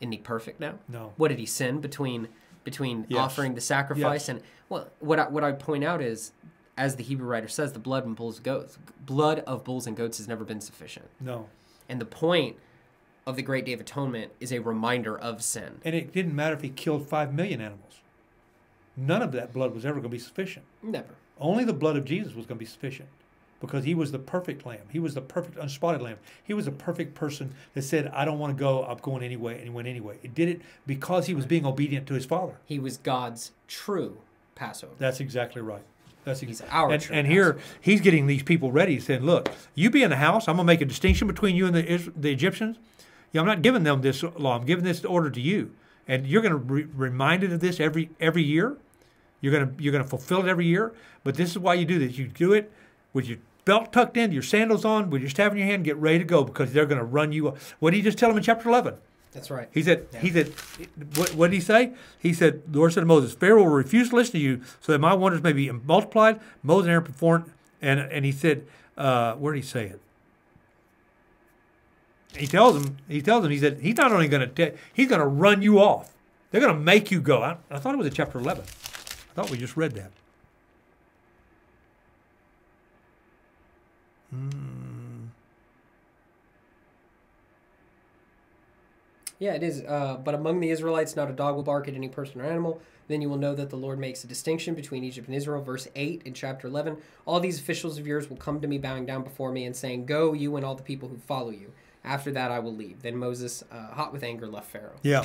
Isn't 0.00 0.12
he 0.12 0.18
perfect 0.18 0.60
now? 0.60 0.74
No. 0.88 1.12
What 1.16 1.28
did 1.28 1.38
he 1.38 1.46
sin 1.46 1.80
between 1.80 2.28
between 2.64 3.06
Yes. 3.08 3.18
offering 3.18 3.54
the 3.54 3.60
sacrifice 3.60 4.22
Yes. 4.22 4.28
and 4.28 4.42
well, 4.68 4.88
what 5.00 5.18
I, 5.18 5.28
what 5.28 5.42
I 5.42 5.52
point 5.52 5.82
out 5.82 6.02
is, 6.02 6.32
as 6.76 6.96
the 6.96 7.02
Hebrew 7.02 7.26
writer 7.26 7.48
says, 7.48 7.72
the 7.72 7.78
blood 7.78 8.04
and 8.04 8.14
bulls 8.14 8.38
goats, 8.38 8.78
blood 9.04 9.40
of 9.40 9.64
bulls 9.64 9.86
and 9.86 9.96
goats 9.96 10.18
has 10.18 10.28
never 10.28 10.44
been 10.44 10.60
sufficient. 10.60 11.08
No. 11.20 11.48
And 11.88 12.00
the 12.00 12.04
point 12.06 12.56
of 13.26 13.36
the 13.36 13.42
Great 13.42 13.64
Day 13.64 13.72
of 13.72 13.80
Atonement 13.80 14.32
is 14.40 14.52
a 14.52 14.58
reminder 14.60 15.18
of 15.18 15.42
sin. 15.42 15.80
And 15.84 15.94
it 15.94 16.12
didn't 16.12 16.34
matter 16.36 16.54
if 16.54 16.60
he 16.60 16.68
killed 16.68 17.08
five 17.08 17.32
million 17.34 17.60
animals. 17.60 18.00
None 18.96 19.22
of 19.22 19.32
that 19.32 19.52
blood 19.52 19.74
was 19.74 19.84
ever 19.86 19.94
going 19.94 20.04
to 20.04 20.08
be 20.10 20.18
sufficient. 20.18 20.64
Never. 20.82 21.14
Only 21.38 21.64
the 21.64 21.72
blood 21.72 21.96
of 21.96 22.04
Jesus 22.04 22.34
was 22.34 22.44
going 22.46 22.56
to 22.58 22.60
be 22.62 22.66
sufficient 22.66 23.08
because 23.60 23.84
he 23.84 23.94
was 23.94 24.10
the 24.10 24.18
perfect 24.18 24.64
lamb. 24.64 24.86
He 24.90 24.98
was 24.98 25.14
the 25.14 25.20
perfect 25.20 25.58
unspotted 25.58 26.00
lamb. 26.00 26.16
He 26.42 26.54
was 26.54 26.64
the 26.64 26.72
perfect 26.72 27.14
person 27.14 27.54
that 27.74 27.82
said, 27.82 28.10
I 28.14 28.24
don't 28.24 28.38
want 28.38 28.56
to 28.56 28.60
go, 28.60 28.84
I'm 28.84 28.98
going 28.98 29.22
anyway, 29.22 29.54
and 29.54 29.64
he 29.64 29.70
went 29.70 29.86
anyway. 29.86 30.18
It 30.22 30.34
did 30.34 30.48
it 30.48 30.60
because 30.86 31.26
he 31.26 31.34
was 31.34 31.46
being 31.46 31.66
obedient 31.66 32.06
to 32.08 32.14
his 32.14 32.24
father. 32.24 32.54
He 32.64 32.78
was 32.78 32.96
God's 32.96 33.52
true 33.68 34.18
Passover. 34.54 34.94
That's 34.98 35.20
exactly 35.20 35.62
right. 35.62 35.82
That's 36.24 36.40
He's 36.40 36.60
our 36.70 36.90
and, 36.90 37.02
true 37.02 37.16
and 37.16 37.26
here 37.26 37.58
he's 37.80 38.00
getting 38.00 38.26
these 38.26 38.42
people 38.42 38.70
ready. 38.70 39.00
Saying, 39.00 39.22
"Look, 39.22 39.48
you 39.74 39.88
be 39.88 40.02
in 40.02 40.10
the 40.10 40.16
house. 40.16 40.48
I'm 40.48 40.56
going 40.56 40.66
to 40.66 40.72
make 40.72 40.82
a 40.82 40.84
distinction 40.84 41.26
between 41.26 41.56
you 41.56 41.66
and 41.66 41.74
the 41.74 42.12
the 42.14 42.30
Egyptians. 42.30 42.76
Yeah, 43.32 43.40
I'm 43.40 43.46
not 43.46 43.62
giving 43.62 43.84
them 43.84 44.02
this 44.02 44.22
law. 44.22 44.58
I'm 44.58 44.66
giving 44.66 44.84
this 44.84 45.02
order 45.02 45.30
to 45.30 45.40
you, 45.40 45.74
and 46.06 46.26
you're 46.26 46.42
going 46.42 46.52
to 46.52 46.58
be 46.58 46.84
reminded 46.84 47.54
of 47.54 47.60
this 47.60 47.80
every 47.80 48.10
every 48.20 48.42
year. 48.42 48.76
You're 49.40 49.52
going 49.52 49.74
to 49.74 49.82
you're 49.82 49.92
going 49.92 50.04
to 50.04 50.10
fulfill 50.10 50.40
it 50.40 50.48
every 50.48 50.66
year. 50.66 50.92
But 51.24 51.36
this 51.36 51.50
is 51.50 51.58
why 51.58 51.74
you 51.74 51.86
do 51.86 51.98
this. 51.98 52.18
You 52.18 52.28
do 52.28 52.52
it 52.52 52.70
with 53.14 53.26
your 53.26 53.38
belt 53.64 53.92
tucked 53.92 54.16
in, 54.16 54.32
your 54.32 54.42
sandals 54.42 54.84
on, 54.84 55.10
with 55.10 55.20
your 55.20 55.30
staff 55.30 55.52
in 55.52 55.58
your 55.58 55.66
hand, 55.66 55.84
get 55.84 55.96
ready 55.96 56.18
to 56.18 56.24
go 56.24 56.44
because 56.44 56.72
they're 56.72 56.86
going 56.86 56.98
to 56.98 57.04
run 57.04 57.32
you. 57.32 57.54
What 57.78 57.90
did 57.90 57.98
he 57.98 58.02
just 58.02 58.18
tell 58.18 58.28
them 58.28 58.38
in 58.38 58.42
chapter 58.42 58.68
11? 58.68 58.94
That's 59.32 59.50
right. 59.50 59.68
He 59.72 59.82
said, 59.82 60.06
he 60.20 60.30
said, 60.30 60.52
what, 61.14 61.34
what 61.34 61.50
did 61.50 61.56
he 61.56 61.60
say? 61.60 61.92
He 62.18 62.32
said, 62.32 62.62
the 62.72 62.78
Lord 62.78 62.92
said 62.92 63.00
to 63.00 63.06
Moses, 63.06 63.32
Pharaoh 63.32 63.62
will 63.62 63.70
refuse 63.70 64.10
to 64.10 64.16
listen 64.16 64.32
to 64.32 64.38
you 64.38 64.60
so 64.80 64.92
that 64.92 64.98
my 64.98 65.14
wonders 65.14 65.42
may 65.42 65.52
be 65.52 65.70
multiplied. 65.70 66.40
Moses 66.62 66.86
and 66.86 66.92
Aaron 66.92 67.04
performed, 67.04 67.52
and, 67.80 68.00
and 68.00 68.24
he 68.24 68.32
said, 68.32 68.66
uh, 68.96 69.34
where 69.34 69.54
did 69.54 69.62
he 69.62 69.66
say 69.66 69.86
it? 69.86 70.00
He 72.36 72.46
tells 72.46 72.76
him, 72.76 72.96
he 73.08 73.22
tells 73.22 73.44
him, 73.44 73.50
he 73.50 73.58
said, 73.58 73.80
he's 73.80 73.96
not 73.96 74.12
only 74.12 74.28
going 74.28 74.52
to, 74.52 74.74
he's 74.92 75.08
going 75.08 75.20
to 75.20 75.26
run 75.26 75.62
you 75.62 75.78
off. 75.78 76.12
They're 76.50 76.60
going 76.60 76.74
to 76.74 76.80
make 76.80 77.10
you 77.10 77.20
go. 77.20 77.42
I, 77.42 77.56
I 77.70 77.78
thought 77.78 77.94
it 77.94 77.98
was 77.98 78.06
in 78.06 78.12
chapter 78.12 78.38
11. 78.38 78.64
I 78.64 79.34
thought 79.34 79.50
we 79.50 79.58
just 79.58 79.76
read 79.76 79.92
that. 79.92 80.10
Yeah, 89.40 89.54
it 89.54 89.62
is. 89.62 89.82
Uh, 89.82 90.18
but 90.22 90.34
among 90.34 90.60
the 90.60 90.70
Israelites, 90.70 91.16
not 91.16 91.30
a 91.30 91.32
dog 91.32 91.56
will 91.56 91.62
bark 91.62 91.88
at 91.88 91.94
any 91.94 92.08
person 92.08 92.40
or 92.40 92.44
animal. 92.44 92.80
Then 93.08 93.22
you 93.22 93.28
will 93.28 93.38
know 93.38 93.54
that 93.54 93.70
the 93.70 93.76
Lord 93.76 93.98
makes 93.98 94.22
a 94.22 94.28
distinction 94.28 94.74
between 94.74 95.02
Egypt 95.02 95.26
and 95.26 95.36
Israel. 95.36 95.62
Verse 95.62 95.88
8 95.96 96.22
in 96.24 96.34
chapter 96.34 96.68
11. 96.68 96.98
All 97.26 97.40
these 97.40 97.58
officials 97.58 97.98
of 97.98 98.06
yours 98.06 98.30
will 98.30 98.36
come 98.36 98.60
to 98.60 98.68
me, 98.68 98.78
bowing 98.78 99.06
down 99.06 99.24
before 99.24 99.50
me, 99.50 99.64
and 99.64 99.74
saying, 99.74 100.06
Go, 100.06 100.32
you 100.34 100.54
and 100.56 100.64
all 100.64 100.74
the 100.74 100.82
people 100.82 101.08
who 101.08 101.16
follow 101.16 101.50
you. 101.50 101.72
After 102.04 102.30
that, 102.32 102.50
I 102.50 102.60
will 102.60 102.74
leave. 102.74 103.02
Then 103.02 103.16
Moses, 103.16 103.64
uh, 103.72 103.88
hot 103.94 104.12
with 104.12 104.22
anger, 104.22 104.46
left 104.46 104.70
Pharaoh. 104.70 104.98
Yeah. 105.02 105.24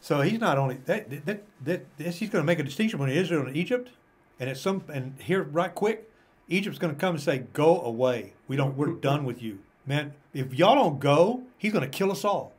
So 0.00 0.20
he's 0.20 0.40
not 0.40 0.58
only 0.58 0.76
that, 0.84 1.24
that, 1.26 1.42
that, 1.64 1.86
this, 1.96 2.18
he's 2.18 2.28
going 2.28 2.42
to 2.42 2.46
make 2.46 2.58
a 2.58 2.62
distinction 2.62 2.98
between 2.98 3.16
Israel 3.16 3.46
and 3.46 3.56
Egypt, 3.56 3.90
and 4.38 4.50
at 4.50 4.56
some 4.56 4.84
and 4.92 5.14
here 5.20 5.42
right 5.42 5.74
quick, 5.74 6.10
Egypt's 6.48 6.78
going 6.78 6.94
to 6.94 7.00
come 7.00 7.14
and 7.14 7.22
say, 7.22 7.38
"Go 7.52 7.80
away. 7.80 8.34
We 8.48 8.56
don't. 8.56 8.76
We're 8.76 8.92
done 8.92 9.24
with 9.24 9.42
you, 9.42 9.58
man. 9.84 10.12
If 10.32 10.54
y'all 10.54 10.74
don't 10.74 11.00
go, 11.00 11.42
he's 11.58 11.72
going 11.72 11.88
to 11.88 11.90
kill 11.90 12.10
us 12.12 12.24
all. 12.24 12.52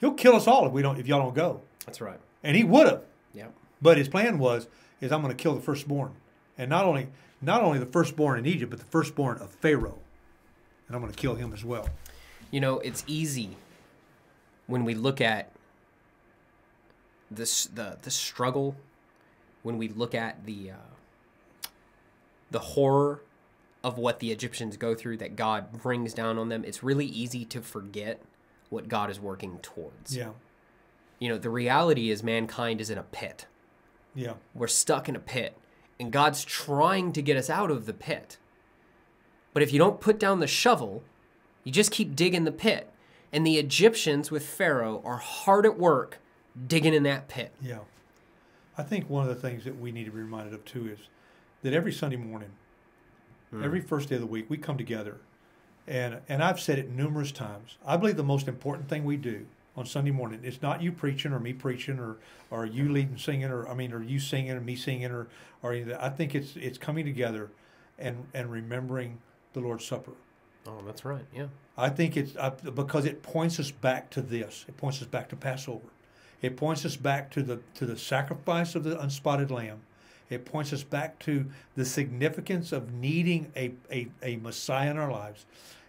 He'll 0.00 0.14
kill 0.14 0.34
us 0.34 0.46
all 0.46 0.66
if 0.66 0.72
we 0.72 0.82
don't. 0.82 0.98
If 0.98 1.06
y'all 1.06 1.20
don't 1.22 1.34
go, 1.34 1.60
That's 1.86 2.00
right. 2.00 2.18
and 2.42 2.56
he 2.56 2.64
would 2.64 2.86
have. 2.86 3.02
Yeah. 3.34 3.48
But 3.82 3.98
his 3.98 4.08
plan 4.08 4.38
was, 4.38 4.66
is 5.00 5.12
I'm 5.12 5.22
going 5.22 5.36
to 5.36 5.40
kill 5.40 5.54
the 5.54 5.60
firstborn, 5.60 6.12
and 6.58 6.68
not 6.70 6.84
only 6.84 7.08
not 7.40 7.62
only 7.62 7.78
the 7.78 7.86
firstborn 7.86 8.38
in 8.38 8.46
Egypt, 8.46 8.70
but 8.70 8.78
the 8.78 8.86
firstborn 8.86 9.38
of 9.38 9.50
Pharaoh, 9.50 9.98
and 10.88 10.96
I'm 10.96 11.02
going 11.02 11.12
to 11.12 11.18
kill 11.18 11.34
him 11.36 11.52
as 11.52 11.64
well. 11.64 11.88
You 12.50 12.60
know, 12.60 12.80
it's 12.80 13.04
easy 13.06 13.56
when 14.66 14.84
we 14.84 14.94
look 14.94 15.20
at 15.20 15.50
this 17.30 17.66
the 17.66 17.98
the 18.02 18.10
struggle, 18.10 18.74
when 19.62 19.78
we 19.78 19.88
look 19.88 20.14
at 20.14 20.44
the 20.46 20.72
uh, 20.72 20.74
the 22.50 22.58
horror 22.58 23.22
of 23.82 23.96
what 23.96 24.18
the 24.20 24.30
Egyptians 24.30 24.76
go 24.76 24.94
through 24.94 25.16
that 25.18 25.36
God 25.36 25.72
brings 25.82 26.12
down 26.12 26.38
on 26.38 26.48
them. 26.48 26.64
It's 26.64 26.82
really 26.82 27.06
easy 27.06 27.44
to 27.46 27.62
forget 27.62 28.20
what 28.68 28.88
God 28.88 29.10
is 29.10 29.18
working 29.18 29.58
towards. 29.62 30.14
Yeah, 30.16 30.30
You 31.18 31.28
know, 31.30 31.38
the 31.38 31.50
reality 31.50 32.10
is 32.10 32.22
mankind 32.22 32.80
is 32.80 32.90
in 32.90 32.98
a 32.98 33.02
pit. 33.02 33.46
yeah, 34.14 34.34
We're 34.54 34.66
stuck 34.68 35.08
in 35.08 35.16
a 35.16 35.20
pit, 35.20 35.56
and 35.98 36.12
God's 36.12 36.44
trying 36.44 37.12
to 37.12 37.22
get 37.22 37.36
us 37.36 37.48
out 37.48 37.70
of 37.70 37.86
the 37.86 37.94
pit. 37.94 38.36
But 39.54 39.62
if 39.62 39.72
you 39.72 39.78
don't 39.78 40.00
put 40.00 40.18
down 40.20 40.40
the 40.40 40.46
shovel, 40.46 41.02
you 41.64 41.72
just 41.72 41.90
keep 41.90 42.14
digging 42.14 42.44
the 42.44 42.52
pit. 42.52 42.92
And 43.32 43.46
the 43.46 43.58
Egyptians 43.58 44.30
with 44.30 44.44
Pharaoh 44.46 45.00
are 45.04 45.16
hard 45.18 45.64
at 45.64 45.78
work 45.78 46.18
digging 46.66 46.94
in 46.94 47.02
that 47.04 47.28
pit. 47.28 47.52
yeah. 47.62 47.78
I 48.78 48.82
think 48.82 49.10
one 49.10 49.28
of 49.28 49.34
the 49.34 49.40
things 49.48 49.64
that 49.64 49.78
we 49.78 49.92
need 49.92 50.04
to 50.04 50.10
be 50.10 50.20
reminded 50.20 50.54
of 50.54 50.64
too 50.64 50.88
is 50.88 50.98
that 51.62 51.72
every 51.72 51.92
Sunday 51.92 52.16
morning, 52.16 52.50
Every 53.52 53.80
first 53.80 54.08
day 54.08 54.14
of 54.14 54.20
the 54.20 54.28
week, 54.28 54.48
we 54.48 54.56
come 54.56 54.78
together, 54.78 55.16
and 55.86 56.20
and 56.28 56.40
I've 56.42 56.60
said 56.60 56.78
it 56.78 56.88
numerous 56.88 57.32
times. 57.32 57.78
I 57.84 57.96
believe 57.96 58.16
the 58.16 58.22
most 58.22 58.46
important 58.46 58.88
thing 58.88 59.04
we 59.04 59.16
do 59.16 59.44
on 59.76 59.86
Sunday 59.86 60.12
morning 60.12 60.44
is 60.44 60.62
not 60.62 60.82
you 60.82 60.92
preaching 60.92 61.32
or 61.32 61.40
me 61.40 61.52
preaching 61.52 61.98
or 61.98 62.18
or 62.48 62.64
you 62.64 62.88
leading 62.92 63.18
singing 63.18 63.50
or 63.50 63.68
I 63.68 63.74
mean 63.74 63.92
or 63.92 64.02
you 64.04 64.20
singing 64.20 64.52
or 64.52 64.60
me 64.60 64.76
singing 64.76 65.10
or 65.10 65.26
or 65.64 65.72
anything. 65.72 65.96
I 65.96 66.10
think 66.10 66.36
it's 66.36 66.54
it's 66.54 66.78
coming 66.78 67.04
together, 67.04 67.50
and 67.98 68.26
and 68.34 68.52
remembering 68.52 69.18
the 69.52 69.60
Lord's 69.60 69.84
Supper. 69.84 70.12
Oh, 70.66 70.82
that's 70.86 71.04
right. 71.04 71.24
Yeah. 71.34 71.46
I 71.76 71.88
think 71.88 72.16
it's 72.16 72.36
uh, 72.36 72.50
because 72.50 73.04
it 73.04 73.22
points 73.22 73.58
us 73.58 73.72
back 73.72 74.10
to 74.10 74.22
this. 74.22 74.64
It 74.68 74.76
points 74.76 75.02
us 75.02 75.08
back 75.08 75.28
to 75.30 75.36
Passover. 75.36 75.88
It 76.40 76.56
points 76.56 76.84
us 76.84 76.94
back 76.94 77.32
to 77.32 77.42
the 77.42 77.58
to 77.74 77.84
the 77.84 77.96
sacrifice 77.98 78.76
of 78.76 78.84
the 78.84 79.00
unspotted 79.00 79.50
lamb. 79.50 79.80
It 80.30 80.44
points 80.44 80.72
us 80.72 80.84
back 80.84 81.18
to 81.20 81.44
the 81.74 81.84
significance 81.84 82.72
of 82.72 82.92
needing 82.94 83.52
a, 83.56 83.72
a, 83.90 84.08
a 84.22 84.36
Messiah 84.36 84.90
in 84.90 84.96
our 84.96 85.10
lives. 85.10 85.44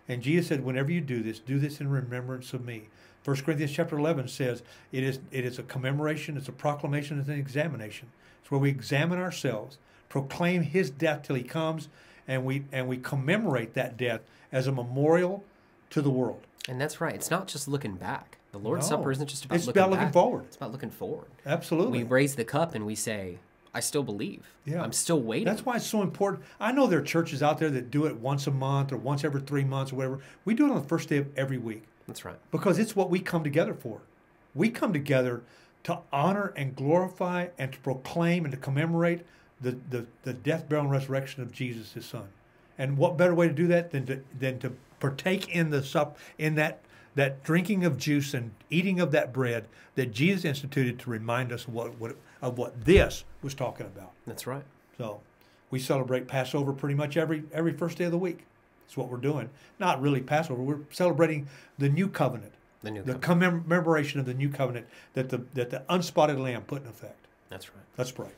And 0.10 0.22
Jesus 0.22 0.48
said, 0.48 0.66
whenever 0.66 0.92
you 0.92 1.00
do 1.00 1.22
this, 1.22 1.40
do 1.40 1.60
this 1.60 1.80
in 1.80 1.90
remembrance 1.90 2.54
of 2.54 2.66
me. 2.66 2.90
1 3.24 3.38
Corinthians 3.38 3.72
chapter 3.72 3.98
11 3.98 4.28
says 4.28 4.64
it 4.92 5.04
is, 5.04 5.20
it 5.32 5.46
is 5.46 5.60
a 5.60 5.64
commemoration, 5.64 6.38
it's 6.38 6.48
a 6.50 6.52
proclamation, 6.52 7.20
it's 7.20 7.30
an 7.30 7.38
examination. 7.38 8.10
It's 8.42 8.50
where 8.50 8.60
we 8.60 8.70
examine 8.70 9.20
ourselves, 9.20 9.78
proclaim 10.10 10.64
his 10.64 10.90
death 10.90 11.22
till 11.24 11.36
he 11.36 11.44
comes, 11.44 11.88
and 12.28 12.44
we, 12.44 12.64
and 12.72 12.88
we 12.88 12.98
commemorate 12.98 13.76
that 13.76 13.96
death 13.96 14.22
as 14.52 14.66
a 14.66 14.72
memorial 14.72 15.44
to 15.92 16.02
the 16.02 16.10
world. 16.10 16.42
And 16.68 16.82
that's 16.82 17.00
right. 17.00 17.14
It's 17.14 17.30
not 17.30 17.48
just 17.48 17.68
looking 17.68 17.96
back. 17.96 18.38
The 18.52 18.58
Lord's 18.58 18.90
No. 18.90 18.98
Supper 18.98 19.12
isn't 19.12 19.28
just 19.28 19.46
about 19.46 19.56
It's 19.56 19.68
looking 19.68 19.82
about 19.82 19.92
looking 19.92 20.12
forward. 20.12 20.46
It's 20.48 20.58
about 20.58 20.72
looking 20.72 20.90
forward. 20.90 21.28
Absolutely. 21.46 22.04
We 22.04 22.10
raise 22.10 22.36
the 22.36 22.44
cup 22.44 22.76
and 22.76 22.86
we 22.86 22.96
say, 22.96 23.38
I 23.74 23.80
still 23.80 24.04
believe. 24.04 24.46
Yeah. 24.66 24.82
I'm 24.82 24.92
still 24.92 25.22
waiting. 25.22 25.46
That's 25.46 25.66
why 25.66 25.78
it's 25.78 25.86
so 25.86 26.02
important. 26.02 26.44
I 26.60 26.72
know 26.72 26.88
there 26.88 27.00
are 27.00 27.04
churches 27.04 27.42
out 27.42 27.58
there 27.58 27.70
that 27.70 27.90
do 27.90 28.06
it 28.06 28.18
once 28.18 28.48
a 28.48 28.52
month 28.52 28.92
or 28.92 28.98
once 28.98 29.24
every 29.24 29.42
three 29.42 29.64
months 29.64 29.94
or 29.94 29.96
whatever. 29.96 30.20
We 30.44 30.54
do 30.54 30.66
it 30.66 30.72
on 30.72 30.82
the 30.82 30.88
first 30.88 31.08
day 31.10 31.18
of 31.18 31.28
every 31.38 31.58
week 31.58 31.84
That's 32.08 32.26
right. 32.26 32.36
because 32.52 32.80
it's 32.80 32.96
what 32.96 33.10
we 33.10 33.20
come 33.20 33.44
together 33.44 33.74
for. 33.74 34.02
We 34.54 34.70
come 34.70 34.92
together 34.92 35.44
to 35.84 36.00
honor 36.12 36.54
and 36.58 36.76
glorify 36.76 37.48
and 37.58 37.72
to 37.72 37.80
proclaim 37.80 38.44
and 38.44 38.52
to 38.52 38.58
commemorate 38.58 39.22
the, 39.62 39.78
the, 39.90 40.06
the 40.24 40.34
death, 40.34 40.68
burial, 40.68 40.84
and 40.84 40.92
resurrection 40.92 41.42
of 41.42 41.52
Jesus, 41.52 41.94
his 41.94 42.06
son. 42.06 42.28
And 42.78 42.98
what 42.98 43.18
better 43.18 43.34
way 43.34 43.48
to 43.48 43.54
do 43.54 43.68
that 43.68 43.92
than 43.92 44.06
to, 44.08 44.22
than 44.38 44.60
to 44.60 44.74
partake 45.00 45.50
in 45.50 45.70
the 45.70 45.84
sup 45.84 46.18
in 46.38 46.56
that 46.56 46.82
that 47.16 47.44
drinking 47.44 47.84
of 47.84 47.98
juice 47.98 48.34
and 48.34 48.52
eating 48.70 49.00
of 49.00 49.12
that 49.12 49.34
bread 49.34 49.66
that 49.96 50.12
Jesus 50.12 50.46
instituted 50.46 50.98
to 51.00 51.10
remind 51.10 51.52
us 51.52 51.66
of 51.68 51.74
what, 51.74 52.00
what 52.00 52.16
of 52.42 52.58
what 52.58 52.86
this 52.86 53.24
was 53.42 53.54
talking 53.54 53.86
about. 53.86 54.12
That's 54.26 54.48
right. 54.48 54.64
So 54.98 55.22
we 55.70 55.80
celebrate 55.80 56.28
Passover 56.28 56.74
pretty 56.74 56.96
much 56.96 57.18
every 57.18 57.44
every 57.54 57.74
first 57.74 57.98
day 57.98 58.06
of 58.06 58.12
the 58.12 58.18
week. 58.18 58.46
That's 58.86 58.98
what 58.98 59.10
we're 59.10 59.18
doing. 59.18 59.50
Not 59.80 60.02
really 60.02 60.22
Passover. 60.22 60.62
We're 60.62 60.80
celebrating 60.90 61.48
the 61.78 61.90
new 61.90 62.08
covenant, 62.10 62.54
The 62.84 62.92
new 62.92 63.04
the 63.04 63.16
covenant. 63.16 63.64
commemoration 63.66 64.20
of 64.20 64.26
the 64.26 64.34
new 64.34 64.50
covenant 64.50 64.88
that 65.14 65.30
the 65.30 65.44
that 65.54 65.70
the 65.70 65.84
unspotted 65.90 66.40
lamb 66.40 66.64
put 66.64 66.82
in 66.84 66.88
effect. 66.88 67.28
That's 67.50 67.70
right. 67.70 67.84
Let's 67.98 68.12
pray. 68.12 68.30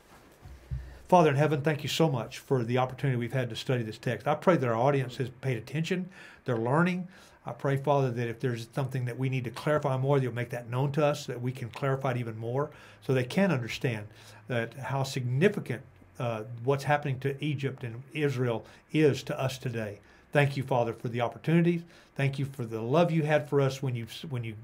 Father 1.08 1.30
in 1.30 1.36
heaven, 1.36 1.60
thank 1.60 1.82
you 1.82 1.88
so 1.88 2.08
much 2.08 2.38
for 2.38 2.64
the 2.64 2.78
opportunity 2.78 3.16
we've 3.18 3.32
had 3.32 3.50
to 3.50 3.56
study 3.56 3.82
this 3.82 3.98
text. 3.98 4.26
I 4.26 4.34
pray 4.34 4.56
that 4.56 4.66
our 4.66 4.74
audience 4.74 5.16
has 5.18 5.28
paid 5.42 5.56
attention, 5.58 6.08
they're 6.44 6.56
learning. 6.56 7.08
I 7.46 7.52
pray, 7.52 7.76
Father, 7.76 8.10
that 8.10 8.28
if 8.28 8.40
there's 8.40 8.68
something 8.74 9.04
that 9.04 9.18
we 9.18 9.28
need 9.28 9.44
to 9.44 9.50
clarify 9.50 9.96
more, 9.96 10.18
you'll 10.18 10.34
make 10.34 10.50
that 10.50 10.70
known 10.70 10.92
to 10.92 11.04
us, 11.04 11.26
that 11.26 11.40
we 11.40 11.52
can 11.52 11.68
clarify 11.68 12.12
it 12.12 12.16
even 12.16 12.38
more, 12.38 12.70
so 13.02 13.12
they 13.12 13.24
can 13.24 13.50
understand 13.52 14.06
that 14.48 14.74
how 14.74 15.02
significant 15.02 15.82
uh, 16.18 16.44
what's 16.62 16.84
happening 16.84 17.18
to 17.20 17.44
Egypt 17.44 17.84
and 17.84 18.02
Israel 18.12 18.64
is 18.92 19.22
to 19.24 19.38
us 19.38 19.58
today. 19.58 19.98
Thank 20.32 20.56
you, 20.56 20.62
Father, 20.62 20.92
for 20.92 21.08
the 21.08 21.20
opportunities. 21.20 21.82
Thank 22.16 22.38
you 22.38 22.44
for 22.44 22.64
the 22.64 22.80
love 22.80 23.10
you 23.10 23.22
had 23.22 23.48
for 23.48 23.60
us 23.60 23.82
when 23.82 23.94
you 23.94 24.06
when 24.30 24.44
you 24.44 24.54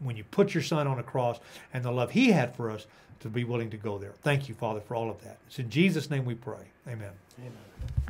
when 0.00 0.16
you 0.16 0.24
put 0.24 0.52
your 0.52 0.62
son 0.62 0.86
on 0.86 0.98
a 0.98 1.02
cross 1.02 1.40
and 1.72 1.84
the 1.84 1.90
love 1.90 2.10
he 2.10 2.32
had 2.32 2.54
for 2.54 2.70
us 2.70 2.86
to 3.20 3.28
be 3.28 3.44
willing 3.44 3.70
to 3.70 3.76
go 3.76 3.98
there. 3.98 4.12
Thank 4.22 4.48
you, 4.48 4.54
Father, 4.54 4.80
for 4.80 4.94
all 4.94 5.10
of 5.10 5.22
that. 5.24 5.38
It's 5.46 5.58
in 5.58 5.70
Jesus' 5.70 6.10
name 6.10 6.24
we 6.24 6.34
pray. 6.34 6.70
Amen. 6.86 7.12
Amen. 7.38 8.05